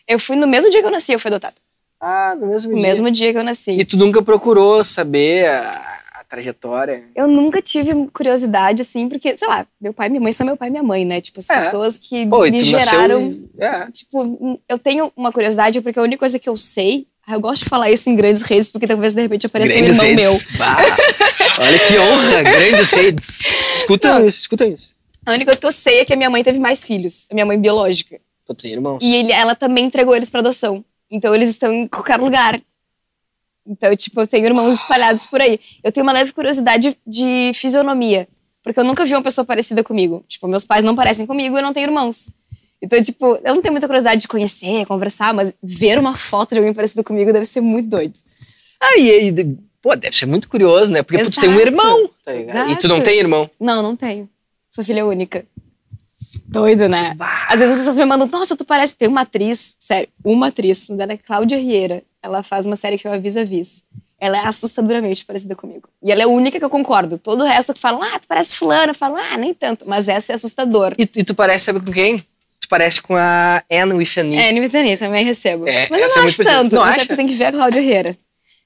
eu 0.08 0.18
fui 0.18 0.36
no 0.36 0.46
mesmo 0.46 0.70
dia 0.70 0.80
que 0.80 0.86
eu 0.86 0.90
nasci, 0.90 1.12
eu 1.12 1.18
fui 1.20 1.28
adotada. 1.30 1.54
Ah, 2.00 2.34
no 2.38 2.48
mesmo 2.48 2.72
No 2.72 2.78
dia. 2.78 2.86
mesmo 2.88 3.10
dia 3.10 3.32
que 3.32 3.38
eu 3.38 3.44
nasci. 3.44 3.72
E 3.72 3.84
tu 3.84 3.96
nunca 3.96 4.20
procurou 4.20 4.82
saber 4.82 5.46
a, 5.48 6.00
a 6.20 6.24
trajetória? 6.24 7.04
Eu 7.14 7.28
nunca 7.28 7.62
tive 7.62 7.92
curiosidade, 8.12 8.82
assim, 8.82 9.08
porque, 9.08 9.36
sei 9.38 9.46
lá, 9.46 9.64
meu 9.80 9.92
pai 9.94 10.08
e 10.08 10.10
minha 10.10 10.20
mãe 10.20 10.32
são 10.32 10.44
meu 10.44 10.56
pai 10.56 10.66
e 10.68 10.70
minha 10.72 10.82
mãe, 10.82 11.04
né? 11.04 11.20
Tipo, 11.20 11.38
as 11.38 11.48
É. 11.48 11.54
pessoas 11.54 11.98
que 11.98 12.26
Pô, 12.26 12.40
me 12.42 12.58
geraram. 12.64 13.28
nasceu... 13.28 13.48
É. 13.60 13.90
Tipo, 13.92 14.60
eu 14.68 14.78
tenho 14.80 15.12
uma 15.16 15.30
curiosidade, 15.30 15.80
porque 15.80 15.98
a 15.98 16.02
única 16.02 16.18
coisa 16.18 16.40
que 16.40 16.48
eu 16.48 16.56
sei. 16.56 17.06
ah, 17.24 17.34
Eu 17.34 17.40
gosto 17.40 17.62
de 17.62 17.68
falar 17.70 17.88
isso 17.90 18.10
em 18.10 18.16
grandes 18.16 18.42
redes, 18.42 18.72
porque 18.72 18.88
talvez 18.88 19.14
de 19.14 19.22
repente 19.22 19.46
apareça 19.46 19.72
um 19.78 19.82
Grandes 19.82 19.90
irmão 20.02 20.06
redes. 20.06 20.24
meu. 20.24 20.58
Bah, 20.58 20.78
olha 21.60 21.78
que 21.78 21.98
honra, 21.98 22.42
grandes 22.50 22.90
redes. 22.90 23.28
Escuta, 23.74 24.18
Não. 24.18 24.26
escuta 24.26 24.66
isso. 24.66 24.90
A 25.24 25.30
única 25.30 25.46
coisa 25.46 25.60
que 25.60 25.66
eu 25.66 25.72
sei 25.72 26.00
é 26.00 26.04
que 26.04 26.12
a 26.12 26.16
minha 26.16 26.30
mãe 26.30 26.42
teve 26.42 26.58
mais 26.58 26.84
filhos, 26.86 27.26
a 27.30 27.34
minha 27.34 27.46
mãe 27.46 27.58
biológica. 27.60 28.20
Tu 28.46 28.54
tem 28.54 28.72
irmãos? 28.72 28.98
E 29.02 29.14
ele- 29.14 29.32
ela 29.32 29.54
também 29.54 29.84
entregou 29.84 30.14
eles 30.16 30.28
pra 30.30 30.40
adoção. 30.40 30.84
Então 31.10 31.34
eles 31.34 31.50
estão 31.50 31.72
em 31.72 31.86
qualquer 31.86 32.18
lugar. 32.18 32.60
Então, 33.66 33.94
tipo, 33.96 34.20
eu 34.20 34.26
tenho 34.26 34.44
irmãos 34.46 34.74
espalhados 34.74 35.26
por 35.26 35.40
aí. 35.40 35.60
Eu 35.84 35.92
tenho 35.92 36.04
uma 36.04 36.12
leve 36.12 36.32
curiosidade 36.32 36.96
de 37.06 37.52
fisionomia. 37.54 38.26
Porque 38.64 38.78
eu 38.80 38.84
nunca 38.84 39.04
vi 39.04 39.12
uma 39.14 39.22
pessoa 39.22 39.44
parecida 39.44 39.82
comigo. 39.84 40.24
Tipo, 40.28 40.48
meus 40.48 40.64
pais 40.64 40.84
não 40.84 40.94
parecem 40.96 41.26
comigo 41.26 41.56
e 41.56 41.58
eu 41.58 41.62
não 41.62 41.72
tenho 41.72 41.86
irmãos. 41.86 42.30
Então, 42.80 43.00
tipo, 43.00 43.36
eu 43.44 43.54
não 43.54 43.62
tenho 43.62 43.72
muita 43.72 43.86
curiosidade 43.86 44.20
de 44.22 44.28
conhecer, 44.28 44.84
conversar, 44.86 45.32
mas 45.32 45.52
ver 45.62 45.98
uma 45.98 46.16
foto 46.16 46.50
de 46.50 46.58
alguém 46.58 46.74
parecido 46.74 47.04
comigo 47.04 47.32
deve 47.32 47.44
ser 47.46 47.60
muito 47.60 47.88
doido. 47.88 48.14
Ah, 48.80 48.98
e 48.98 49.10
aí, 49.10 49.30
de- 49.30 49.56
Pô, 49.80 49.96
deve 49.96 50.16
ser 50.16 50.26
muito 50.26 50.48
curioso, 50.48 50.92
né? 50.92 51.02
Porque 51.02 51.20
tu 51.24 51.40
tem 51.40 51.50
um 51.50 51.58
irmão, 51.60 52.08
tá 52.24 52.32
ligado? 52.32 52.70
E 52.70 52.76
tu 52.76 52.86
não 52.86 53.00
tem 53.00 53.18
irmão. 53.18 53.50
Não, 53.58 53.82
não 53.82 53.96
tenho. 53.96 54.28
Sou 54.74 54.82
filha 54.82 55.04
única. 55.04 55.44
Doido, 56.46 56.88
né? 56.88 57.14
Às 57.48 57.58
vezes 57.58 57.72
as 57.72 57.76
pessoas 57.78 57.98
me 57.98 58.04
mandam, 58.06 58.26
nossa, 58.26 58.56
tu 58.56 58.64
parece. 58.64 58.94
Tem 58.94 59.06
uma 59.08 59.20
atriz, 59.22 59.76
sério, 59.78 60.08
uma 60.24 60.46
atriz, 60.48 60.88
o 60.88 60.96
dela 60.96 61.12
é 61.12 61.16
Cláudia 61.16 61.58
Rieira. 61.58 62.02
Ela 62.22 62.42
faz 62.42 62.64
uma 62.64 62.76
série 62.76 62.96
que 62.96 63.02
chama 63.02 63.18
Vis 63.18 63.36
a 63.36 63.44
Vis. 63.44 63.84
Ela 64.18 64.38
é 64.38 64.46
assustadoramente 64.46 65.24
parecida 65.26 65.54
comigo. 65.56 65.88
E 66.02 66.10
ela 66.12 66.22
é 66.22 66.24
a 66.24 66.28
única 66.28 66.58
que 66.58 66.64
eu 66.64 66.70
concordo. 66.70 67.18
Todo 67.18 67.42
o 67.42 67.46
resto 67.46 67.74
que 67.74 67.80
falam, 67.80 68.02
ah, 68.02 68.18
tu 68.20 68.28
parece 68.28 68.54
fulano. 68.54 68.92
Eu 68.92 68.94
falo, 68.94 69.16
ah, 69.16 69.36
nem 69.36 69.52
tanto. 69.52 69.84
Mas 69.86 70.08
essa 70.08 70.32
é 70.32 70.34
assustador. 70.36 70.94
E, 70.96 71.02
e 71.02 71.24
tu 71.24 71.34
parece, 71.34 71.64
sabe 71.66 71.80
com 71.80 71.90
quem? 71.92 72.18
Tu 72.60 72.68
parece 72.68 73.02
com 73.02 73.16
a 73.16 73.64
Anne 73.70 73.92
with 73.94 74.08
an 74.18 74.26
E. 74.28 74.36
É, 74.36 74.52
Nimitani 74.52 74.96
também 74.96 75.24
recebo. 75.24 75.66
É, 75.68 75.88
Mas 75.90 76.00
eu 76.00 76.08
não 76.08 76.22
é 76.22 76.26
acho 76.28 76.44
tanto. 76.44 76.76
Não 76.76 76.86
é 76.86 76.90
acha? 76.90 77.06
tu 77.08 77.16
tem 77.16 77.26
que 77.26 77.34
ver 77.34 77.46
a 77.46 77.52
Cláudia 77.52 77.80
Rieira. 77.82 78.16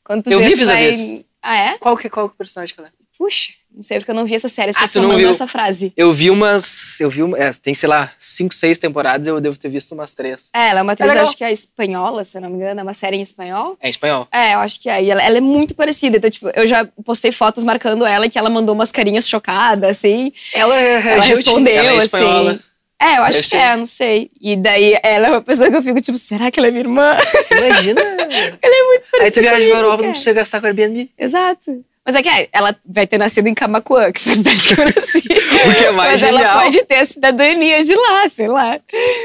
Quando 0.05 0.25
tu 0.25 0.31
Eu 0.31 0.39
vê, 0.39 0.51
vi 0.51 0.55
Vis 0.57 0.69
a 0.69 0.73
vai- 0.73 0.91
Vis. 0.91 1.25
Ah, 1.43 1.57
é? 1.57 1.79
Qual 1.79 1.97
que, 1.97 2.11
qual 2.11 2.29
que 2.29 2.33
é 2.33 2.35
o 2.35 2.37
personagem 2.37 2.75
que 2.75 2.81
ela 2.81 2.89
é? 2.91 2.93
Puxa, 3.19 3.53
não 3.75 3.83
sei 3.83 3.99
porque 3.99 4.11
eu 4.11 4.15
não 4.15 4.27
vi 4.27 4.35
essa 4.35 4.49
série. 4.49 4.73
Ah, 4.75 4.87
não 5.01 5.17
viu? 5.17 5.31
essa 5.31 5.47
frase. 5.47 5.93
Eu 5.97 6.13
vi 6.13 6.31
umas. 6.31 7.01
Eu 7.01 7.11
vi 7.11 7.23
uma, 7.23 7.39
é, 7.39 7.53
tem, 7.53 7.75
sei 7.75 7.89
lá, 7.89 8.13
cinco, 8.19 8.55
seis 8.55 8.79
temporadas, 8.79 9.27
eu 9.27 9.41
devo 9.41 9.59
ter 9.59 9.69
visto 9.69 9.93
umas 9.93 10.15
três. 10.15 10.51
É, 10.55 10.69
ela 10.69 10.81
é 10.81 10.83
uma 10.83 10.93
atriz, 10.93 11.09
legal. 11.09 11.27
acho 11.27 11.37
que 11.37 11.45
é 11.45 11.53
espanhola, 11.53 12.25
se 12.25 12.37
eu 12.37 12.43
não 12.43 12.51
me 12.51 12.57
engano. 12.57 12.81
É 12.81 12.83
uma 12.83 12.95
série 12.95 13.17
em 13.17 13.23
espanhol. 13.23 13.77
É 13.81 13.87
em 13.87 13.91
espanhol. 13.91 14.29
É, 14.33 14.55
eu 14.55 14.59
acho 14.61 14.81
que 14.81 14.89
é. 14.89 15.03
E 15.03 15.11
ela, 15.11 15.23
ela 15.23 15.39
é 15.39 15.41
muito 15.41 15.75
parecida. 15.75 16.19
Então, 16.19 16.29
tipo, 16.31 16.51
eu 16.55 16.67
já 16.67 16.87
postei 17.05 17.33
fotos 17.33 17.63
marcando 17.63 18.05
ela 18.05 18.27
e 18.27 18.31
que 18.31 18.39
ela 18.39 18.51
mandou 18.51 18.75
umas 18.75 18.93
carinhas 18.93 19.29
chocadas, 19.29 19.91
assim. 19.91 20.33
Ela, 20.53 20.75
Ela 20.75 21.25
respondeu, 21.25 21.75
ela 21.75 21.93
é 21.93 21.97
assim. 21.99 22.61
É, 22.99 23.19
eu 23.19 23.25
acho 23.25 23.33
Deve 23.33 23.43
que 23.43 23.49
ser. 23.49 23.57
é, 23.57 23.77
não 23.77 23.87
sei. 23.87 24.31
E 24.41 24.57
daí 24.57 24.99
ela 25.03 25.27
é 25.29 25.31
uma 25.33 25.43
pessoa 25.43 25.69
que 25.71 25.77
eu 25.77 25.83
fico, 25.83 26.01
tipo, 26.01 26.17
será 26.17 26.51
que 26.51 26.59
ela 26.59 26.69
é 26.69 26.71
minha 26.71 26.83
irmã? 26.83 27.15
Imagina. 27.51 28.01
ela 28.63 28.75
é 28.75 28.83
muito 28.87 29.07
parecida. 29.13 29.25
Aí 29.25 29.31
tu 29.33 29.41
viaja 29.41 29.57
pra 29.57 29.79
Europa, 29.79 29.97
não 29.97 29.99
cara. 29.99 30.11
precisa 30.13 30.33
gastar 30.33 30.61
com 30.61 30.67
Airbnb. 30.67 31.11
Exato. 31.19 31.85
Mas 32.07 32.15
é 32.15 32.23
que 32.23 32.29
é, 32.29 32.49
ela 32.53 32.77
vai 32.85 33.05
ter 33.07 33.19
nascido 33.19 33.49
em 33.49 33.55
Camacuã, 33.55 34.13
que 34.13 34.21
foi 34.21 34.33
a 34.33 34.35
cidade 34.37 34.69
que 34.69 34.81
eu 34.81 34.85
nasci. 34.85 35.25
O 35.67 35.75
que 35.75 35.85
é 35.85 35.91
mais 35.91 36.13
Mas 36.13 36.23
ela 36.23 36.39
genial. 36.39 36.61
pode 36.63 36.85
ter 36.85 36.95
a 36.97 37.05
cidadania 37.05 37.83
de 37.83 37.95
lá, 37.95 38.29
sei 38.29 38.47
lá. 38.47 38.79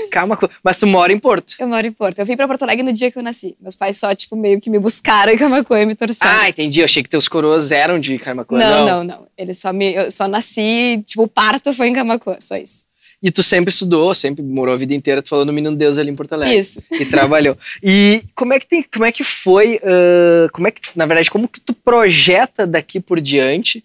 Calma, 0.09 0.39
mas 0.63 0.79
tu 0.79 0.87
mora 0.87 1.11
em 1.13 1.19
Porto. 1.19 1.55
Eu 1.59 1.67
moro 1.67 1.85
em 1.85 1.91
Porto. 1.91 2.17
Eu 2.17 2.25
vim 2.25 2.35
pra 2.35 2.47
Porto 2.47 2.63
Alegre 2.63 2.83
no 2.83 2.91
dia 2.91 3.11
que 3.11 3.17
eu 3.19 3.21
nasci. 3.21 3.55
Meus 3.61 3.75
pais 3.75 3.97
só, 3.97 4.15
tipo, 4.15 4.35
meio 4.35 4.59
que 4.59 4.69
me 4.69 4.79
buscaram 4.79 5.31
em 5.31 5.37
Camacuã 5.37 5.81
e 5.81 5.85
me 5.85 5.93
torceram. 5.93 6.31
Ah, 6.31 6.49
entendi. 6.49 6.79
Eu 6.79 6.85
achei 6.85 7.03
que 7.03 7.09
teus 7.09 7.27
coroas 7.27 7.69
eram 7.69 7.99
de 7.99 8.17
Camacuã. 8.17 8.57
não, 8.57 8.85
não, 8.85 9.03
não, 9.03 9.27
Eles 9.37 9.59
só 9.59 9.71
me. 9.71 9.93
Eu 9.93 10.09
só 10.09 10.27
nasci, 10.27 11.03
tipo, 11.05 11.23
o 11.23 11.27
parto 11.27 11.73
foi 11.73 11.89
em 11.89 11.93
Camacuã, 11.93 12.37
só 12.39 12.55
isso. 12.55 12.85
E 13.23 13.29
tu 13.31 13.43
sempre 13.43 13.71
estudou, 13.71 14.15
sempre 14.15 14.41
morou 14.41 14.73
a 14.73 14.77
vida 14.77 14.93
inteira, 14.95 15.21
tu 15.21 15.29
falou 15.29 15.45
no 15.45 15.53
Menino 15.53 15.75
Deus 15.75 15.97
ali 15.97 16.09
em 16.09 16.15
Porto 16.15 16.33
Alegre. 16.33 16.57
Isso. 16.57 16.81
E 16.91 17.05
trabalhou. 17.05 17.55
E 17.83 18.23
como 18.35 18.51
é 18.53 18.59
que 18.59 18.65
tem, 18.67 18.83
como 18.83 19.05
é 19.05 19.11
que 19.11 19.23
foi, 19.23 19.79
ah, 19.83 20.49
como 20.51 20.67
é 20.67 20.71
que, 20.71 20.81
na 20.95 21.05
verdade, 21.05 21.29
como 21.29 21.47
que 21.47 21.59
tu 21.61 21.73
projeta 21.73 22.65
daqui 22.65 22.99
por 22.99 23.21
diante 23.21 23.83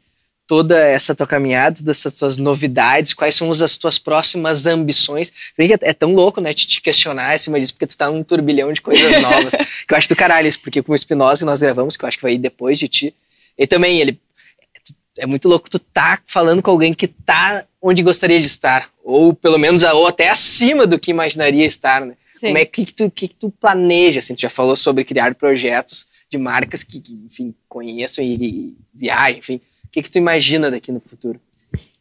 toda 0.49 0.79
essa 0.79 1.13
tua 1.15 1.27
caminhada, 1.27 1.77
todas 1.79 1.99
essas 1.99 2.19
tuas 2.19 2.39
novidades, 2.39 3.13
quais 3.13 3.35
são 3.35 3.51
as- 3.51 3.61
as 3.61 3.77
tuas 3.77 3.99
próximas 3.99 4.65
ambições? 4.65 5.33
É, 5.83 5.93
tão 5.93 6.15
louco, 6.15 6.41
né, 6.41 6.55
te, 6.55 6.67
te 6.69 6.81
questionar 6.81 7.35
acima 7.35 7.59
disso, 7.59 7.75
porque 7.75 7.89
tu 7.89 7.99
tá 7.99 8.09
num 8.11 8.23
turbilhão 8.23 8.73
de 8.73 8.81
coisas 8.81 9.21
novas. 9.21 9.53
que 9.87 9.93
eu 9.93 9.97
acho 9.99 10.09
do 10.09 10.15
caralho 10.17 10.47
isso, 10.49 10.61
porque 10.61 10.81
com 10.83 10.93
o 10.93 10.99
Spinoza 10.99 11.45
nós 11.45 11.59
gravamos, 11.61 11.97
que 11.97 12.05
eu 12.05 12.09
acho 12.09 12.17
que 12.17 12.23
vai 12.23 12.35
ir 12.35 12.39
depois 12.39 12.79
de 12.79 12.87
ti, 12.89 13.15
e 13.59 13.67
também 13.67 14.01
ele 14.01 14.19
é 15.19 15.27
muito 15.27 15.49
louco 15.49 15.71
tu 15.71 15.79
tá 15.79 16.21
falando 16.27 16.63
com 16.63 16.71
alguém 16.71 16.93
que 16.93 17.07
tá 17.07 17.65
onde 17.81 18.03
gostaria 18.03 18.39
de 18.39 18.47
estar, 18.47 18.91
ou 19.05 19.33
pelo 19.33 19.59
menos 19.59 19.83
ou 19.83 20.07
até 20.07 20.29
acima 20.29 20.87
do 20.87 20.99
que 20.99 21.11
imaginaria 21.11 21.65
estar, 21.65 22.05
né? 22.05 22.15
Sim. 22.33 22.49
Como 22.49 22.59
é 22.59 22.65
que, 22.65 22.85
que, 22.85 22.95
tu, 22.95 23.11
que, 23.11 23.29
que 23.29 23.35
tu 23.35 23.51
planeja? 23.51 24.19
Assim, 24.19 24.35
tu 24.35 24.43
já 24.43 24.51
falou 24.51 24.77
sobre 24.77 25.05
criar 25.05 25.35
projetos 25.35 26.07
de 26.29 26.37
marcas 26.37 26.83
que, 26.83 27.01
que, 27.01 27.15
enfim, 27.25 27.55
conheçam 27.69 28.23
e, 28.23 28.75
e 29.01 29.11
enfim. 29.39 29.61
O 29.85 29.89
que, 29.91 30.03
que 30.03 30.11
tu 30.11 30.19
imagina 30.19 30.71
daqui 30.71 30.93
no 30.93 31.01
futuro? 31.01 31.41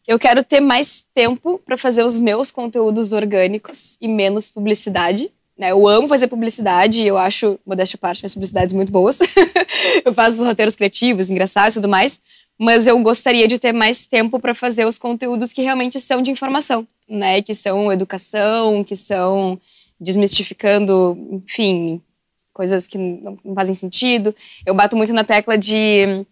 Eu 0.06 0.18
quero 0.18 0.44
ter 0.44 0.60
mais 0.60 1.04
tempo 1.14 1.60
pra 1.64 1.76
fazer 1.76 2.04
os 2.04 2.18
meus 2.18 2.50
conteúdos 2.50 3.12
orgânicos 3.12 3.96
e 4.00 4.06
menos 4.06 4.50
publicidade. 4.50 5.32
Né? 5.58 5.72
Eu 5.72 5.88
amo 5.88 6.06
fazer 6.06 6.28
publicidade 6.28 7.02
e 7.02 7.06
eu 7.06 7.16
acho, 7.16 7.58
modéstia 7.66 7.96
à 7.96 8.00
parte, 8.00 8.22
minhas 8.22 8.34
publicidades 8.34 8.74
muito 8.74 8.92
boas. 8.92 9.18
eu 10.04 10.12
faço 10.12 10.36
os 10.36 10.42
roteiros 10.42 10.76
criativos, 10.76 11.30
engraçados 11.30 11.74
e 11.74 11.78
tudo 11.78 11.88
mais. 11.88 12.20
Mas 12.58 12.86
eu 12.86 12.98
gostaria 13.00 13.46
de 13.46 13.58
ter 13.58 13.72
mais 13.72 14.06
tempo 14.06 14.40
pra 14.40 14.54
fazer 14.54 14.86
os 14.86 14.98
conteúdos 14.98 15.52
que 15.52 15.62
realmente 15.62 16.00
são 16.00 16.22
de 16.22 16.30
informação, 16.30 16.86
né? 17.08 17.42
Que 17.42 17.54
são 17.54 17.92
educação, 17.92 18.82
que 18.82 18.96
são 18.96 19.60
desmistificando, 20.00 21.16
enfim, 21.32 22.00
coisas 22.52 22.86
que 22.86 22.96
não 22.96 23.38
fazem 23.54 23.74
sentido. 23.74 24.34
Eu 24.64 24.74
bato 24.74 24.96
muito 24.96 25.12
na 25.12 25.24
tecla 25.24 25.58
de 25.58 26.24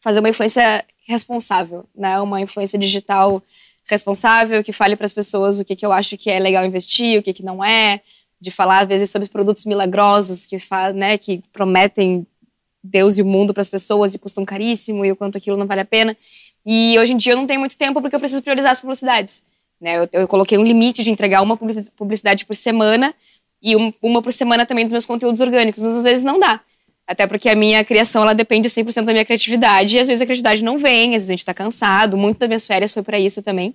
fazer 0.00 0.20
uma 0.20 0.28
influência 0.28 0.84
responsável, 1.06 1.86
né? 1.94 2.20
Uma 2.20 2.40
influência 2.40 2.78
digital 2.78 3.42
responsável 3.88 4.62
que 4.62 4.72
fale 4.72 4.94
para 4.96 5.06
as 5.06 5.14
pessoas 5.14 5.58
o 5.58 5.64
que, 5.64 5.74
que 5.74 5.84
eu 5.84 5.92
acho 5.92 6.16
que 6.16 6.30
é 6.30 6.38
legal 6.38 6.64
investir, 6.64 7.18
o 7.18 7.22
que, 7.22 7.32
que 7.32 7.42
não 7.42 7.64
é, 7.64 8.00
de 8.40 8.50
falar 8.50 8.82
às 8.82 8.88
vezes 8.88 9.10
sobre 9.10 9.28
produtos 9.28 9.64
milagrosos 9.64 10.46
que 10.46 10.56
né, 10.94 11.18
que 11.18 11.42
prometem 11.52 12.26
Deus 12.82 13.18
e 13.18 13.22
o 13.22 13.26
mundo 13.26 13.52
para 13.52 13.60
as 13.60 13.68
pessoas 13.68 14.14
e 14.14 14.18
custam 14.18 14.44
caríssimo 14.44 15.04
e 15.04 15.12
o 15.12 15.16
quanto 15.16 15.36
aquilo 15.38 15.56
não 15.56 15.66
vale 15.66 15.80
a 15.82 15.84
pena. 15.84 16.16
E 16.64 16.98
hoje 16.98 17.12
em 17.12 17.16
dia 17.16 17.32
eu 17.32 17.36
não 17.36 17.46
tenho 17.46 17.60
muito 17.60 17.76
tempo 17.76 18.00
porque 18.00 18.14
eu 18.16 18.20
preciso 18.20 18.42
priorizar 18.42 18.72
as 18.72 18.80
publicidades. 18.80 19.42
Né? 19.80 19.98
Eu, 19.98 20.08
eu 20.12 20.28
coloquei 20.28 20.58
um 20.58 20.62
limite 20.64 21.02
de 21.02 21.10
entregar 21.10 21.42
uma 21.42 21.56
publici- 21.56 21.90
publicidade 21.96 22.44
por 22.44 22.54
semana 22.56 23.14
e 23.62 23.76
um- 23.76 23.92
uma 24.02 24.22
por 24.22 24.32
semana 24.32 24.64
também 24.66 24.84
dos 24.84 24.92
meus 24.92 25.06
conteúdos 25.06 25.40
orgânicos, 25.40 25.82
mas 25.82 25.96
às 25.96 26.02
vezes 26.02 26.24
não 26.24 26.38
dá. 26.38 26.60
Até 27.06 27.26
porque 27.26 27.48
a 27.48 27.54
minha 27.56 27.82
criação 27.84 28.22
ela 28.22 28.34
depende 28.34 28.68
100% 28.70 29.04
da 29.06 29.12
minha 29.12 29.24
criatividade 29.24 29.96
e 29.96 30.00
às 30.00 30.06
vezes 30.06 30.20
a 30.22 30.24
criatividade 30.26 30.62
não 30.62 30.78
vem, 30.78 31.08
às 31.10 31.14
vezes 31.14 31.30
a 31.30 31.32
gente 31.32 31.44
tá 31.44 31.52
cansado. 31.54 32.16
Muito 32.16 32.38
das 32.38 32.48
minhas 32.48 32.66
férias 32.66 32.92
foi 32.92 33.02
para 33.02 33.18
isso 33.18 33.42
também. 33.42 33.74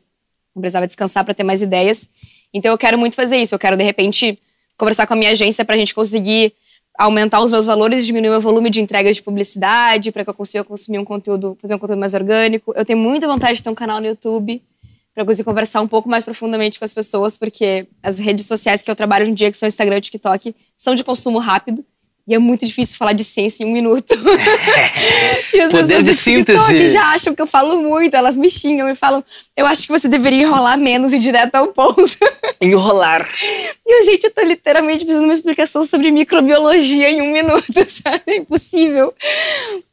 Eu 0.55 0.61
precisava 0.61 0.87
descansar 0.87 1.25
para 1.25 1.33
ter 1.33 1.43
mais 1.43 1.61
ideias. 1.61 2.09
Então 2.53 2.71
eu 2.71 2.77
quero 2.77 2.97
muito 2.97 3.15
fazer 3.15 3.37
isso. 3.37 3.53
Eu 3.53 3.59
quero 3.59 3.75
de 3.75 3.83
repente 3.83 4.39
conversar 4.77 5.05
com 5.05 5.13
a 5.13 5.17
minha 5.17 5.31
agência 5.31 5.65
para 5.65 5.75
a 5.75 5.77
gente 5.77 5.93
conseguir 5.93 6.53
aumentar 6.97 7.41
os 7.41 7.51
meus 7.51 7.65
valores, 7.65 8.05
diminuir 8.05 8.29
o 8.29 8.31
meu 8.33 8.41
volume 8.41 8.69
de 8.69 8.81
entregas 8.81 9.15
de 9.15 9.23
publicidade, 9.23 10.11
para 10.11 10.23
que 10.23 10.29
eu 10.29 10.33
consiga 10.33 10.63
consumir 10.63 10.99
um 10.99 11.05
conteúdo, 11.05 11.57
fazer 11.61 11.75
um 11.75 11.79
conteúdo 11.79 11.99
mais 11.99 12.13
orgânico. 12.13 12.73
Eu 12.75 12.85
tenho 12.85 12.99
muita 12.99 13.27
vontade 13.27 13.55
de 13.55 13.63
ter 13.63 13.69
um 13.69 13.75
canal 13.75 13.99
no 13.99 14.07
YouTube 14.07 14.61
para 15.13 15.23
conseguir 15.23 15.45
conversar 15.45 15.81
um 15.81 15.87
pouco 15.87 16.09
mais 16.09 16.25
profundamente 16.25 16.77
com 16.77 16.83
as 16.83 16.93
pessoas, 16.93 17.37
porque 17.37 17.87
as 18.03 18.19
redes 18.19 18.45
sociais 18.45 18.83
que 18.83 18.91
eu 18.91 18.95
trabalho 18.95 19.23
hoje 19.23 19.31
em 19.31 19.35
dia, 19.35 19.49
que 19.49 19.55
são 19.55 19.67
Instagram 19.67 19.97
e 19.97 20.01
TikTok, 20.01 20.55
são 20.75 20.93
de 20.93 21.03
consumo 21.03 21.39
rápido. 21.39 21.85
E 22.27 22.33
é 22.33 22.39
muito 22.39 22.65
difícil 22.65 22.97
falar 22.97 23.13
de 23.13 23.23
ciência 23.23 23.63
em 23.63 23.67
um 23.67 23.71
minuto. 23.71 24.11
e 25.53 25.61
as 25.61 25.71
Poder 25.71 26.01
de 26.01 26.13
síntese. 26.13 26.87
já 26.87 27.11
acham 27.11 27.35
que 27.35 27.41
eu 27.41 27.45
falo 27.45 27.81
muito, 27.83 28.15
elas 28.15 28.35
me 28.35 28.49
xingam 28.49 28.89
e 28.89 28.95
falam: 28.95 29.23
eu 29.55 29.65
acho 29.67 29.83
que 29.83 29.91
você 29.91 30.07
deveria 30.07 30.41
enrolar 30.41 30.75
menos 30.75 31.13
e 31.13 31.17
ir 31.17 31.19
direto 31.19 31.53
ao 31.53 31.67
ponto. 31.67 32.17
Enrolar. 32.59 33.29
E, 33.85 34.03
gente, 34.05 34.23
eu 34.23 34.31
tô 34.31 34.41
literalmente 34.41 35.05
fazendo 35.05 35.25
uma 35.25 35.33
explicação 35.33 35.83
sobre 35.83 36.09
microbiologia 36.09 37.11
em 37.11 37.21
um 37.21 37.31
minuto, 37.31 37.85
sabe? 37.87 38.23
É 38.25 38.37
impossível. 38.37 39.13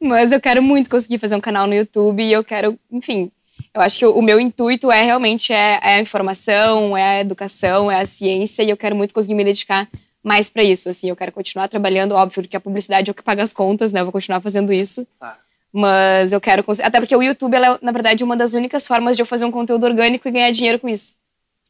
Mas 0.01 0.31
eu 0.31 0.41
quero 0.41 0.63
muito 0.63 0.89
conseguir 0.89 1.19
fazer 1.19 1.35
um 1.35 1.41
canal 1.41 1.67
no 1.67 1.75
YouTube 1.75 2.23
e 2.23 2.33
eu 2.33 2.43
quero, 2.43 2.79
enfim. 2.91 3.31
Eu 3.71 3.81
acho 3.81 3.99
que 3.99 4.05
o, 4.07 4.11
o 4.11 4.21
meu 4.23 4.39
intuito 4.39 4.91
é 4.91 5.03
realmente 5.03 5.53
é, 5.53 5.79
é 5.83 5.95
a 5.95 5.99
informação, 5.99 6.97
é 6.97 7.17
a 7.17 7.21
educação, 7.21 7.91
é 7.91 8.01
a 8.01 8.05
ciência 8.07 8.63
e 8.63 8.71
eu 8.71 8.77
quero 8.77 8.95
muito 8.95 9.13
conseguir 9.13 9.35
me 9.35 9.43
dedicar 9.43 9.87
mais 10.23 10.49
pra 10.49 10.63
isso. 10.63 10.89
Assim, 10.89 11.09
eu 11.09 11.15
quero 11.15 11.31
continuar 11.31 11.67
trabalhando, 11.67 12.13
óbvio, 12.13 12.47
que 12.47 12.55
a 12.55 12.59
publicidade 12.59 13.09
é 13.09 13.11
o 13.11 13.13
que 13.13 13.21
paga 13.21 13.43
as 13.43 13.51
contas, 13.51 13.91
né? 13.91 13.99
Eu 13.99 14.05
vou 14.05 14.11
continuar 14.11 14.39
fazendo 14.41 14.71
isso. 14.71 15.05
Claro. 15.19 15.37
Mas 15.71 16.31
eu 16.31 16.39
quero. 16.39 16.63
Até 16.83 16.99
porque 16.99 17.15
o 17.15 17.21
YouTube, 17.21 17.55
ela 17.55 17.75
é, 17.75 17.79
na 17.81 17.91
verdade, 17.91 18.23
uma 18.23 18.37
das 18.37 18.53
únicas 18.53 18.87
formas 18.87 19.15
de 19.15 19.21
eu 19.21 19.25
fazer 19.25 19.43
um 19.43 19.51
conteúdo 19.51 19.83
orgânico 19.85 20.27
e 20.27 20.31
ganhar 20.31 20.51
dinheiro 20.51 20.79
com 20.79 20.87
isso. 20.87 21.15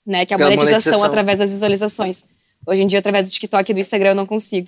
Né? 0.06 0.26
Que 0.26 0.34
é 0.34 0.36
a 0.36 0.38
monetização, 0.38 0.70
monetização. 0.70 1.04
através 1.06 1.40
das 1.40 1.50
visualizações. 1.50 2.26
Hoje 2.68 2.84
em 2.84 2.88
dia, 2.88 3.00
através 3.00 3.26
do 3.26 3.32
TikTok 3.32 3.72
e 3.72 3.74
do 3.74 3.80
Instagram, 3.80 4.10
eu 4.10 4.16
não 4.16 4.26
consigo. 4.26 4.68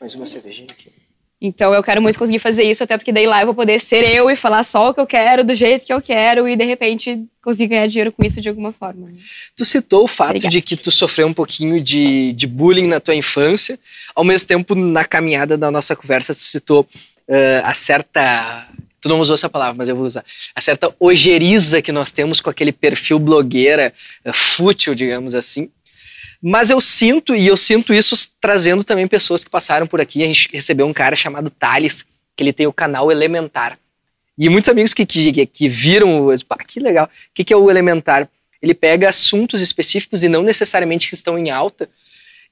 Mais 0.00 0.14
uma 0.14 0.26
cervejinha 0.26 0.68
aqui. 0.70 0.92
Então 1.40 1.72
eu 1.72 1.82
quero 1.84 2.02
muito 2.02 2.18
conseguir 2.18 2.40
fazer 2.40 2.64
isso, 2.64 2.82
até 2.82 2.96
porque 2.96 3.12
daí 3.12 3.26
lá 3.26 3.40
eu 3.42 3.46
vou 3.46 3.54
poder 3.54 3.78
ser 3.78 4.04
eu 4.04 4.28
e 4.28 4.34
falar 4.34 4.64
só 4.64 4.90
o 4.90 4.94
que 4.94 5.00
eu 5.00 5.06
quero, 5.06 5.44
do 5.44 5.54
jeito 5.54 5.86
que 5.86 5.92
eu 5.92 6.02
quero, 6.02 6.48
e 6.48 6.56
de 6.56 6.64
repente 6.64 7.24
conseguir 7.40 7.68
ganhar 7.68 7.86
dinheiro 7.86 8.10
com 8.10 8.26
isso 8.26 8.40
de 8.40 8.48
alguma 8.48 8.72
forma. 8.72 9.06
né? 9.06 9.18
Tu 9.56 9.64
citou 9.64 10.02
o 10.04 10.08
fato 10.08 10.30
Obrigada. 10.30 10.50
de 10.50 10.60
que 10.60 10.76
tu 10.76 10.90
sofreu 10.90 11.28
um 11.28 11.32
pouquinho 11.32 11.80
de, 11.80 12.32
de 12.32 12.46
bullying 12.46 12.88
na 12.88 12.98
tua 12.98 13.14
infância. 13.14 13.78
Ao 14.16 14.24
mesmo 14.24 14.48
tempo, 14.48 14.74
na 14.74 15.04
caminhada 15.04 15.56
da 15.56 15.70
nossa 15.70 15.94
conversa, 15.94 16.34
tu 16.34 16.40
citou 16.40 16.86
eh, 17.28 17.62
a 17.64 17.72
certa. 17.72 18.66
Tu 19.00 19.08
não 19.08 19.20
usou 19.20 19.34
essa 19.34 19.48
palavra, 19.48 19.76
mas 19.78 19.88
eu 19.88 19.94
vou 19.94 20.06
usar. 20.06 20.24
A 20.56 20.60
certa 20.60 20.92
ojeriza 20.98 21.80
que 21.80 21.92
nós 21.92 22.10
temos 22.10 22.40
com 22.40 22.50
aquele 22.50 22.72
perfil 22.72 23.20
blogueira 23.20 23.94
eh, 24.24 24.32
fútil, 24.32 24.92
digamos 24.92 25.36
assim. 25.36 25.70
Mas 26.42 26.70
eu 26.70 26.80
sinto, 26.80 27.34
e 27.34 27.46
eu 27.46 27.56
sinto 27.56 27.92
isso 27.92 28.16
trazendo 28.40 28.84
também 28.84 29.08
pessoas 29.08 29.44
que 29.44 29.50
passaram 29.50 29.86
por 29.86 30.00
aqui. 30.00 30.22
A 30.22 30.26
gente 30.26 30.48
recebeu 30.52 30.86
um 30.86 30.92
cara 30.92 31.16
chamado 31.16 31.50
Thales, 31.50 32.06
que 32.36 32.44
ele 32.44 32.52
tem 32.52 32.66
o 32.66 32.72
canal 32.72 33.10
Elementar. 33.10 33.78
E 34.36 34.48
muitos 34.48 34.70
amigos 34.70 34.94
que, 34.94 35.04
que, 35.04 35.46
que 35.46 35.68
viram, 35.68 36.28
pá, 36.46 36.56
que 36.58 36.78
legal. 36.78 37.06
O 37.06 37.10
que, 37.34 37.42
que 37.42 37.52
é 37.52 37.56
o 37.56 37.68
Elementar? 37.68 38.28
Ele 38.62 38.74
pega 38.74 39.08
assuntos 39.08 39.60
específicos 39.60 40.22
e 40.22 40.28
não 40.28 40.42
necessariamente 40.42 41.08
que 41.08 41.14
estão 41.14 41.36
em 41.36 41.50
alta 41.50 41.88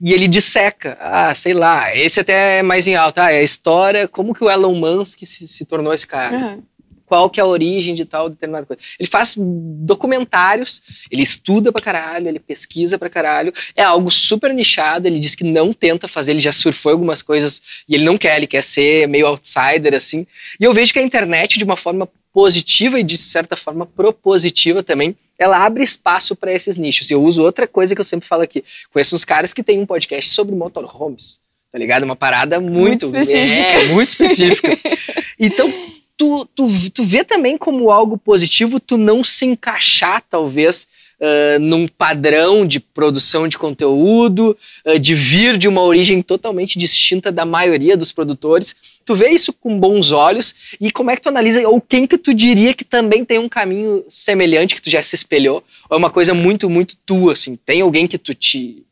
e 0.01 0.13
ele 0.13 0.29
disseca. 0.29 0.97
Ah, 1.01 1.35
sei 1.35 1.55
lá, 1.55 1.95
esse 1.95 2.21
até 2.21 2.59
é 2.59 2.63
mais 2.63 2.87
em 2.87 2.95
alta. 2.97 3.25
Ah, 3.25 3.33
é 3.33 3.39
a 3.39 3.43
história, 3.43 4.07
como 4.09 4.35
que 4.35 4.45
o 4.45 4.51
Elon 4.51 4.75
Musk 4.75 5.21
se, 5.21 5.49
se 5.49 5.65
tornou 5.65 5.93
esse 5.93 6.07
cara. 6.07 6.37
Uhum. 6.37 6.63
Qual 7.07 7.31
que 7.31 7.41
é 7.41 7.43
a 7.43 7.47
origem 7.47 7.95
de 7.95 8.05
tal 8.05 8.29
determinada 8.29 8.67
coisa. 8.67 8.83
Ele 8.99 9.09
faz 9.09 9.35
documentários, 9.39 10.83
ele 11.11 11.23
estuda 11.23 11.73
pra 11.73 11.81
caralho, 11.81 12.29
ele 12.29 12.41
pesquisa 12.41 12.99
pra 12.99 13.09
caralho. 13.09 13.55
É 13.75 13.83
algo 13.83 14.11
super 14.11 14.53
nichado, 14.53 15.07
ele 15.07 15.21
diz 15.21 15.35
que 15.35 15.45
não 15.45 15.73
tenta 15.73 16.09
fazer, 16.09 16.33
ele 16.33 16.41
já 16.41 16.53
surfou 16.53 16.93
algumas 16.93 17.23
coisas 17.23 17.63
e 17.89 17.95
ele 17.95 18.05
não 18.05 18.19
quer, 18.19 18.37
ele 18.37 18.47
quer 18.47 18.63
ser 18.63 19.07
meio 19.07 19.27
outsider, 19.27 19.95
assim. 19.95 20.27
E 20.61 20.65
eu 20.65 20.75
vejo 20.75 20.93
que 20.93 20.99
a 20.99 21.03
internet, 21.03 21.59
de 21.59 21.65
uma 21.65 21.77
forma 21.77 22.09
positiva 22.33 23.01
e 23.01 23.03
de 23.03 23.17
certa 23.17 23.57
forma 23.57 23.87
propositiva 23.87 24.83
também, 24.83 25.17
ela 25.39 25.65
abre 25.65 25.85
espaço 25.85 26.35
para 26.35 26.53
esses 26.53 26.77
nichos. 26.77 27.11
E 27.11 27.15
eu 27.15 27.23
uso 27.23 27.43
outra 27.43 27.67
coisa 27.67 27.95
que 27.95 28.01
eu 28.01 28.05
sempre 28.05 28.29
falo 28.29 28.43
aqui. 28.43 28.65
Conheço 28.93 29.15
uns 29.15 29.25
caras 29.25 29.53
que 29.53 29.63
têm 29.63 29.79
um 29.79 29.87
podcast 29.87 30.31
sobre 30.33 30.55
motorhomes, 30.55 31.41
tá 31.71 31.79
ligado? 31.79 32.03
Uma 32.03 32.17
parada 32.17 32.61
muito, 32.61 33.09
muito 33.09 33.21
específica. 33.21 33.73
É, 33.73 33.85
muito 33.87 34.09
específica. 34.09 34.79
então, 35.39 35.73
tu, 36.17 36.47
tu, 36.55 36.67
tu 36.91 37.05
vê 37.05 37.23
também 37.23 37.59
como 37.59 37.91
algo 37.91 38.17
positivo 38.17 38.81
tu 38.81 38.97
não 38.97 39.23
se 39.23 39.45
encaixar, 39.45 40.23
talvez, 40.29 40.89
uh, 41.21 41.59
num 41.61 41.87
padrão 41.87 42.67
de 42.67 42.81
produção 42.81 43.47
de 43.47 43.59
conteúdo, 43.59 44.57
uh, 44.85 44.99
de 44.99 45.15
vir 45.15 45.59
de 45.59 45.69
uma 45.69 45.83
origem 45.83 46.23
totalmente 46.23 46.79
distinta 46.79 47.31
da 47.31 47.45
maioria 47.45 47.97
dos 47.97 48.13
produtores. 48.13 48.75
Tu 49.05 49.15
vê 49.15 49.31
isso 49.31 49.53
com 49.53 49.79
bons 49.79 50.11
olhos 50.11 50.55
e 50.81 50.91
como 50.91 51.11
é 51.11 51.17
que 51.17 51.23
tu 51.23 51.29
analisa, 51.29 51.67
ou 51.69 51.81
quem 51.81 52.07
que 52.07 52.19
tu 52.19 52.33
diria 52.33 52.75
que 52.75 52.85
também 52.85 53.25
tem 53.25 53.39
um 53.39 53.49
caminho 53.49 54.05
semelhante, 54.09 54.75
que 54.75 54.83
tu 54.83 54.91
já 54.91 55.03
se 55.03 55.15
espelhou, 55.15 55.63
ou 55.89 55.97
é 55.97 55.99
uma 55.99 56.11
coisa 56.11 56.35
muito, 56.35 56.69
muito 56.69 56.97
tua, 57.05 57.35
assim? 57.35 57.57
Tem 57.57 57.83
alguém 57.83 58.07
que 58.09 58.19
tu 58.19 58.35
te, 58.35 58.83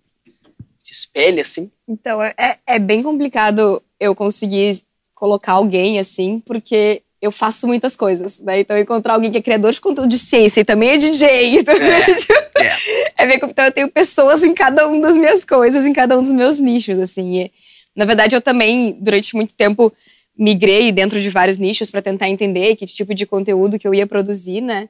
te 0.82 0.92
espelha, 0.92 1.42
assim? 1.42 1.70
Então, 1.88 2.22
é, 2.22 2.58
é 2.66 2.78
bem 2.78 3.02
complicado 3.02 3.82
eu 3.98 4.14
conseguir 4.14 4.82
colocar 5.14 5.52
alguém, 5.52 5.98
assim, 5.98 6.38
porque 6.38 7.02
eu 7.24 7.32
faço 7.32 7.66
muitas 7.66 7.96
coisas, 7.96 8.40
né? 8.40 8.60
Então, 8.60 8.76
encontrar 8.76 9.14
alguém 9.14 9.30
que 9.30 9.38
é 9.38 9.42
criador 9.42 9.72
de 9.72 9.80
conteúdo 9.80 10.10
de 10.10 10.18
ciência 10.18 10.60
e 10.60 10.64
também 10.64 10.90
é 10.90 10.96
DJ. 10.98 11.56
Então, 11.64 11.74
é, 11.74 12.10
é. 13.16 13.24
é 13.24 13.26
bem, 13.26 13.40
então 13.42 13.64
eu 13.64 13.72
tenho 13.72 13.90
pessoas 13.90 14.44
em 14.44 14.52
cada 14.52 14.86
uma 14.86 15.00
das 15.00 15.16
minhas 15.16 15.44
coisas, 15.44 15.86
em 15.86 15.92
cada 15.92 16.18
um 16.18 16.22
dos 16.22 16.32
meus 16.32 16.58
nichos, 16.58 16.98
assim. 16.98 17.40
E, 17.40 17.52
na 17.96 18.04
verdade, 18.04 18.36
eu 18.36 18.42
também, 18.42 18.96
durante 19.00 19.34
muito 19.34 19.54
tempo, 19.54 19.90
migrei 20.36 20.92
dentro 20.92 21.18
de 21.18 21.30
vários 21.30 21.56
nichos 21.56 21.90
para 21.90 22.02
tentar 22.02 22.28
entender 22.28 22.76
que 22.76 22.86
tipo 22.86 23.14
de 23.14 23.24
conteúdo 23.24 23.78
que 23.78 23.88
eu 23.88 23.94
ia 23.94 24.06
produzir, 24.06 24.60
né? 24.60 24.88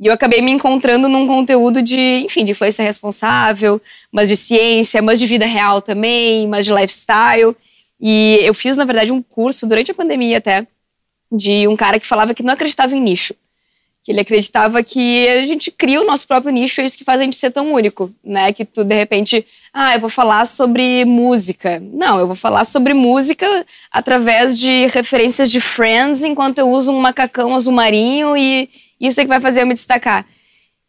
E 0.00 0.06
eu 0.06 0.12
acabei 0.12 0.42
me 0.42 0.50
encontrando 0.50 1.08
num 1.08 1.26
conteúdo 1.26 1.80
de, 1.80 2.22
enfim, 2.24 2.44
de 2.44 2.50
influência 2.50 2.82
responsável, 2.82 3.80
mas 4.10 4.28
de 4.28 4.36
ciência, 4.36 5.00
mas 5.00 5.20
de 5.20 5.26
vida 5.26 5.46
real 5.46 5.80
também, 5.80 6.48
mas 6.48 6.66
de 6.66 6.72
lifestyle. 6.72 7.56
E 8.00 8.38
eu 8.42 8.52
fiz, 8.52 8.76
na 8.76 8.84
verdade, 8.84 9.12
um 9.12 9.22
curso 9.22 9.66
durante 9.66 9.92
a 9.92 9.94
pandemia 9.94 10.38
até, 10.38 10.66
de 11.30 11.66
um 11.68 11.76
cara 11.76 11.98
que 11.98 12.06
falava 12.06 12.34
que 12.34 12.42
não 12.42 12.54
acreditava 12.54 12.94
em 12.94 13.00
nicho. 13.00 13.34
Que 14.04 14.12
ele 14.12 14.20
acreditava 14.20 14.82
que 14.84 15.28
a 15.28 15.46
gente 15.46 15.70
cria 15.70 16.00
o 16.00 16.06
nosso 16.06 16.28
próprio 16.28 16.52
nicho, 16.52 16.80
é 16.80 16.84
isso 16.84 16.96
que 16.96 17.02
faz 17.02 17.20
a 17.20 17.24
gente 17.24 17.36
ser 17.36 17.50
tão 17.50 17.72
único, 17.72 18.12
né? 18.22 18.52
Que 18.52 18.64
tu, 18.64 18.84
de 18.84 18.94
repente, 18.94 19.44
ah, 19.72 19.94
eu 19.94 20.00
vou 20.00 20.08
falar 20.08 20.44
sobre 20.44 21.04
música. 21.04 21.82
Não, 21.92 22.18
eu 22.20 22.26
vou 22.26 22.36
falar 22.36 22.64
sobre 22.64 22.94
música 22.94 23.66
através 23.90 24.58
de 24.58 24.86
referências 24.86 25.50
de 25.50 25.60
Friends, 25.60 26.22
enquanto 26.22 26.58
eu 26.58 26.70
uso 26.70 26.92
um 26.92 27.00
macacão 27.00 27.54
azul 27.54 27.72
marinho 27.72 28.36
e 28.36 28.70
isso 29.00 29.20
é 29.20 29.24
que 29.24 29.28
vai 29.28 29.40
fazer 29.40 29.62
eu 29.62 29.66
me 29.66 29.74
destacar. 29.74 30.24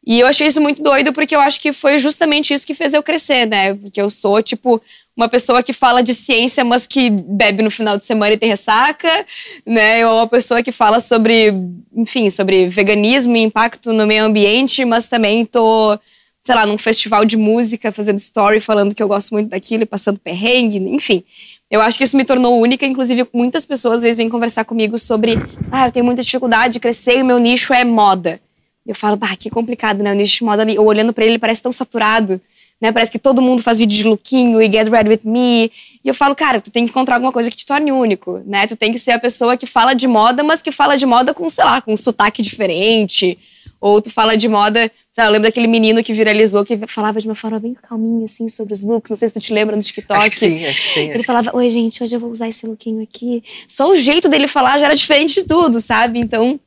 E 0.09 0.21
eu 0.21 0.25
achei 0.25 0.47
isso 0.47 0.61
muito 0.61 0.81
doido 0.81 1.11
porque 1.11 1.35
eu 1.35 1.41
acho 1.41 1.59
que 1.59 1.73
foi 1.73 1.99
justamente 1.99 2.53
isso 2.53 2.65
que 2.65 2.73
fez 2.73 2.93
eu 2.93 3.03
crescer, 3.03 3.45
né? 3.45 3.73
Porque 3.73 3.99
eu 4.01 4.09
sou, 4.09 4.41
tipo, 4.41 4.81
uma 5.17 5.27
pessoa 5.27 5.61
que 5.61 5.73
fala 5.73 6.01
de 6.01 6.13
ciência, 6.13 6.63
mas 6.63 6.87
que 6.87 7.09
bebe 7.09 7.61
no 7.61 7.69
final 7.69 7.97
de 7.97 8.05
semana 8.05 8.31
e 8.31 8.37
tem 8.37 8.47
ressaca, 8.47 9.25
né? 9.65 10.07
Ou 10.07 10.19
uma 10.19 10.27
pessoa 10.27 10.63
que 10.63 10.71
fala 10.71 11.01
sobre, 11.01 11.53
enfim, 11.93 12.29
sobre 12.29 12.69
veganismo 12.69 13.35
e 13.35 13.41
impacto 13.41 13.91
no 13.91 14.07
meio 14.07 14.23
ambiente, 14.23 14.85
mas 14.85 15.09
também 15.09 15.43
tô, 15.43 15.99
sei 16.41 16.55
lá, 16.55 16.65
num 16.65 16.77
festival 16.77 17.25
de 17.25 17.35
música, 17.35 17.91
fazendo 17.91 18.17
story, 18.17 18.61
falando 18.61 18.95
que 18.95 19.03
eu 19.03 19.09
gosto 19.09 19.33
muito 19.33 19.49
daquilo 19.49 19.83
e 19.83 19.85
passando 19.85 20.21
perrengue, 20.21 20.77
enfim. 20.77 21.21
Eu 21.69 21.81
acho 21.81 21.97
que 21.97 22.05
isso 22.05 22.15
me 22.15 22.23
tornou 22.23 22.61
única, 22.61 22.85
inclusive 22.85 23.27
muitas 23.33 23.65
pessoas 23.65 23.95
às 23.95 24.03
vezes 24.03 24.19
vêm 24.19 24.29
conversar 24.29 24.63
comigo 24.63 24.97
sobre, 24.97 25.33
ah, 25.69 25.87
eu 25.87 25.91
tenho 25.91 26.05
muita 26.05 26.23
dificuldade 26.23 26.75
de 26.75 26.79
crescer 26.79 27.17
e 27.17 27.21
o 27.21 27.25
meu 27.25 27.39
nicho 27.39 27.73
é 27.73 27.83
moda. 27.83 28.39
Eu 28.87 28.95
falo, 28.95 29.17
bah, 29.17 29.35
que 29.35 29.49
complicado, 29.49 30.01
né? 30.01 30.11
O 30.11 30.15
nicho 30.15 30.37
de 30.37 30.43
moda, 30.43 30.63
eu 30.71 30.85
olhando 30.85 31.11
para 31.11 31.25
ele, 31.25 31.37
parece 31.37 31.61
tão 31.61 31.71
saturado 31.71 32.41
né? 32.79 32.91
Parece 32.91 33.11
que 33.11 33.19
todo 33.19 33.41
mundo 33.41 33.61
faz 33.61 33.79
vídeo 33.79 33.97
de 33.97 34.03
lookinho 34.03 34.61
e 34.61 34.71
get 34.71 34.87
ready 34.87 35.09
with 35.09 35.21
me. 35.23 35.71
E 36.03 36.07
eu 36.07 36.13
falo, 36.13 36.35
cara, 36.35 36.61
tu 36.61 36.71
tem 36.71 36.85
que 36.85 36.91
encontrar 36.91 37.15
alguma 37.15 37.31
coisa 37.31 37.49
que 37.49 37.57
te 37.57 37.65
torne 37.65 37.91
único, 37.91 38.41
né? 38.45 38.67
Tu 38.67 38.75
tem 38.75 38.91
que 38.91 38.99
ser 38.99 39.11
a 39.11 39.19
pessoa 39.19 39.57
que 39.57 39.65
fala 39.65 39.93
de 39.93 40.07
moda, 40.07 40.43
mas 40.43 40.61
que 40.61 40.71
fala 40.71 40.95
de 40.95 41.05
moda 41.05 41.33
com, 41.33 41.49
sei 41.49 41.65
lá, 41.65 41.81
com 41.81 41.93
um 41.93 41.97
sotaque 41.97 42.41
diferente. 42.41 43.37
Ou 43.79 44.01
tu 44.01 44.09
fala 44.09 44.35
de 44.35 44.47
moda, 44.47 44.91
sei 45.11 45.23
lá, 45.23 45.29
eu 45.29 45.33
lembro 45.33 45.47
daquele 45.47 45.67
menino 45.67 46.03
que 46.03 46.11
viralizou, 46.11 46.65
que 46.65 46.77
falava 46.87 47.21
de 47.21 47.27
uma 47.27 47.35
forma 47.35 47.59
bem 47.59 47.75
calminha, 47.75 48.25
assim, 48.25 48.47
sobre 48.47 48.73
os 48.73 48.81
looks. 48.81 49.09
Não 49.09 49.17
sei 49.17 49.27
se 49.27 49.35
tu 49.35 49.39
te 49.39 49.53
lembra 49.53 49.75
no 49.75 49.81
TikTok. 49.81 50.19
Acho 50.19 50.29
que 50.31 50.35
sim, 50.35 50.65
acho 50.65 50.81
que 50.81 50.87
sim. 50.87 51.09
Ele 51.11 51.23
falava, 51.23 51.55
oi, 51.55 51.69
gente, 51.69 52.01
hoje 52.01 52.15
eu 52.15 52.19
vou 52.19 52.31
usar 52.31 52.47
esse 52.47 52.65
lookinho 52.65 53.03
aqui. 53.03 53.43
Só 53.67 53.89
o 53.89 53.95
jeito 53.95 54.29
dele 54.29 54.47
falar 54.47 54.79
já 54.79 54.85
era 54.85 54.95
diferente 54.95 55.41
de 55.41 55.47
tudo, 55.47 55.79
sabe? 55.79 56.19
Então, 56.19 56.59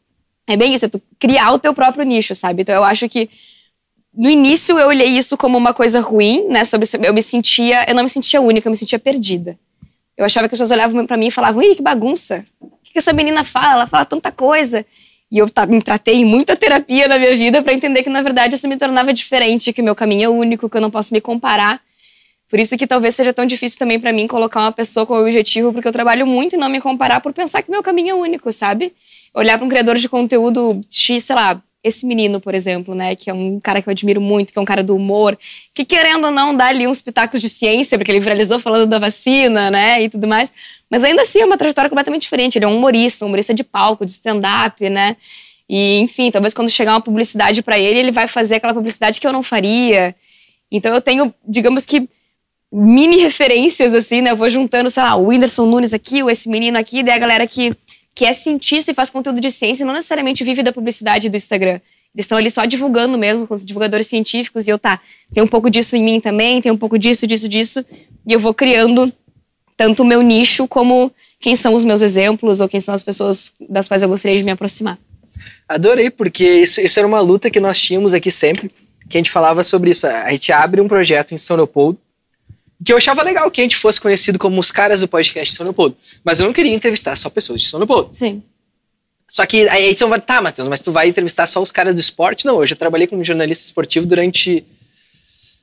é 0.53 0.57
bem 0.57 0.75
isso, 0.75 0.87
é 0.87 0.89
tu 0.89 1.01
criar 1.19 1.53
o 1.53 1.59
teu 1.59 1.73
próprio 1.73 2.05
nicho, 2.05 2.35
sabe? 2.35 2.63
Então, 2.63 2.75
eu 2.75 2.85
acho 2.85 3.09
que 3.09 3.29
no 4.13 4.29
início 4.29 4.79
eu 4.79 4.89
olhei 4.89 5.09
isso 5.09 5.37
como 5.37 5.57
uma 5.57 5.73
coisa 5.73 6.01
ruim, 6.01 6.47
né? 6.49 6.65
Sobre 6.65 6.89
eu 7.03 7.15
me 7.15 7.23
sentia, 7.23 7.85
eu 7.89 7.95
não 7.95 8.03
me 8.03 8.09
sentia 8.09 8.41
única, 8.41 8.69
eu 8.69 8.71
me 8.71 8.77
sentia 8.77 8.99
perdida. 8.99 9.59
Eu 10.17 10.25
achava 10.25 10.49
que 10.49 10.55
as 10.55 10.59
pessoas 10.59 10.71
olhavam 10.71 11.07
para 11.07 11.17
mim 11.17 11.29
e 11.29 11.31
falavam: 11.31 11.63
"Ih, 11.63 11.77
que 11.77 11.83
bagunça! 11.83 12.45
O 12.61 12.69
que 12.83 12.99
essa 12.99 13.13
menina 13.13 13.45
fala? 13.45 13.75
Ela 13.75 13.87
fala 13.87 14.05
tanta 14.05 14.33
coisa". 14.33 14.85
E 15.31 15.39
eu 15.39 15.47
me 15.69 15.81
tratei 15.81 16.17
em 16.17 16.25
muita 16.25 16.57
terapia 16.57 17.07
na 17.07 17.17
minha 17.17 17.37
vida 17.37 17.63
para 17.63 17.73
entender 17.73 18.03
que 18.03 18.11
na 18.11 18.21
verdade 18.21 18.57
isso 18.57 18.67
me 18.67 18.77
tornava 18.77 19.13
diferente, 19.13 19.73
que 19.73 19.81
meu 19.81 19.95
caminho 19.95 20.25
é 20.25 20.29
único, 20.29 20.69
que 20.69 20.77
eu 20.77 20.81
não 20.81 20.91
posso 20.91 21.15
me 21.15 21.21
comparar. 21.21 21.81
Por 22.51 22.59
isso 22.59 22.77
que 22.77 22.87
talvez 22.87 23.15
seja 23.15 23.33
tão 23.33 23.47
difícil 23.47 23.79
também 23.79 24.01
para 24.01 24.13
mim 24.13 24.27
colocar 24.27 24.61
uma 24.61 24.73
pessoa 24.73 25.07
como 25.07 25.21
objetivo, 25.21 25.73
porque 25.73 25.87
eu 25.87 25.93
trabalho 25.93 26.27
muito 26.27 26.57
em 26.57 26.59
não 26.59 26.69
me 26.69 26.81
comparar 26.81 27.21
por 27.21 27.33
pensar 27.33 27.63
que 27.63 27.71
meu 27.71 27.83
caminho 27.83 28.11
é 28.11 28.15
único, 28.15 28.53
sabe? 28.53 28.93
Olhar 29.33 29.57
para 29.57 29.65
um 29.65 29.69
criador 29.69 29.97
de 29.97 30.09
conteúdo 30.09 30.81
X, 30.91 31.23
sei 31.25 31.37
lá, 31.37 31.63
esse 31.83 32.05
menino, 32.05 32.41
por 32.41 32.55
exemplo, 32.55 32.95
né, 32.95 33.17
que 33.17 33.31
é 33.31 33.33
um 33.33 33.59
cara 33.59 33.81
que 33.81 33.89
eu 33.89 33.93
admiro 33.93 34.21
muito, 34.21 34.53
que 34.53 34.59
é 34.59 34.63
um 34.63 34.67
cara 34.67 34.83
do 34.83 34.95
humor, 34.95 35.39
que 35.73 35.85
querendo 35.85 36.25
ou 36.25 36.31
não 36.31 36.55
dá 36.55 36.67
ali 36.67 36.87
uns 36.87 37.01
pitacos 37.01 37.41
de 37.41 37.49
ciência, 37.49 37.97
porque 37.97 38.11
ele 38.11 38.21
viralizou 38.21 38.59
falando 38.59 38.87
da 38.87 38.99
vacina, 38.99 39.71
né, 39.71 40.03
e 40.03 40.09
tudo 40.11 40.27
mais, 40.27 40.53
mas 40.91 41.05
ainda 41.05 41.23
assim 41.23 41.41
é 41.41 41.47
uma 41.47 41.57
trajetória 41.57 41.89
completamente 41.89 42.23
diferente. 42.23 42.59
Ele 42.59 42.65
é 42.67 42.69
um 42.69 42.77
humorista, 42.77 43.25
um 43.25 43.29
humorista 43.29 43.55
de 43.55 43.65
palco, 43.65 44.05
de 44.05 44.13
stand-up, 44.13 44.91
né, 44.91 45.17
e 45.69 46.01
enfim, 46.01 46.31
talvez 46.31 46.53
quando 46.53 46.69
chegar 46.69 46.93
uma 46.93 47.01
publicidade 47.01 47.63
para 47.63 47.79
ele, 47.79 48.01
ele 48.01 48.11
vai 48.11 48.27
fazer 48.27 48.57
aquela 48.57 48.75
publicidade 48.75 49.21
que 49.21 49.27
eu 49.27 49.33
não 49.33 49.43
faria. 49.43 50.15
Então 50.71 50.93
eu 50.93 51.01
tenho, 51.01 51.33
digamos 51.47 51.87
que 51.87 52.09
mini 52.73 53.17
referências 53.17 53.95
assim, 53.95 54.23
né, 54.23 54.31
eu 54.31 54.37
vou 54.37 54.49
juntando, 54.49 54.91
sei 54.91 55.03
lá, 55.03 55.17
o 55.17 55.27
Whindersson 55.29 55.67
Nunes 55.67 55.93
aqui, 55.93 56.23
ou 56.23 56.31
esse 56.31 56.49
menino 56.49 56.79
aqui, 56.79 57.03
daí 57.03 57.15
a 57.15 57.19
galera 57.19 57.47
que 57.47 57.73
que 58.15 58.25
é 58.25 58.33
cientista 58.33 58.91
e 58.91 58.95
faz 58.95 59.09
conteúdo 59.09 59.41
de 59.41 59.51
ciência 59.51 59.87
não 59.87 59.95
necessariamente 59.95 60.45
vive 60.45 60.63
da 60.63 60.73
publicidade 60.73 61.29
do 61.29 61.37
Instagram. 61.37 61.81
Eles 62.15 62.25
estão 62.25 62.37
ali 62.37 62.51
só 62.51 62.65
divulgando 62.65 63.17
mesmo, 63.17 63.47
com 63.47 63.55
os 63.55 63.65
divulgadores 63.65 64.09
científicos, 64.09 64.67
e 64.67 64.71
eu, 64.71 64.79
tá, 64.79 65.01
tem 65.33 65.43
um 65.43 65.47
pouco 65.47 65.71
disso 65.71 65.97
em 65.97 66.03
mim 66.03 66.21
também, 66.21 66.61
tem 66.61 66.73
um 66.73 66.77
pouco 66.77 66.99
disso, 66.99 67.27
disso, 67.27 67.49
disso, 67.49 67.85
e 68.27 68.33
eu 68.33 68.41
vou 68.41 68.53
criando 68.53 69.13
tanto 69.77 70.03
o 70.03 70.05
meu 70.05 70.21
nicho 70.21 70.67
como 70.67 71.13
quem 71.39 71.55
são 71.55 71.73
os 71.73 71.85
meus 71.85 72.03
exemplos 72.03 72.61
ou 72.61 72.69
quem 72.69 72.81
são 72.81 72.95
as 72.95 73.03
pessoas 73.03 73.55
das 73.71 73.89
quais 73.89 74.03
eu 74.03 74.09
gostaria 74.09 74.37
de 74.37 74.45
me 74.45 74.51
aproximar. 74.51 74.99
Adorei, 75.69 76.11
porque 76.11 76.45
isso, 76.45 76.81
isso 76.81 76.99
era 76.99 77.09
uma 77.09 77.21
luta 77.21 77.49
que 77.49 77.61
nós 77.61 77.81
tínhamos 77.81 78.13
aqui 78.13 78.31
sempre, 78.31 78.71
que 79.09 79.17
a 79.17 79.19
gente 79.19 79.31
falava 79.31 79.63
sobre 79.63 79.91
isso. 79.91 80.07
A 80.07 80.31
gente 80.33 80.53
abre 80.53 80.81
um 80.81 80.89
projeto 80.89 81.33
em 81.33 81.39
São 81.39 81.57
Leopoldo, 81.57 81.99
que 82.85 82.93
eu 82.93 82.97
achava 82.97 83.23
legal 83.23 83.51
que 83.51 83.61
a 83.61 83.65
gente 83.65 83.77
fosse 83.77 84.01
conhecido 84.01 84.39
como 84.39 84.61
os 84.61 84.73
caras 84.73 85.01
do 85.01 85.09
podcast 85.09 85.53
de 85.53 85.57
São 85.57 85.65
Leopoldo. 85.65 85.97
Mas 86.25 86.41
eu 86.41 86.47
não 86.47 86.53
queria 86.53 86.75
entrevistar 86.75 87.17
só 87.17 87.29
pessoas 87.29 87.61
de 87.61 87.69
São 87.69 87.79
Leopoldo. 87.79 88.11
Sim. 88.13 88.43
Só 89.29 89.47
que 89.47 89.69
aí 89.69 89.95
você 89.95 90.05
vai, 90.07 90.21
tá, 90.21 90.43
Matheus, 90.43 90.69
mas 90.69 90.81
tu 90.81 90.91
vai 90.91 91.09
entrevistar 91.09 91.47
só 91.47 91.63
os 91.63 91.71
caras 91.71 91.95
do 91.95 92.01
esporte? 92.01 92.45
Não, 92.47 92.61
eu 92.61 92.67
já 92.67 92.75
trabalhei 92.75 93.07
como 93.07 93.25
jornalista 93.25 93.65
esportivo 93.65 94.07
durante 94.07 94.65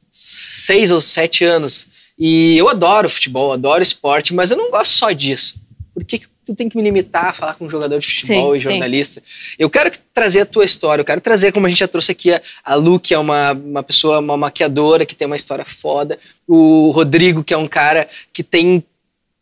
seis 0.10 0.92
ou 0.92 1.02
sete 1.02 1.44
anos. 1.44 1.90
E 2.18 2.58
eu 2.58 2.70
adoro 2.70 3.10
futebol, 3.10 3.52
adoro 3.52 3.84
esporte, 3.84 4.34
mas 4.34 4.52
eu 4.52 4.58
não 4.58 4.72
gosto 4.72 4.92
só 4.92 5.12
disso. 5.12 5.60
Por 5.98 6.06
que, 6.06 6.20
que 6.20 6.28
tu 6.46 6.54
tem 6.54 6.70
que 6.70 6.78
me 6.78 6.84
limitar 6.84 7.26
a 7.26 7.34
falar 7.34 7.56
com 7.56 7.66
um 7.66 7.70
jogador 7.70 7.98
de 7.98 8.06
futebol 8.06 8.52
sim, 8.52 8.58
e 8.58 8.62
jornalista. 8.62 9.20
Sim. 9.20 9.56
Eu 9.58 9.68
quero 9.68 9.92
trazer 10.14 10.42
a 10.42 10.46
tua 10.46 10.64
história, 10.64 11.02
eu 11.02 11.06
quero 11.06 11.20
trazer, 11.20 11.52
como 11.52 11.66
a 11.66 11.70
gente 11.70 11.80
já 11.80 11.88
trouxe 11.88 12.12
aqui, 12.12 12.32
a, 12.32 12.40
a 12.64 12.76
Lu, 12.76 13.00
que 13.00 13.16
é 13.16 13.18
uma, 13.18 13.54
uma 13.54 13.82
pessoa, 13.82 14.20
uma 14.20 14.38
maquiadora, 14.38 15.08
que 15.08 15.16
tem 15.16 15.26
uma 15.26 15.36
história 15.36 15.66
foda. 15.66 16.20
O 16.48 16.92
Rodrigo, 16.92 17.44
que 17.44 17.52
é 17.52 17.58
um 17.58 17.68
cara 17.68 18.08
que 18.32 18.44
tem 18.44 18.84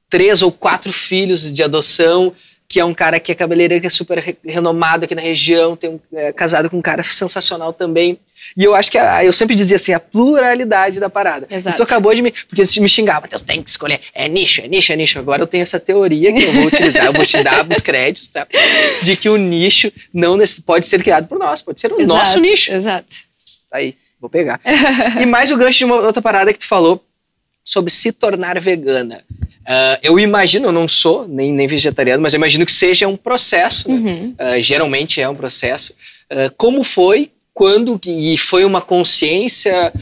três 0.10 0.42
ou 0.42 0.50
quatro 0.50 0.94
filhos 0.94 1.52
de 1.52 1.62
adoção, 1.62 2.34
que 2.76 2.80
é 2.82 2.84
um 2.84 2.94
cara 2.94 3.22
que 3.22 3.32
é 3.32 3.36
cabeleireiro, 3.36 3.80
que 3.80 3.88
é 3.88 3.90
super 3.90 4.18
re 4.18 4.36
renomado 4.44 5.06
aqui 5.06 5.16
na 5.16 5.22
região, 5.22 5.78
tem 5.78 5.92
um, 5.92 6.00
é, 6.14 6.34
casado 6.34 6.70
com 6.70 6.78
um 6.78 6.82
cara 6.82 7.02
sensacional 7.04 7.72
também. 7.72 8.20
E 8.58 8.66
eu 8.66 8.76
acho 8.76 8.92
que 8.92 8.98
a, 8.98 9.24
eu 9.24 9.32
sempre 9.32 9.56
dizia 9.56 9.78
assim, 9.78 9.94
a 9.94 10.00
pluralidade 10.00 11.00
da 11.00 11.10
parada. 11.10 11.48
Exato. 11.50 11.74
E 11.74 11.78
tu 11.78 11.84
acabou 11.84 12.14
de 12.14 12.22
me. 12.22 12.34
Porque 12.34 12.66
você 12.66 12.82
me 12.82 12.90
xingava, 12.90 13.22
Matheus, 13.22 13.44
tem 13.44 13.64
que 13.64 13.70
escolher. 13.70 14.02
É 14.14 14.28
nicho, 14.28 14.60
é 14.60 14.68
nicho, 14.68 14.92
é 14.92 14.96
nicho. 14.98 15.18
Agora 15.18 15.42
eu 15.42 15.48
tenho 15.48 15.62
essa 15.62 15.80
teoria 15.80 16.34
que 16.34 16.44
eu 16.44 16.52
vou 16.52 16.66
utilizar, 16.66 17.06
eu 17.06 17.14
vou 17.14 17.26
te 17.26 17.42
dar 17.42 17.66
os 17.66 17.80
créditos, 17.80 18.28
tá? 18.28 18.46
De 19.02 19.16
que 19.16 19.30
o 19.30 19.38
nicho 19.38 19.90
não 20.14 20.38
pode 20.66 20.86
ser 20.86 21.02
criado 21.02 21.30
por 21.30 21.40
nós, 21.40 21.62
pode 21.62 21.80
ser 21.80 21.94
o 21.94 21.96
Exato, 21.96 22.08
nosso 22.08 22.40
nicho. 22.42 22.74
Exato. 22.74 23.08
Tá 23.72 23.78
aí, 23.78 23.96
vou 24.20 24.30
pegar. 24.30 24.60
e 25.18 25.26
mais 25.26 25.50
o 25.50 25.56
gancho 25.56 25.78
de 25.78 25.86
uma 25.86 25.96
outra 25.96 26.22
parada 26.22 26.52
que 26.52 26.60
tu 26.60 26.68
falou 26.68 27.02
sobre 27.64 27.90
se 27.90 28.12
tornar 28.12 28.60
vegana. 28.60 29.24
Uh, 29.66 29.98
eu 30.04 30.20
imagino, 30.20 30.68
eu 30.68 30.72
não 30.72 30.88
sou 30.88 31.28
nem, 31.28 31.52
nem 31.52 31.68
vegetariano, 31.68 32.22
mas 32.22 32.34
eu 32.34 32.38
imagino 32.38 32.66
que 32.66 32.72
seja 32.72 33.08
um 33.08 33.18
processo, 33.18 33.90
né? 33.90 33.96
Uhum. 33.96 34.36
Uh, 34.40 34.62
geralmente 34.62 35.20
é 35.20 35.28
um 35.28 35.36
processo. 35.36 35.94
Uh, 36.32 36.54
como 36.56 36.84
foi, 36.84 37.32
quando, 37.52 38.00
e 38.06 38.38
foi 38.38 38.64
uma 38.64 38.82
consciência 38.82 39.94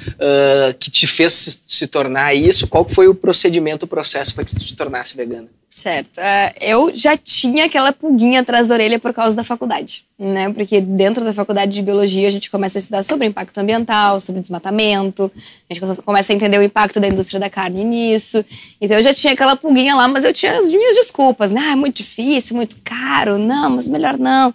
que 0.80 0.90
te 0.90 1.06
fez 1.06 1.34
se, 1.34 1.60
se, 1.68 1.86
tornar 1.86 2.34
isso? 2.34 2.68
Qual 2.68 2.84
foi 2.90 3.08
o 3.08 3.14
procedimento, 3.14 3.84
o 3.84 3.88
processo 3.88 4.34
para 4.34 4.44
que 4.44 4.56
tu 4.56 4.66
te 4.66 4.76
tornasse 4.76 5.16
vegana? 5.16 5.48
Certo. 5.74 6.20
Uh, 6.20 6.54
eu 6.62 6.92
já 6.96 7.18
tinha 7.18 7.66
aquela 7.66 7.92
pulguinha 7.92 8.42
atrás 8.42 8.68
da 8.68 8.76
orelha 8.76 9.00
por 9.00 9.12
causa 9.12 9.36
da 9.36 9.44
faculdade, 9.44 10.06
né? 10.20 10.54
Porque 10.54 10.80
dentro 10.80 11.26
da 11.26 11.34
faculdade 11.34 11.72
de 11.72 11.82
biologia 11.82 12.28
a 12.28 12.32
gente 12.32 12.52
começa 12.52 12.78
a 12.78 12.80
estudar 12.80 13.02
sobre 13.02 13.26
impacto 13.26 13.58
ambiental, 13.58 14.20
sobre 14.20 14.40
desmatamento, 14.40 15.32
a 15.68 15.74
gente 15.74 15.84
começa 16.04 16.32
a 16.32 16.36
entender 16.36 16.60
o 16.60 16.64
impacto 16.64 17.00
da 17.00 17.08
indústria 17.08 17.40
da 17.40 17.50
carne 17.50 17.84
nisso. 17.84 18.46
Então 18.80 18.98
eu 18.98 19.02
já 19.02 19.16
tinha 19.16 19.34
aquela 19.34 19.56
pulguinha 19.56 19.96
lá, 19.96 20.08
mas 20.08 20.24
eu 20.24 20.32
tinha 20.32 20.56
as 20.60 20.72
minhas 20.72 20.96
desculpas, 20.96 21.50
né? 21.50 21.60
Ah, 21.64 21.72
é 21.72 21.76
muito 21.76 21.98
difícil, 21.98 22.56
muito 22.56 22.78
caro, 22.84 23.40
não, 23.40 23.72
mas 23.72 23.88
melhor 23.88 24.16
não 24.16 24.54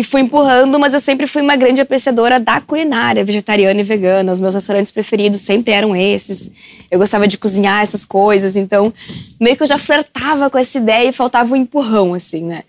e 0.00 0.02
fui 0.02 0.22
empurrando, 0.22 0.78
mas 0.78 0.94
eu 0.94 1.00
sempre 1.00 1.26
fui 1.26 1.42
uma 1.42 1.56
grande 1.56 1.82
apreciadora 1.82 2.40
da 2.40 2.58
culinária 2.58 3.22
vegetariana 3.22 3.80
e 3.80 3.84
vegana. 3.84 4.32
Os 4.32 4.40
meus 4.40 4.54
restaurantes 4.54 4.90
preferidos 4.90 5.42
sempre 5.42 5.74
eram 5.74 5.94
esses. 5.94 6.50
Eu 6.90 6.98
gostava 6.98 7.28
de 7.28 7.36
cozinhar 7.36 7.82
essas 7.82 8.06
coisas, 8.06 8.56
então 8.56 8.94
meio 9.38 9.58
que 9.58 9.62
eu 9.62 9.66
já 9.66 9.76
flertava 9.76 10.48
com 10.48 10.56
essa 10.56 10.78
ideia 10.78 11.10
e 11.10 11.12
faltava 11.12 11.52
um 11.52 11.56
empurrão, 11.56 12.14
assim, 12.14 12.44
né? 12.44 12.62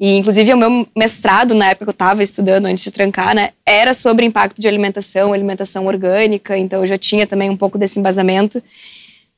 E, 0.00 0.16
inclusive, 0.16 0.54
o 0.54 0.56
meu 0.56 0.88
mestrado, 0.96 1.54
na 1.54 1.66
época 1.66 1.84
que 1.84 1.90
eu 1.90 1.92
estava 1.92 2.22
estudando, 2.22 2.64
antes 2.64 2.82
de 2.82 2.90
trancar, 2.90 3.34
né, 3.34 3.50
era 3.66 3.92
sobre 3.92 4.24
impacto 4.24 4.58
de 4.58 4.66
alimentação, 4.66 5.34
alimentação 5.34 5.84
orgânica, 5.84 6.56
então 6.56 6.80
eu 6.80 6.86
já 6.86 6.96
tinha 6.96 7.26
também 7.26 7.50
um 7.50 7.56
pouco 7.58 7.76
desse 7.76 8.00
embasamento. 8.00 8.62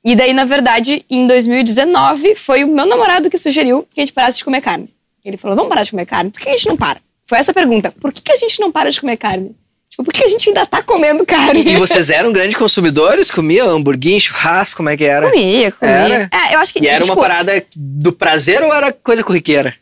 E 0.05 0.15
daí, 0.15 0.33
na 0.33 0.45
verdade, 0.45 1.05
em 1.11 1.27
2019, 1.27 2.37
foi 2.37 2.63
o 2.63 2.69
meu 2.69 2.87
namorado 2.87 3.29
que 3.29 3.37
sugeriu 3.37 3.85
que 3.93 4.01
a 4.01 4.03
gente 4.03 4.13
parasse 4.13 4.39
de 4.39 4.45
comer 4.45 4.61
carne. 4.61 4.89
Ele 5.25 5.37
falou, 5.37 5.57
vamos 5.57 5.69
parar 5.69 5.83
de 5.83 5.91
comer 5.91 6.07
carne? 6.07 6.31
Por 6.31 6.41
que 6.41 6.49
a 6.49 6.53
gente 6.53 6.69
não 6.69 6.77
para? 6.77 7.01
Foi 7.27 7.39
essa 7.39 7.51
a 7.51 7.55
pergunta. 7.55 7.93
Por 8.01 8.13
que, 8.13 8.23
que 8.23 8.33
a 8.33 8.37
gente 8.37 8.61
não 8.61 8.71
para 8.71 8.91
de 8.91 9.01
comer 9.01 9.17
carne? 9.17 9.55
Tipo, 9.89 10.05
por 10.05 10.15
que 10.15 10.25
a 10.25 10.27
gente 10.27 10.49
ainda 10.49 10.65
tá 10.67 10.83
comendo 10.83 11.25
carne? 11.27 11.63
E 11.75 11.77
vocês 11.77 12.09
eram 12.09 12.33
grandes 12.33 12.57
consumidores? 12.57 13.31
Comia 13.31 13.65
hamburguinho, 13.65 14.21
churrasco, 14.21 14.79
como 14.79 14.89
é 14.89 14.97
que 14.97 15.05
era? 15.05 15.31
Comia, 15.31 15.73
comia. 15.73 15.93
Era? 15.93 16.31
É, 16.33 16.55
eu 16.55 16.59
acho 16.61 16.73
que, 16.73 16.83
e 16.83 16.89
era 16.89 17.05
tipo, 17.05 17.15
uma 17.15 17.23
parada 17.23 17.65
do 17.77 18.13
prazer 18.13 18.63
ou 18.63 18.73
era 18.73 18.91
coisa 18.91 19.23
corriqueira? 19.23 19.75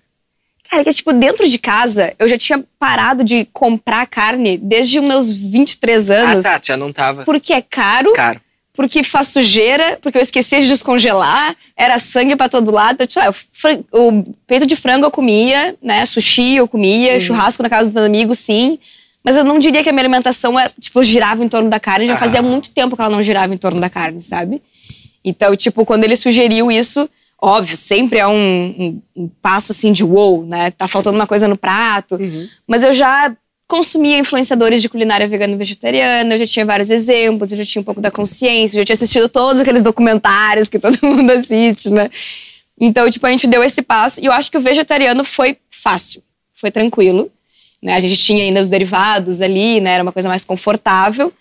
Cara, 0.68 0.84
que 0.84 0.92
tipo, 0.92 1.12
dentro 1.12 1.48
de 1.48 1.58
casa, 1.58 2.12
eu 2.18 2.28
já 2.28 2.36
tinha 2.36 2.64
parado 2.78 3.22
de 3.24 3.44
comprar 3.52 4.06
carne 4.06 4.58
desde 4.58 4.98
os 4.98 5.04
meus 5.04 5.32
23 5.32 6.10
anos. 6.10 6.44
Ah, 6.44 6.58
tá, 6.58 6.60
já 6.64 6.76
não 6.76 6.92
tava. 6.92 7.24
Porque 7.24 7.52
é 7.52 7.62
caro. 7.62 8.12
Caro 8.12 8.40
porque 8.80 9.04
faz 9.04 9.28
sujeira, 9.28 9.98
porque 10.00 10.16
eu 10.16 10.22
esqueci 10.22 10.62
de 10.62 10.68
descongelar, 10.68 11.54
era 11.76 11.98
sangue 11.98 12.34
para 12.34 12.48
todo 12.48 12.70
lado. 12.70 13.06
Tipo, 13.06 13.20
o 13.92 14.24
peito 14.46 14.64
de 14.64 14.74
frango 14.74 15.04
eu 15.04 15.10
comia, 15.10 15.76
né? 15.82 16.06
Sushi 16.06 16.56
eu 16.56 16.66
comia, 16.66 17.12
uhum. 17.12 17.20
churrasco 17.20 17.62
na 17.62 17.68
casa 17.68 17.90
dos 17.90 18.02
amigos, 18.02 18.38
sim. 18.38 18.78
Mas 19.22 19.36
eu 19.36 19.44
não 19.44 19.58
diria 19.58 19.82
que 19.82 19.90
a 19.90 19.92
minha 19.92 20.00
alimentação 20.00 20.58
é, 20.58 20.70
tipo, 20.80 21.02
girava 21.02 21.44
em 21.44 21.48
torno 21.50 21.68
da 21.68 21.78
carne. 21.78 22.06
Já 22.06 22.14
ah. 22.14 22.16
fazia 22.16 22.40
muito 22.40 22.70
tempo 22.70 22.96
que 22.96 23.02
ela 23.02 23.10
não 23.14 23.22
girava 23.22 23.52
em 23.52 23.58
torno 23.58 23.78
da 23.78 23.90
carne, 23.90 24.22
sabe? 24.22 24.62
Então, 25.22 25.54
tipo, 25.54 25.84
quando 25.84 26.04
ele 26.04 26.16
sugeriu 26.16 26.72
isso, 26.72 27.06
óbvio, 27.38 27.76
sempre 27.76 28.18
é 28.18 28.26
um, 28.26 28.32
um, 28.34 29.02
um 29.14 29.30
passo 29.42 29.72
assim 29.72 29.92
de 29.92 30.02
wow, 30.02 30.42
né? 30.46 30.70
Tá 30.70 30.88
faltando 30.88 31.18
uma 31.18 31.26
coisa 31.26 31.46
no 31.46 31.58
prato. 31.58 32.14
Uhum. 32.14 32.48
Mas 32.66 32.82
eu 32.82 32.94
já 32.94 33.30
consumia 33.70 34.18
influenciadores 34.18 34.82
de 34.82 34.88
culinária 34.88 35.28
vegana 35.28 35.54
e 35.54 35.56
vegetariana, 35.56 36.34
eu 36.34 36.38
já 36.40 36.46
tinha 36.46 36.66
vários 36.66 36.90
exemplos, 36.90 37.52
eu 37.52 37.58
já 37.58 37.64
tinha 37.64 37.80
um 37.80 37.84
pouco 37.84 38.00
da 38.00 38.10
consciência, 38.10 38.76
eu 38.76 38.80
já 38.80 38.86
tinha 38.86 38.94
assistido 38.94 39.28
todos 39.28 39.60
aqueles 39.60 39.80
documentários 39.80 40.68
que 40.68 40.76
todo 40.76 40.98
mundo 41.06 41.30
assiste, 41.30 41.88
né? 41.88 42.10
Então, 42.78 43.08
tipo, 43.08 43.24
a 43.24 43.30
gente 43.30 43.46
deu 43.46 43.62
esse 43.62 43.80
passo 43.80 44.20
e 44.20 44.26
eu 44.26 44.32
acho 44.32 44.50
que 44.50 44.58
o 44.58 44.60
vegetariano 44.60 45.22
foi 45.22 45.56
fácil, 45.68 46.20
foi 46.52 46.72
tranquilo. 46.72 47.30
Né? 47.80 47.94
A 47.94 48.00
gente 48.00 48.16
tinha 48.16 48.42
ainda 48.42 48.60
os 48.60 48.68
derivados 48.68 49.40
ali, 49.40 49.80
né? 49.80 49.92
Era 49.92 50.02
uma 50.02 50.12
coisa 50.12 50.28
mais 50.28 50.44
confortável. 50.44 51.32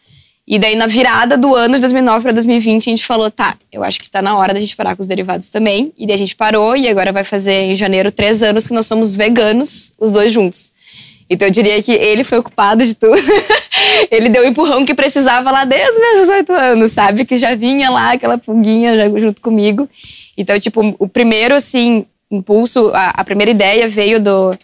E 0.47 0.59
daí, 0.59 0.75
na 0.75 0.88
virada 0.88 1.38
do 1.38 1.55
ano 1.55 1.75
de 1.75 1.82
2009 1.82 2.21
para 2.23 2.32
2020, 2.34 2.88
a 2.88 2.91
gente 2.91 3.05
falou: 3.05 3.32
tá, 3.32 3.57
eu 3.71 3.84
acho 3.84 3.99
que 3.99 4.05
está 4.05 4.21
na 4.21 4.38
hora 4.38 4.53
da 4.53 4.59
gente 4.59 4.75
parar 4.75 4.95
com 4.95 5.01
os 5.01 5.07
derivados 5.07 5.49
também. 5.49 5.91
E 5.97 6.05
daí 6.05 6.15
a 6.15 6.17
gente 6.17 6.36
parou, 6.36 6.75
e 6.75 6.88
agora 6.88 7.11
vai 7.11 7.23
fazer 7.23 7.71
em 7.71 7.75
janeiro 7.75 8.11
três 8.11 8.43
anos 8.43 8.67
que 8.67 8.73
nós 8.73 8.86
somos 8.86 9.15
veganos, 9.15 9.93
os 9.97 10.11
dois 10.11 10.32
juntos. 10.32 10.73
Então 11.30 11.47
eu 11.47 11.51
diria 11.51 11.82
que 11.84 11.91
ele 11.91 12.23
foi 12.23 12.39
o 12.39 12.43
culpado 12.43 12.86
de 12.86 12.95
tudo. 12.95 13.21
ele 14.09 14.30
deu 14.30 14.43
o 14.43 14.47
empurrão 14.47 14.86
que 14.86 14.95
precisava 14.95 15.51
lá 15.51 15.63
desde 15.63 15.89
os 15.91 15.99
meus 15.99 16.19
18 16.21 16.53
anos, 16.53 16.91
sabe? 16.91 17.25
Que 17.25 17.38
já 17.38 17.53
vinha 17.53 17.89
lá 17.89 18.13
aquela 18.13 18.38
pulguinha 18.38 18.95
já 18.95 19.19
junto 19.19 19.41
comigo. 19.41 19.88
Então, 20.36 20.59
tipo, 20.59 20.95
o 20.97 21.07
primeiro, 21.07 21.53
assim, 21.53 22.05
impulso, 22.32 22.91
a, 22.93 23.09
a 23.09 23.23
primeira 23.23 23.51
ideia 23.51 23.88
veio 23.88 24.19
do, 24.19 24.57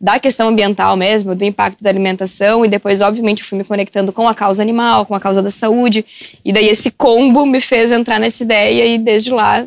da 0.00 0.20
questão 0.20 0.48
ambiental 0.48 0.96
mesmo, 0.96 1.34
do 1.34 1.44
impacto 1.44 1.82
da 1.82 1.88
alimentação, 1.88 2.64
e 2.64 2.68
depois, 2.68 3.00
obviamente, 3.00 3.42
fui 3.42 3.56
me 3.56 3.64
conectando 3.64 4.12
com 4.12 4.28
a 4.28 4.34
causa 4.34 4.62
animal, 4.62 5.06
com 5.06 5.14
a 5.14 5.20
causa 5.20 5.40
da 5.40 5.50
saúde. 5.50 6.04
E 6.44 6.52
daí 6.52 6.68
esse 6.68 6.90
combo 6.90 7.46
me 7.46 7.60
fez 7.60 7.90
entrar 7.90 8.20
nessa 8.20 8.42
ideia, 8.42 8.84
e 8.84 8.98
desde 8.98 9.30
lá 9.30 9.66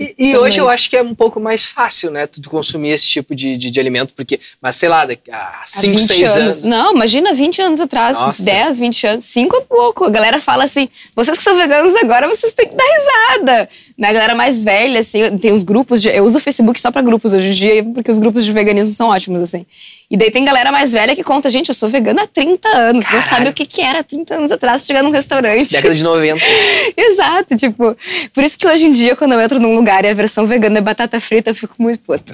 e, 0.00 0.14
e 0.18 0.36
hoje 0.36 0.60
eu 0.60 0.68
acho 0.68 0.88
que 0.88 0.96
é 0.96 1.02
um 1.02 1.14
pouco 1.14 1.40
mais 1.40 1.64
fácil, 1.64 2.10
né, 2.10 2.26
tu 2.26 2.48
consumir 2.48 2.90
esse 2.90 3.06
tipo 3.06 3.34
de, 3.34 3.56
de, 3.56 3.70
de 3.70 3.80
alimento, 3.80 4.12
porque, 4.14 4.40
mas 4.60 4.76
sei 4.76 4.88
lá, 4.88 5.06
há 5.30 5.62
5, 5.66 5.98
6 5.98 6.20
anos. 6.20 6.36
anos. 6.36 6.62
Não, 6.64 6.94
imagina 6.94 7.34
20 7.34 7.62
anos 7.62 7.80
atrás, 7.80 8.16
Nossa. 8.16 8.42
10, 8.42 8.78
20 8.78 9.06
anos, 9.06 9.24
5 9.26 9.56
é 9.56 9.60
pouco. 9.60 10.04
A 10.04 10.10
galera 10.10 10.40
fala 10.40 10.64
assim: 10.64 10.88
vocês 11.14 11.36
que 11.36 11.42
são 11.42 11.56
veganos 11.56 11.94
agora, 11.96 12.28
vocês 12.28 12.52
têm 12.52 12.68
que 12.68 12.74
dar 12.74 12.84
risada. 12.84 13.68
Né, 13.96 14.12
galera 14.12 14.34
mais 14.34 14.64
velha, 14.64 15.00
assim, 15.00 15.38
tem 15.38 15.52
os 15.52 15.62
grupos 15.62 16.02
de. 16.02 16.08
Eu 16.08 16.24
uso 16.24 16.38
o 16.38 16.40
Facebook 16.40 16.80
só 16.80 16.90
para 16.90 17.02
grupos 17.02 17.32
hoje 17.32 17.48
em 17.48 17.52
dia, 17.52 17.84
porque 17.84 18.10
os 18.10 18.18
grupos 18.18 18.44
de 18.44 18.52
veganismo 18.52 18.92
são 18.92 19.08
ótimos, 19.08 19.42
assim. 19.42 19.66
E 20.12 20.16
daí 20.18 20.30
tem 20.30 20.44
galera 20.44 20.70
mais 20.70 20.92
velha 20.92 21.16
que 21.16 21.24
conta, 21.24 21.48
gente, 21.48 21.70
eu 21.70 21.74
sou 21.74 21.88
vegana 21.88 22.24
há 22.24 22.26
30 22.26 22.68
anos. 22.68 23.02
Caralho. 23.02 23.22
Não 23.22 23.30
sabe 23.30 23.48
o 23.48 23.52
que, 23.54 23.64
que 23.64 23.80
era 23.80 24.04
30 24.04 24.34
anos 24.34 24.52
atrás 24.52 24.84
chegar 24.84 25.02
num 25.02 25.10
restaurante. 25.10 25.72
Década 25.72 25.94
de 25.94 26.04
90. 26.04 26.44
Exato, 26.94 27.56
tipo. 27.56 27.96
Por 28.34 28.44
isso 28.44 28.58
que 28.58 28.66
hoje 28.66 28.84
em 28.84 28.92
dia, 28.92 29.16
quando 29.16 29.32
eu 29.32 29.40
entro 29.40 29.58
num 29.58 29.74
lugar 29.74 30.04
e 30.04 30.08
a 30.08 30.14
versão 30.14 30.46
vegana 30.46 30.76
é 30.76 30.80
batata 30.82 31.18
frita, 31.18 31.48
eu 31.48 31.54
fico 31.54 31.76
muito 31.78 32.00
puta. 32.00 32.30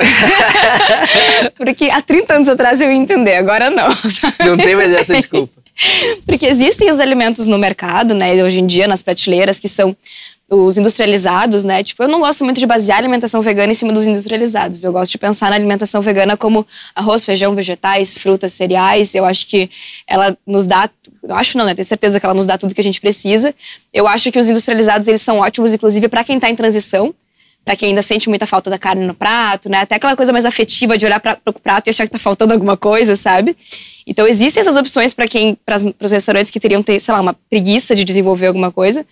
Porque 1.57 1.89
há 1.89 2.03
30 2.03 2.35
anos 2.35 2.49
atrás 2.49 2.81
eu 2.81 2.91
ia 2.91 2.97
entender, 2.97 3.37
agora 3.37 3.70
não. 3.70 3.93
Sabe? 4.11 4.35
Não 4.45 4.57
tem 4.57 4.74
mais 4.74 4.93
essa 4.93 5.14
desculpa. 5.16 5.58
Porque 6.26 6.47
existem 6.47 6.91
os 6.91 7.01
alimentos 7.01 7.47
no 7.47 7.59
mercado, 7.59 8.14
né, 8.14 8.43
hoje 8.43 8.61
em 8.61 8.66
dia, 8.66 8.89
nas 8.89 9.03
prateleiras, 9.03 9.61
que 9.61 9.68
são 9.68 9.97
os 10.51 10.79
industrializados, 10.79 11.62
né? 11.62 11.85
Tipo, 11.85 12.05
eu 12.05 12.09
não 12.09 12.20
gosto 12.20 12.43
muito 12.43 12.59
de 12.59 12.64
basear 12.64 12.97
a 12.97 13.01
alimentação 13.01 13.43
vegana 13.43 13.70
em 13.70 13.74
cima 13.74 13.93
dos 13.93 14.07
industrializados. 14.07 14.83
Eu 14.83 14.93
gosto 14.93 15.12
de 15.12 15.18
pensar 15.18 15.51
na 15.51 15.57
alimentação 15.57 16.01
vegana 16.01 16.39
como 16.39 16.66
arroz, 16.95 17.22
feijão, 17.22 17.55
vegetais, 17.55 18.16
frutas, 18.16 18.55
cereais. 18.55 19.14
Eu 19.14 19.26
acho 19.26 19.47
que 19.47 19.68
ela 20.07 20.37
nos 20.47 20.64
dá, 20.64 20.89
eu 21.22 21.35
acho 21.35 21.59
não, 21.59 21.66
né? 21.66 21.74
Tenho 21.74 21.85
certeza 21.85 22.18
que 22.18 22.24
ela 22.24 22.35
nos 22.35 22.47
dá 22.47 22.57
tudo 22.57 22.74
que 22.74 22.81
a 22.81 22.85
gente 22.85 22.99
precisa. 22.99 23.55
Eu 23.93 24.07
acho 24.07 24.33
que 24.33 24.39
os 24.39 24.49
industrializados 24.49 25.07
eles 25.07 25.20
são 25.20 25.41
ótimos, 25.41 25.74
inclusive 25.74 26.09
para 26.09 26.24
quem 26.24 26.37
está 26.37 26.49
em 26.49 26.57
transição, 26.57 27.14
para 27.69 27.77
quem 27.77 27.91
ainda 27.91 28.01
sente 28.01 28.31
muita 28.31 28.47
falta 28.47 28.71
da 28.71 28.79
carne 28.79 29.07
no 29.07 29.12
prato, 29.12 29.69
né? 29.69 29.83
Até 29.83 29.97
aquela 29.97 30.16
coisa 30.16 30.33
mais 30.33 30.47
afetiva 30.47 30.97
de 30.97 31.05
olhar 31.05 31.21
para 31.21 31.39
o 31.45 31.53
prato 31.53 31.87
e 31.87 31.91
achar 31.91 32.05
que 32.05 32.09
está 32.09 32.19
faltando 32.19 32.55
alguma 32.55 32.79
coisa, 32.79 33.14
sabe? 33.14 33.55
Então 34.07 34.27
existem 34.27 34.62
essas 34.62 34.75
opções 34.79 35.12
para 35.12 35.29
quem, 35.29 35.55
para 35.66 35.77
os 36.01 36.11
restaurantes 36.11 36.51
que 36.51 36.59
teriam 36.59 36.83
ter, 36.83 36.99
sei 36.99 37.12
lá, 37.12 37.21
uma 37.21 37.35
preguiça 37.35 37.95
de 37.95 38.05
desenvolver 38.05 38.47
alguma 38.47 38.73
coisa. 38.73 39.05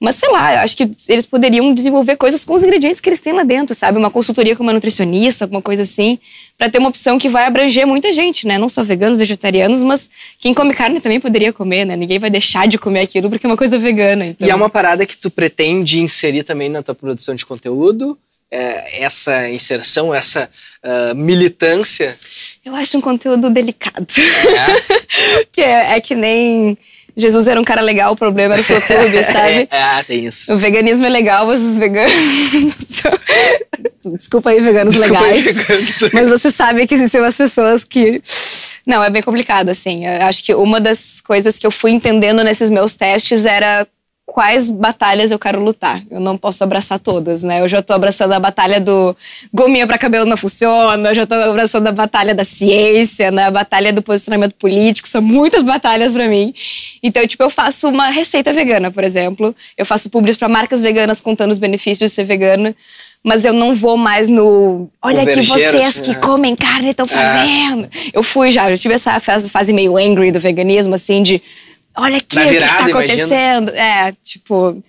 Mas 0.00 0.14
sei 0.14 0.30
lá, 0.30 0.54
eu 0.54 0.60
acho 0.60 0.76
que 0.76 0.88
eles 1.08 1.26
poderiam 1.26 1.74
desenvolver 1.74 2.16
coisas 2.16 2.44
com 2.44 2.54
os 2.54 2.62
ingredientes 2.62 3.00
que 3.00 3.08
eles 3.08 3.18
têm 3.18 3.32
lá 3.32 3.42
dentro, 3.42 3.74
sabe? 3.74 3.98
Uma 3.98 4.10
consultoria 4.10 4.54
com 4.54 4.62
uma 4.62 4.72
nutricionista, 4.72 5.44
alguma 5.44 5.60
coisa 5.60 5.82
assim, 5.82 6.20
para 6.56 6.70
ter 6.70 6.78
uma 6.78 6.88
opção 6.88 7.18
que 7.18 7.28
vai 7.28 7.46
abranger 7.46 7.84
muita 7.84 8.12
gente, 8.12 8.46
né? 8.46 8.58
Não 8.58 8.68
só 8.68 8.84
veganos, 8.84 9.16
vegetarianos, 9.16 9.82
mas 9.82 10.08
quem 10.38 10.54
come 10.54 10.72
carne 10.72 11.00
também 11.00 11.18
poderia 11.18 11.52
comer, 11.52 11.84
né? 11.84 11.96
Ninguém 11.96 12.20
vai 12.20 12.30
deixar 12.30 12.68
de 12.68 12.78
comer 12.78 13.00
aquilo 13.00 13.28
porque 13.28 13.44
é 13.44 13.50
uma 13.50 13.56
coisa 13.56 13.76
vegana. 13.76 14.26
Então... 14.26 14.46
E 14.46 14.50
é 14.50 14.54
uma 14.54 14.70
parada 14.70 15.04
que 15.04 15.16
tu 15.16 15.30
pretende 15.30 16.00
inserir 16.00 16.44
também 16.44 16.68
na 16.68 16.80
tua 16.80 16.94
produção 16.94 17.34
de 17.34 17.44
conteúdo? 17.44 18.16
É, 18.50 19.02
essa 19.02 19.50
inserção, 19.50 20.14
essa 20.14 20.48
uh, 20.82 21.14
militância? 21.14 22.16
Eu 22.64 22.74
acho 22.74 22.96
um 22.96 23.00
conteúdo 23.00 23.50
delicado. 23.50 24.06
É? 24.16 25.44
que 25.52 25.60
é, 25.60 25.96
é 25.96 26.00
que 26.00 26.14
nem 26.14 26.78
Jesus 27.18 27.48
era 27.48 27.60
um 27.60 27.64
cara 27.64 27.82
legal, 27.82 28.12
o 28.12 28.16
problema 28.16 28.54
era 28.54 28.62
o 28.62 28.64
fã-clube, 28.64 29.22
sabe? 29.24 29.68
ah, 29.72 30.04
tem 30.06 30.26
isso. 30.26 30.54
O 30.54 30.56
veganismo 30.56 31.04
é 31.04 31.08
legal, 31.08 31.46
mas 31.46 31.60
os 31.60 31.76
veganos. 31.76 32.14
Desculpa 34.16 34.50
aí, 34.50 34.60
veganos 34.60 34.94
Desculpa 34.94 35.24
aí, 35.24 35.42
legais. 35.42 35.56
veganos. 35.56 36.12
Mas 36.12 36.28
você 36.28 36.50
sabe 36.50 36.86
que 36.86 36.94
existem 36.94 37.20
umas 37.20 37.36
pessoas 37.36 37.82
que. 37.82 38.22
Não, 38.86 39.02
é 39.02 39.10
bem 39.10 39.20
complicado, 39.20 39.68
assim. 39.68 40.06
Eu 40.06 40.22
acho 40.22 40.44
que 40.44 40.54
uma 40.54 40.80
das 40.80 41.20
coisas 41.20 41.58
que 41.58 41.66
eu 41.66 41.70
fui 41.70 41.90
entendendo 41.90 42.44
nesses 42.44 42.70
meus 42.70 42.94
testes 42.94 43.44
era 43.44 43.86
quais 44.28 44.70
batalhas 44.70 45.30
eu 45.30 45.38
quero 45.38 45.58
lutar. 45.58 46.02
Eu 46.10 46.20
não 46.20 46.36
posso 46.36 46.62
abraçar 46.62 47.00
todas, 47.00 47.42
né? 47.42 47.62
Eu 47.62 47.68
já 47.68 47.80
tô 47.82 47.94
abraçando 47.94 48.32
a 48.32 48.38
batalha 48.38 48.78
do 48.78 49.16
gominha 49.52 49.86
para 49.86 49.96
cabelo 49.96 50.26
não 50.26 50.36
funciona, 50.36 51.08
eu 51.08 51.14
já 51.14 51.26
tô 51.26 51.34
abraçando 51.34 51.86
a 51.86 51.92
batalha 51.92 52.34
da 52.34 52.44
ciência, 52.44 53.30
né? 53.30 53.44
A 53.44 53.50
batalha 53.50 53.90
do 53.90 54.02
posicionamento 54.02 54.54
político, 54.54 55.08
são 55.08 55.22
muitas 55.22 55.62
batalhas 55.62 56.12
para 56.12 56.28
mim. 56.28 56.54
Então, 57.02 57.26
tipo, 57.26 57.42
eu 57.42 57.48
faço 57.48 57.88
uma 57.88 58.10
receita 58.10 58.52
vegana, 58.52 58.90
por 58.90 59.02
exemplo. 59.02 59.56
Eu 59.76 59.86
faço 59.86 60.10
publis 60.10 60.36
para 60.36 60.48
marcas 60.48 60.82
veganas 60.82 61.22
contando 61.22 61.50
os 61.50 61.58
benefícios 61.58 62.10
de 62.10 62.14
ser 62.14 62.24
vegana. 62.24 62.76
Mas 63.24 63.44
eu 63.44 63.52
não 63.52 63.74
vou 63.74 63.96
mais 63.96 64.28
no. 64.28 64.88
Olha 65.02 65.24
vergeiro, 65.24 65.48
vocês 65.48 65.98
que 65.98 66.12
é. 66.12 66.14
comem 66.14 66.54
carne 66.54 66.90
estão 66.90 67.06
fazendo. 67.08 67.88
Eu 68.12 68.22
fui 68.22 68.50
já, 68.50 68.70
eu 68.70 68.78
tive 68.78 68.94
essa 68.94 69.18
fase, 69.18 69.50
fase 69.50 69.72
meio 69.72 69.96
angry 69.96 70.30
do 70.30 70.38
veganismo, 70.38 70.94
assim, 70.94 71.22
de 71.22 71.42
olha 71.98 72.18
aqui 72.18 72.36
Na 72.36 72.42
o 72.42 72.44
que 72.44 72.50
virada, 72.52 72.72
está 72.72 72.90
imagino. 72.90 72.98
acontecendo. 72.98 73.68
É, 73.70 74.14
tipo, 74.24 74.82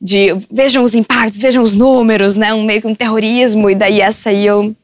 de 0.00 0.28
vejam 0.50 0.84
os 0.84 0.94
impactos, 0.94 1.40
vejam 1.40 1.62
os 1.62 1.74
números, 1.74 2.34
né? 2.34 2.52
Um 2.54 2.64
meio 2.64 2.80
que 2.80 2.86
um 2.86 2.94
terrorismo, 2.94 3.70
e 3.70 3.74
daí 3.74 4.00
essa 4.00 4.30
aí 4.30 4.46
eu 4.46 4.74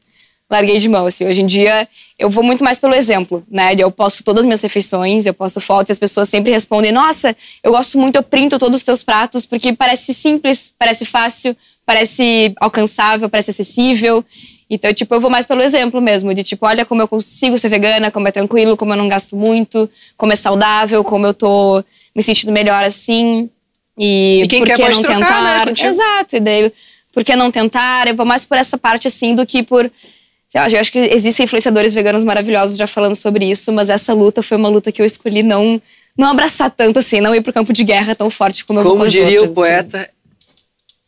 larguei 0.49 0.77
de 0.79 0.89
mão. 0.89 1.05
Assim, 1.05 1.25
hoje 1.25 1.41
em 1.41 1.45
dia 1.45 1.87
eu 2.19 2.29
vou 2.29 2.43
muito 2.43 2.63
mais 2.63 2.77
pelo 2.77 2.93
exemplo, 2.93 3.43
né? 3.49 3.73
Eu 3.77 3.89
posto 3.89 4.23
todas 4.23 4.41
as 4.41 4.45
minhas 4.45 4.61
refeições, 4.61 5.25
eu 5.25 5.33
posto 5.33 5.61
fotos 5.61 5.89
e 5.89 5.93
as 5.93 5.99
pessoas 5.99 6.27
sempre 6.27 6.51
respondem: 6.51 6.91
Nossa, 6.91 7.35
eu 7.63 7.71
gosto 7.71 7.97
muito, 7.97 8.15
eu 8.15 8.23
printo 8.23 8.59
todos 8.59 8.77
os 8.77 8.83
teus 8.83 9.03
pratos 9.03 9.45
porque 9.45 9.73
parece 9.73 10.13
simples, 10.13 10.73
parece 10.77 11.05
fácil, 11.05 11.55
parece 11.85 12.53
alcançável, 12.59 13.29
parece 13.29 13.51
acessível. 13.51 14.25
Então, 14.73 14.93
tipo, 14.93 15.13
eu 15.13 15.19
vou 15.19 15.29
mais 15.29 15.45
pelo 15.45 15.61
exemplo 15.61 15.99
mesmo, 15.99 16.33
de 16.33 16.43
tipo, 16.43 16.65
olha 16.65 16.85
como 16.85 17.01
eu 17.01 17.07
consigo 17.07 17.57
ser 17.57 17.67
vegana, 17.67 18.09
como 18.09 18.29
é 18.29 18.31
tranquilo, 18.31 18.77
como 18.77 18.93
eu 18.93 18.97
não 18.97 19.09
gasto 19.09 19.35
muito, 19.35 19.89
como 20.15 20.31
é 20.31 20.35
saudável, 20.37 21.03
como 21.03 21.27
eu 21.27 21.33
tô 21.33 21.83
me 22.15 22.23
sentindo 22.23 22.53
melhor 22.53 22.81
assim. 22.85 23.49
E, 23.97 24.43
E 24.43 24.47
quem 24.47 24.59
por 24.59 24.67
quer 24.67 24.77
que 24.77 24.89
não 24.89 25.01
trocar, 25.01 25.19
né, 25.19 25.25
tentar? 25.25 25.67
contigo. 25.67 25.89
Exato, 25.89 26.35
e 26.37 26.39
daí, 26.39 26.71
por 27.11 27.21
que 27.21 27.35
não 27.35 27.51
tentar? 27.51 28.07
Eu 28.07 28.15
vou 28.15 28.25
mais 28.25 28.45
por 28.45 28.57
essa 28.57 28.77
parte 28.77 29.09
assim 29.09 29.35
do 29.35 29.45
que 29.45 29.61
por. 29.61 29.91
sei 30.47 30.61
lá, 30.61 30.69
Eu 30.69 30.79
acho 30.79 30.89
que 30.89 30.99
existem 30.99 31.43
influenciadores 31.43 31.93
veganos 31.93 32.23
maravilhosos 32.23 32.77
já 32.77 32.87
falando 32.87 33.15
sobre 33.15 33.51
isso, 33.51 33.73
mas 33.73 33.89
essa 33.89 34.13
luta 34.13 34.41
foi 34.41 34.55
uma 34.55 34.69
luta 34.69 34.89
que 34.89 35.01
eu 35.01 35.05
escolhi 35.05 35.43
não, 35.43 35.81
não 36.17 36.29
abraçar 36.29 36.71
tanto 36.71 36.97
assim, 36.97 37.19
não 37.19 37.35
ir 37.35 37.41
pro 37.41 37.51
campo 37.51 37.73
de 37.73 37.83
guerra 37.83 38.15
tão 38.15 38.29
forte 38.29 38.63
como 38.63 38.79
eu 38.79 38.83
vou 38.85 38.93
com 38.93 38.99
Como 38.99 39.09
diria 39.09 39.43
o 39.43 39.49
outras, 39.49 39.93
assim. 39.93 40.05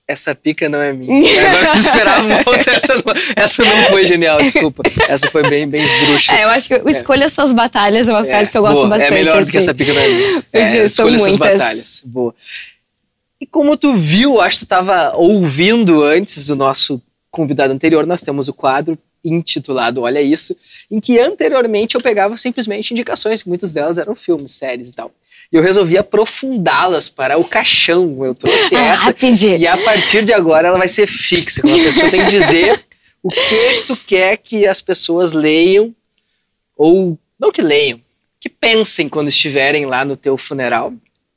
Essa 0.07 0.35
pica 0.35 0.67
não 0.67 0.81
é 0.81 0.91
minha. 0.91 1.41
Agora 1.47 1.65
se 1.67 1.79
esperava 1.79 2.23
uma 2.23 2.37
outra, 2.45 2.73
essa 2.73 2.95
não, 2.95 3.03
essa 3.35 3.63
não 3.63 3.83
foi 3.87 4.05
genial, 4.05 4.41
desculpa. 4.41 4.83
Essa 5.07 5.29
foi 5.29 5.47
bem, 5.49 5.67
bem 5.67 5.83
esdrúxula. 5.83 6.37
É, 6.37 6.43
eu 6.43 6.49
acho 6.49 6.67
que 6.67 6.75
o 6.75 6.89
escolha 6.89 7.29
suas 7.29 7.51
batalhas 7.53 8.09
é 8.09 8.13
uma 8.13 8.25
frase 8.25 8.51
que 8.51 8.57
eu 8.57 8.61
gosto 8.61 8.75
boa, 8.75 8.89
bastante. 8.89 9.13
É 9.13 9.15
melhor 9.15 9.43
do 9.43 9.49
que 9.49 9.57
assim. 9.57 9.65
essa 9.65 9.73
pica 9.73 9.93
não 9.93 10.01
é 10.01 10.07
minha. 10.09 10.43
É, 10.53 10.85
escolha 10.85 11.19
suas 11.19 11.35
batalhas. 11.35 12.01
Boa. 12.05 12.35
E 13.39 13.45
como 13.45 13.75
tu 13.75 13.93
viu, 13.93 14.39
acho 14.39 14.57
que 14.57 14.61
tu 14.61 14.65
estava 14.65 15.15
ouvindo 15.15 16.03
antes 16.03 16.47
do 16.47 16.55
nosso 16.55 17.01
convidado 17.29 17.73
anterior, 17.73 18.05
nós 18.05 18.21
temos 18.21 18.47
o 18.47 18.53
quadro 18.53 18.97
intitulado 19.23 20.01
Olha 20.01 20.21
Isso, 20.21 20.55
em 20.91 20.99
que 20.99 21.17
anteriormente 21.17 21.95
eu 21.95 22.01
pegava 22.01 22.35
simplesmente 22.37 22.91
indicações, 22.91 23.41
que 23.41 23.49
muitas 23.49 23.71
delas 23.71 23.97
eram 23.97 24.15
filmes, 24.15 24.51
séries 24.51 24.89
e 24.89 24.93
tal. 24.93 25.11
E 25.53 25.55
eu 25.55 25.61
resolvi 25.61 25.97
aprofundá-las 25.99 27.09
para 27.09 27.37
o 27.37 27.43
caixão. 27.45 28.25
Eu 28.25 28.33
trouxe 28.33 28.75
Ah, 28.75 28.85
essa 28.93 29.03
rapidinho. 29.05 29.55
e 29.57 29.67
a 29.67 29.77
partir 29.77 30.25
de 30.25 30.33
agora 30.33 30.67
ela 30.67 30.79
vai 30.79 30.87
ser 30.87 31.05
fixa. 31.05 31.61
A 31.61 31.67
pessoa 31.67 32.09
tem 32.09 32.25
que 32.25 32.31
dizer 32.31 32.83
o 33.21 33.29
que 33.29 33.83
tu 33.85 33.95
quer 33.95 34.37
que 34.37 34.65
as 34.65 34.81
pessoas 34.81 35.31
leiam, 35.31 35.93
ou 36.75 37.17
não 37.39 37.51
que 37.51 37.61
leiam, 37.61 38.01
que 38.39 38.49
pensem 38.49 39.07
quando 39.07 39.27
estiverem 39.29 39.85
lá 39.85 40.03
no 40.03 40.17
teu 40.17 40.37
funeral. 40.37 40.91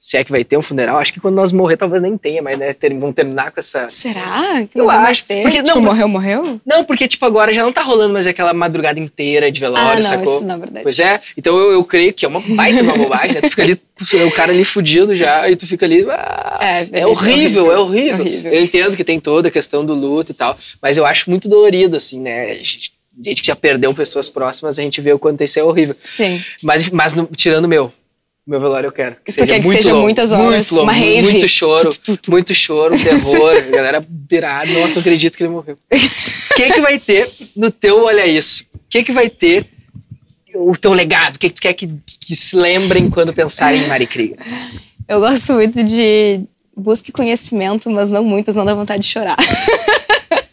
Se 0.08 0.16
é 0.16 0.22
que 0.22 0.30
vai 0.30 0.44
ter 0.44 0.56
um 0.56 0.62
funeral, 0.62 0.98
acho 0.98 1.12
que 1.12 1.18
quando 1.18 1.34
nós 1.34 1.50
morrer 1.50 1.76
talvez 1.76 2.00
nem 2.00 2.16
tenha, 2.16 2.40
mas 2.40 2.56
né, 2.56 2.72
ter- 2.72 2.96
vão 2.96 3.12
terminar 3.12 3.50
com 3.50 3.58
essa. 3.58 3.90
Será? 3.90 4.64
Que 4.72 4.78
Eu 4.78 4.88
acho, 4.88 5.24
ter? 5.24 5.42
porque- 5.42 5.56
Tipo, 5.64 5.68
não, 5.74 5.82
morreu, 5.82 6.06
morreu? 6.06 6.60
Não, 6.64 6.84
porque 6.84 7.08
tipo 7.08 7.26
agora 7.26 7.52
já 7.52 7.64
não 7.64 7.72
tá 7.72 7.82
rolando 7.82 8.12
mais 8.12 8.24
aquela 8.24 8.54
madrugada 8.54 9.00
inteira 9.00 9.50
de 9.50 9.58
velório, 9.60 9.88
ah, 9.90 9.94
não, 9.96 10.02
sacou? 10.02 10.32
isso 10.36 10.44
não 10.44 10.54
é 10.54 10.58
verdade. 10.58 10.82
Pois 10.84 11.00
é, 11.00 11.20
então 11.36 11.58
eu, 11.58 11.72
eu 11.72 11.82
creio 11.82 12.12
que 12.14 12.24
é 12.24 12.28
uma 12.28 12.38
baita 12.40 12.82
uma 12.82 12.96
bobagem, 12.96 13.34
né? 13.34 13.40
Tu 13.40 13.50
fica 13.50 13.62
ali, 13.64 13.80
o 14.24 14.30
cara 14.30 14.52
ali 14.52 14.64
fudido 14.64 15.16
já, 15.16 15.50
e 15.50 15.56
tu 15.56 15.66
fica 15.66 15.84
ali. 15.84 16.06
ah, 16.08 16.58
É, 16.60 17.00
é 17.00 17.06
horrível, 17.08 17.72
é 17.72 17.76
horrível. 17.78 18.20
horrível. 18.24 18.52
Eu 18.52 18.62
entendo 18.62 18.96
que 18.96 19.02
tem 19.02 19.18
toda 19.18 19.48
a 19.48 19.50
questão 19.50 19.84
do 19.84 19.92
luto 19.92 20.30
e 20.30 20.34
tal, 20.36 20.56
mas 20.80 20.96
eu 20.96 21.04
acho 21.04 21.28
muito 21.30 21.48
dolorido, 21.48 21.96
assim, 21.96 22.20
né? 22.20 22.54
Gente 22.60 22.92
gente 23.24 23.40
que 23.40 23.46
já 23.48 23.56
perdeu 23.56 23.92
pessoas 23.94 24.28
próximas, 24.28 24.78
a 24.78 24.82
gente 24.82 25.00
vê 25.00 25.10
o 25.12 25.18
quanto 25.18 25.42
isso 25.42 25.58
é 25.58 25.64
horrível. 25.64 25.96
Sim. 26.04 26.40
Mas, 26.62 26.90
mas 26.90 27.14
no- 27.14 27.26
tirando 27.34 27.64
o 27.64 27.68
meu, 27.68 27.90
meu 28.46 28.60
velório 28.60 28.86
eu 28.86 28.92
quero. 28.92 29.16
Que 29.24 29.32
Tu 29.32 29.44
quer 29.44 29.60
que 29.60 29.68
seja 29.68 29.92
longo, 29.92 30.04
muitas 30.04 30.30
horas, 30.30 30.70
muito 30.70 30.74
longo, 30.74 30.84
uma 30.84 30.92
rave. 30.92 31.22
Muito 31.22 31.48
choro, 31.48 31.90
Tu, 31.94 32.16
tu, 32.16 32.30
muito 32.30 32.54
choro, 32.54 32.96
terror, 32.96 33.60
galera 33.70 34.06
pirada. 34.28 34.70
Nossa, 34.72 34.94
não 34.94 35.00
acredito 35.00 35.36
que 35.36 35.42
ele 35.42 35.50
morreu. 35.50 35.76
O 35.90 35.96
que, 36.54 36.72
que 36.72 36.80
vai 36.80 36.98
ter 36.98 37.28
no 37.56 37.70
teu 37.70 38.04
Olha 38.04 38.26
Isso? 38.26 38.64
O 38.74 38.80
que, 38.88 39.02
que 39.02 39.12
vai 39.12 39.28
ter 39.28 39.66
o 40.54 40.76
teu 40.76 40.92
legado? 40.92 41.36
O 41.36 41.38
que, 41.38 41.48
que 41.48 41.54
tu 41.56 41.60
quer 41.60 41.72
que, 41.72 41.88
que 42.20 42.36
se 42.36 42.56
lembrem 42.56 43.10
quando 43.10 43.34
pensarem 43.34 43.82
em 43.82 43.88
Mari 43.88 44.06
Krieger? 44.06 44.38
Eu 45.08 45.18
gosto 45.18 45.52
muito 45.54 45.82
de 45.82 46.40
busque 46.76 47.10
conhecimento, 47.10 47.90
mas 47.90 48.10
não 48.10 48.22
muito, 48.22 48.52
senão 48.52 48.64
dá 48.64 48.74
vontade 48.74 49.02
de 49.02 49.08
chorar. 49.08 49.36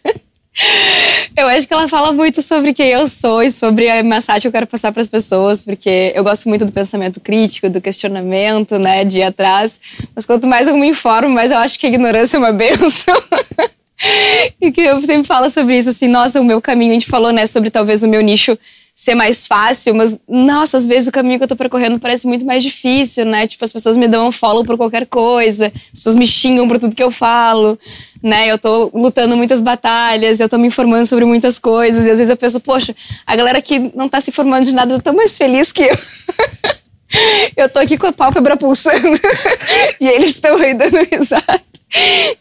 eu 1.35 1.47
acho 1.47 1.67
que 1.67 1.73
ela 1.73 1.87
fala 1.87 2.11
muito 2.11 2.41
sobre 2.41 2.73
quem 2.73 2.89
eu 2.89 3.07
sou 3.07 3.41
e 3.41 3.49
sobre 3.51 3.89
a 3.89 4.03
mensagem 4.03 4.41
que 4.41 4.47
eu 4.47 4.51
quero 4.51 4.67
passar 4.67 4.91
para 4.91 5.01
as 5.01 5.07
pessoas, 5.07 5.63
porque 5.63 6.11
eu 6.15 6.23
gosto 6.23 6.47
muito 6.47 6.65
do 6.65 6.71
pensamento 6.71 7.19
crítico, 7.19 7.69
do 7.69 7.81
questionamento, 7.81 8.77
né, 8.77 9.03
de 9.03 9.19
ir 9.19 9.23
atrás. 9.23 9.79
Mas 10.15 10.25
quanto 10.25 10.45
mais 10.45 10.67
eu 10.67 10.77
me 10.77 10.87
informo, 10.87 11.29
mais 11.29 11.51
eu 11.51 11.57
acho 11.57 11.79
que 11.79 11.85
a 11.85 11.89
ignorância 11.89 12.37
é 12.37 12.39
uma 12.39 12.51
benção. 12.53 13.21
E 14.61 14.71
que 14.71 14.81
eu 14.81 15.01
sempre 15.01 15.25
falo 15.25 15.49
sobre 15.49 15.77
isso, 15.77 15.89
assim, 15.89 16.07
nossa, 16.07 16.39
o 16.39 16.43
meu 16.43 16.61
caminho, 16.61 16.91
a 16.91 16.93
gente 16.95 17.07
falou, 17.07 17.31
né, 17.31 17.45
sobre 17.45 17.69
talvez 17.69 18.03
o 18.03 18.07
meu 18.07 18.21
nicho 18.21 18.57
ser 18.95 19.15
mais 19.15 19.47
fácil, 19.47 19.95
mas, 19.95 20.19
nossa, 20.27 20.77
às 20.77 20.85
vezes 20.85 21.09
o 21.09 21.11
caminho 21.11 21.39
que 21.39 21.43
eu 21.43 21.47
tô 21.47 21.55
percorrendo 21.55 21.99
parece 21.99 22.27
muito 22.27 22.45
mais 22.45 22.61
difícil, 22.61 23.25
né? 23.25 23.47
Tipo, 23.47 23.65
as 23.65 23.71
pessoas 23.71 23.97
me 23.97 24.07
dão 24.07 24.27
um 24.27 24.31
follow 24.31 24.63
por 24.63 24.77
qualquer 24.77 25.07
coisa, 25.07 25.71
as 25.91 25.99
pessoas 25.99 26.15
me 26.15 26.27
xingam 26.27 26.67
por 26.67 26.77
tudo 26.77 26.95
que 26.95 27.01
eu 27.01 27.09
falo, 27.09 27.77
né? 28.21 28.51
Eu 28.51 28.57
tô 28.59 28.91
lutando 28.93 29.35
muitas 29.35 29.59
batalhas, 29.59 30.39
eu 30.39 30.47
tô 30.47 30.59
me 30.59 30.67
informando 30.67 31.07
sobre 31.07 31.25
muitas 31.25 31.57
coisas, 31.57 32.05
e 32.05 32.11
às 32.11 32.17
vezes 32.19 32.29
eu 32.29 32.37
penso, 32.37 32.59
poxa, 32.59 32.95
a 33.25 33.35
galera 33.35 33.61
que 33.61 33.79
não 33.95 34.07
tá 34.07 34.21
se 34.21 34.29
informando 34.29 34.65
de 34.65 34.73
nada 34.73 34.95
tá 34.97 35.01
tão 35.01 35.15
mais 35.15 35.35
feliz 35.35 35.71
que 35.71 35.83
eu. 35.83 35.97
Eu 37.55 37.69
tô 37.69 37.77
aqui 37.77 37.95
com 37.95 38.07
a 38.07 38.11
pálpebra 38.11 38.57
pulsando 38.57 39.19
e 40.01 40.07
eles 40.07 40.31
estão 40.31 40.57
aí 40.57 40.73
dando 40.73 40.97
risada. 40.97 41.61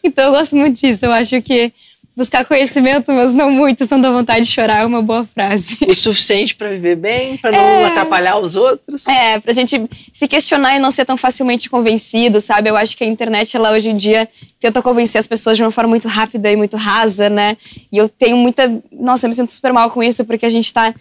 Então 0.03 0.25
eu 0.25 0.31
gosto 0.31 0.55
muito 0.55 0.81
disso. 0.81 1.05
Eu 1.05 1.11
acho 1.11 1.39
que 1.43 1.71
buscar 2.15 2.45
conhecimento, 2.45 3.11
mas 3.11 3.33
não 3.33 3.49
muito, 3.49 3.85
senão 3.85 4.01
dá 4.01 4.11
vontade 4.11 4.45
de 4.45 4.51
chorar, 4.51 4.81
é 4.81 4.85
uma 4.85 5.01
boa 5.01 5.25
frase. 5.25 5.77
O 5.87 5.95
suficiente 5.95 6.55
pra 6.55 6.69
viver 6.69 6.95
bem, 6.95 7.37
pra 7.37 7.51
não 7.51 7.85
atrapalhar 7.85 8.37
os 8.37 8.55
outros? 8.55 9.07
É, 9.07 9.39
pra 9.39 9.53
gente 9.53 9.89
se 10.11 10.27
questionar 10.27 10.75
e 10.75 10.79
não 10.79 10.91
ser 10.91 11.05
tão 11.05 11.17
facilmente 11.17 11.69
convencido, 11.69 12.39
sabe? 12.39 12.69
Eu 12.69 12.77
acho 12.77 12.95
que 12.95 13.03
a 13.03 13.07
internet, 13.07 13.55
ela 13.57 13.71
hoje 13.71 13.89
em 13.89 13.97
dia 13.97 14.29
tenta 14.59 14.81
convencer 14.81 15.19
as 15.19 15.27
pessoas 15.27 15.57
de 15.57 15.63
uma 15.63 15.71
forma 15.71 15.89
muito 15.89 16.07
rápida 16.07 16.51
e 16.51 16.55
muito 16.55 16.77
rasa, 16.77 17.29
né? 17.29 17.57
E 17.91 17.97
eu 17.97 18.07
tenho 18.07 18.37
muita. 18.37 18.81
Nossa, 18.91 19.25
eu 19.25 19.29
me 19.29 19.35
sinto 19.35 19.51
super 19.51 19.73
mal 19.73 19.89
com 19.89 20.01
isso, 20.01 20.23
porque 20.23 20.45
a 20.45 20.49
gente 20.49 20.71
tá 20.73 20.93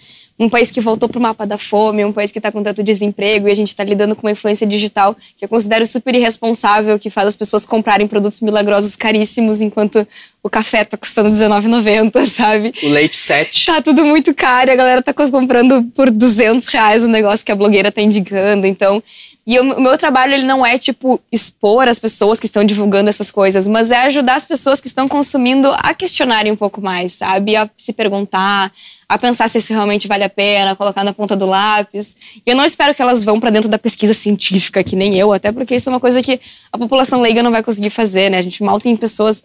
num 0.42 0.48
país 0.48 0.72
que 0.72 0.80
voltou 0.80 1.08
pro 1.08 1.20
mapa 1.20 1.46
da 1.46 1.56
fome, 1.56 2.04
um 2.04 2.12
país 2.12 2.32
que 2.32 2.40
tá 2.40 2.50
com 2.50 2.62
tanto 2.64 2.82
desemprego, 2.82 3.48
e 3.48 3.52
a 3.52 3.54
gente 3.54 3.74
tá 3.76 3.84
lidando 3.84 4.16
com 4.16 4.26
uma 4.26 4.32
influência 4.32 4.66
digital 4.66 5.14
que 5.38 5.44
eu 5.44 5.48
considero 5.48 5.86
super 5.86 6.12
irresponsável, 6.16 6.98
que 6.98 7.08
faz 7.08 7.28
as 7.28 7.36
pessoas 7.36 7.64
comprarem 7.64 8.08
produtos 8.08 8.40
milagrosos 8.40 8.96
caríssimos, 8.96 9.60
enquanto 9.60 10.06
o 10.42 10.50
café 10.50 10.84
tá 10.84 10.96
custando 10.96 11.28
R$19,90, 11.28 12.26
sabe? 12.26 12.74
O 12.82 12.88
leite 12.88 13.16
7. 13.16 13.66
Tá 13.66 13.80
tudo 13.80 14.04
muito 14.04 14.34
caro, 14.34 14.70
e 14.70 14.72
a 14.72 14.76
galera 14.76 15.00
tá 15.00 15.14
comprando 15.14 15.84
por 15.94 16.10
200 16.10 16.66
reais 16.66 17.04
o 17.04 17.08
negócio 17.08 17.46
que 17.46 17.52
a 17.52 17.56
blogueira 17.56 17.92
tá 17.92 18.02
indicando, 18.02 18.66
então... 18.66 19.00
E 19.44 19.58
o 19.58 19.80
meu 19.80 19.98
trabalho, 19.98 20.34
ele 20.34 20.44
não 20.44 20.64
é, 20.64 20.78
tipo, 20.78 21.20
expor 21.32 21.88
as 21.88 21.98
pessoas 21.98 22.38
que 22.38 22.46
estão 22.46 22.62
divulgando 22.62 23.10
essas 23.10 23.28
coisas, 23.28 23.66
mas 23.66 23.90
é 23.90 23.96
ajudar 24.02 24.36
as 24.36 24.44
pessoas 24.44 24.80
que 24.80 24.86
estão 24.86 25.08
consumindo 25.08 25.72
a 25.78 25.92
questionarem 25.94 26.52
um 26.52 26.56
pouco 26.56 26.80
mais, 26.80 27.14
sabe? 27.14 27.56
A 27.56 27.68
se 27.76 27.92
perguntar, 27.92 28.72
a 29.08 29.18
pensar 29.18 29.48
se 29.48 29.58
isso 29.58 29.72
realmente 29.72 30.06
vale 30.06 30.22
a 30.22 30.28
pena, 30.28 30.76
colocar 30.76 31.02
na 31.02 31.12
ponta 31.12 31.34
do 31.34 31.44
lápis. 31.44 32.16
E 32.46 32.50
eu 32.50 32.54
não 32.54 32.64
espero 32.64 32.94
que 32.94 33.02
elas 33.02 33.24
vão 33.24 33.40
para 33.40 33.50
dentro 33.50 33.68
da 33.68 33.78
pesquisa 33.78 34.14
científica, 34.14 34.84
que 34.84 34.94
nem 34.94 35.18
eu, 35.18 35.32
até 35.32 35.50
porque 35.50 35.74
isso 35.74 35.88
é 35.88 35.92
uma 35.92 36.00
coisa 36.00 36.22
que 36.22 36.40
a 36.72 36.78
população 36.78 37.20
leiga 37.20 37.42
não 37.42 37.50
vai 37.50 37.64
conseguir 37.64 37.90
fazer, 37.90 38.30
né? 38.30 38.38
A 38.38 38.42
gente 38.42 38.62
mal 38.62 38.78
tem 38.80 38.96
pessoas... 38.96 39.44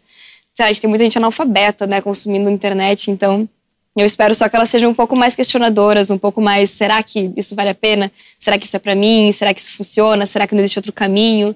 sei 0.53 0.63
lá, 0.63 0.69
A 0.69 0.73
gente 0.73 0.81
tem 0.81 0.89
muita 0.89 1.05
gente 1.05 1.17
analfabeta, 1.17 1.87
né, 1.87 2.01
consumindo 2.01 2.51
internet, 2.51 3.09
então... 3.09 3.49
Eu 3.97 4.05
espero 4.05 4.35
só 4.35 4.47
que 4.47 4.55
elas 4.55 4.69
sejam 4.69 4.91
um 4.91 4.93
pouco 4.93 5.15
mais 5.15 5.35
questionadoras, 5.35 6.11
um 6.11 6.19
pouco 6.19 6.39
mais, 6.39 6.69
será 6.69 7.01
que 7.01 7.31
isso 7.35 7.55
vale 7.55 7.69
a 7.69 7.75
pena? 7.75 8.11
Será 8.37 8.59
que 8.59 8.67
isso 8.67 8.75
é 8.75 8.79
para 8.79 8.93
mim? 8.93 9.31
Será 9.31 9.51
que 9.55 9.59
isso 9.59 9.71
funciona? 9.71 10.23
Será 10.27 10.45
que 10.45 10.53
não 10.53 10.61
existe 10.61 10.77
outro 10.77 10.93
caminho? 10.93 11.55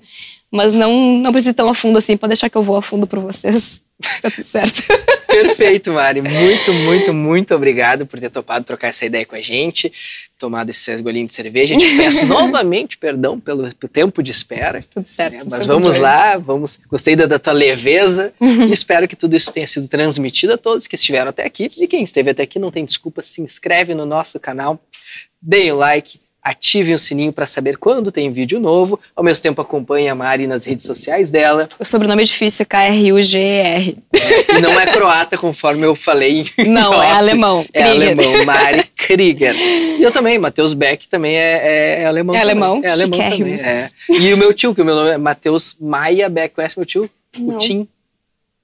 Mas 0.52 0.74
não 0.74 1.20
não 1.20 1.32
precisa 1.32 1.52
ir 1.52 1.54
tão 1.54 1.70
a 1.70 1.76
fundo 1.76 2.00
assim, 2.00 2.18
pode 2.18 2.32
deixar 2.32 2.50
que 2.50 2.58
eu 2.58 2.64
vou 2.64 2.76
a 2.76 2.82
fundo 2.82 3.06
por 3.06 3.20
vocês. 3.20 3.82
Tá 4.20 4.32
tudo 4.32 4.44
certo. 4.44 4.82
Perfeito, 5.28 5.94
Mari. 5.94 6.24
Muito, 6.24 6.74
muito, 6.74 7.14
muito 7.14 7.54
obrigado 7.54 8.08
por 8.08 8.20
ter 8.20 8.32
topado 8.32 8.66
trocar 8.66 8.88
essa 8.88 9.06
ideia 9.06 9.28
com 9.28 9.36
a 9.36 9.42
gente, 9.42 9.94
tomado 10.42 10.70
esses 10.70 11.00
golinhos 11.00 11.30
de 11.30 11.36
cerveja. 11.36 11.78
Te 11.78 11.96
peço 11.96 12.26
novamente 12.28 12.98
perdão 12.98 13.40
pelo, 13.40 13.74
pelo, 13.76 13.94
tempo 13.94 14.22
de 14.22 14.32
espera. 14.32 14.84
Tudo 14.90 15.06
certo. 15.06 15.46
Né? 15.46 15.50
Mas 15.52 15.66
vamos 15.66 15.98
lá, 15.98 16.38
vamos. 16.38 16.82
Gostei 16.90 17.16
da, 17.16 17.28
da 17.28 17.40
tua 17.40 17.54
leveza 17.54 18.34
e 18.42 18.74
espero 18.74 19.08
que 19.08 19.16
tudo 19.16 19.36
isso 19.36 19.54
tenha 19.54 19.68
sido 19.68 19.88
transmitido 19.88 20.54
a 20.54 20.58
todos 20.58 20.88
que 20.88 20.96
estiveram 20.96 21.30
até 21.30 21.46
aqui. 21.46 21.72
E 21.78 21.88
quem 21.88 22.04
esteve 22.04 22.32
até 22.32 22.44
aqui 22.44 22.60
não 22.60 22.72
tem 22.72 22.84
desculpa, 22.84 23.22
se 23.22 23.42
inscreve 23.42 23.94
no 23.94 24.06
nosso 24.06 24.40
canal, 24.40 24.84
deem 25.42 25.72
o 25.72 25.78
like 25.78 26.20
ative 26.42 26.94
o 26.94 27.00
sininho 27.00 27.32
para 27.32 27.46
saber 27.46 27.78
quando 27.78 28.12
tem 28.12 28.32
vídeo 28.32 28.60
novo. 28.60 29.00
Ao 29.16 29.24
mesmo 29.24 29.44
tempo, 29.44 29.62
acompanhe 29.62 30.10
a 30.10 30.16
Mari 30.16 30.48
nas 30.48 30.66
redes 30.66 30.86
sociais 30.86 31.30
dela. 31.30 31.70
O 31.80 31.86
sobrenome 31.86 32.24
é 32.24 32.26
difícil, 32.26 32.66
K-R-U-G-E-R. 32.66 33.98
É, 34.14 34.58
e 34.58 34.62
não 34.62 34.80
é 34.80 34.88
croata, 34.88 35.38
conforme 35.38 35.86
eu 35.86 35.96
falei. 35.96 36.46
Não, 36.68 37.02
é 37.02 37.12
alemão. 37.12 37.66
É 37.74 37.84
alemão, 37.84 38.46
Mari 38.46 38.84
Krieger. 38.96 39.56
E 39.56 40.02
eu 40.02 40.12
também, 40.12 40.40
Matheus 40.40 40.74
Beck 40.74 41.08
também 41.08 41.36
é, 41.36 42.02
é 42.02 42.06
alemão. 42.06 42.36
É 42.36 42.40
também. 42.40 42.52
alemão? 42.52 42.82
É 42.84 42.92
alemão 42.92 43.20
também. 43.20 43.54
É. 43.54 43.88
E 44.10 44.34
o 44.34 44.38
meu 44.38 44.54
tio, 44.54 44.74
que 44.74 44.82
o 44.82 44.86
meu 44.86 44.96
nome 44.96 45.12
é 45.12 45.18
Matheus 45.18 45.78
Maia 45.80 46.30
Beck. 46.30 46.56
Conhece 46.56 46.78
meu 46.78 46.86
tio? 46.86 47.10
Não. 47.38 47.56
O 47.56 47.58
Tim. 47.58 47.88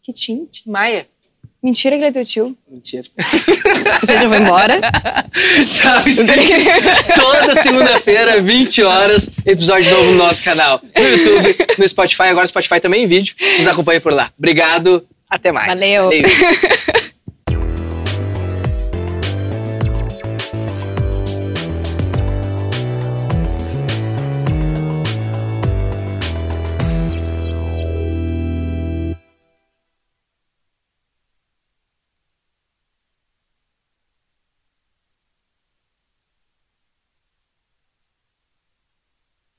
Que 0.04 0.14
Tim? 0.14 0.48
Tim 0.50 0.70
Maia. 0.70 1.06
Mentira 1.68 1.98
que 1.98 2.02
ele 2.02 2.08
é 2.08 2.12
teu 2.14 2.24
tio. 2.24 2.58
Mentira. 2.72 3.04
Você 4.00 4.18
já 4.18 4.30
foi 4.30 4.38
embora? 4.38 4.80
Tchau, 4.80 6.02
gente. 6.06 6.64
Toda 7.14 7.62
segunda-feira, 7.62 8.40
20 8.40 8.84
horas, 8.84 9.30
episódio 9.46 9.92
novo 9.92 10.12
no 10.12 10.16
nosso 10.16 10.42
canal. 10.46 10.82
No 10.96 11.04
YouTube, 11.04 11.58
no 11.78 11.90
Spotify. 11.90 12.24
Agora 12.24 12.46
o 12.46 12.48
Spotify 12.48 12.80
também 12.80 13.04
em 13.04 13.08
vídeo. 13.08 13.36
Nos 13.58 13.68
acompanhe 13.68 14.00
por 14.00 14.14
lá. 14.14 14.32
Obrigado. 14.38 15.06
Até 15.30 15.52
mais. 15.52 15.68
Valeu. 15.68 16.06
Valeu. 16.06 16.22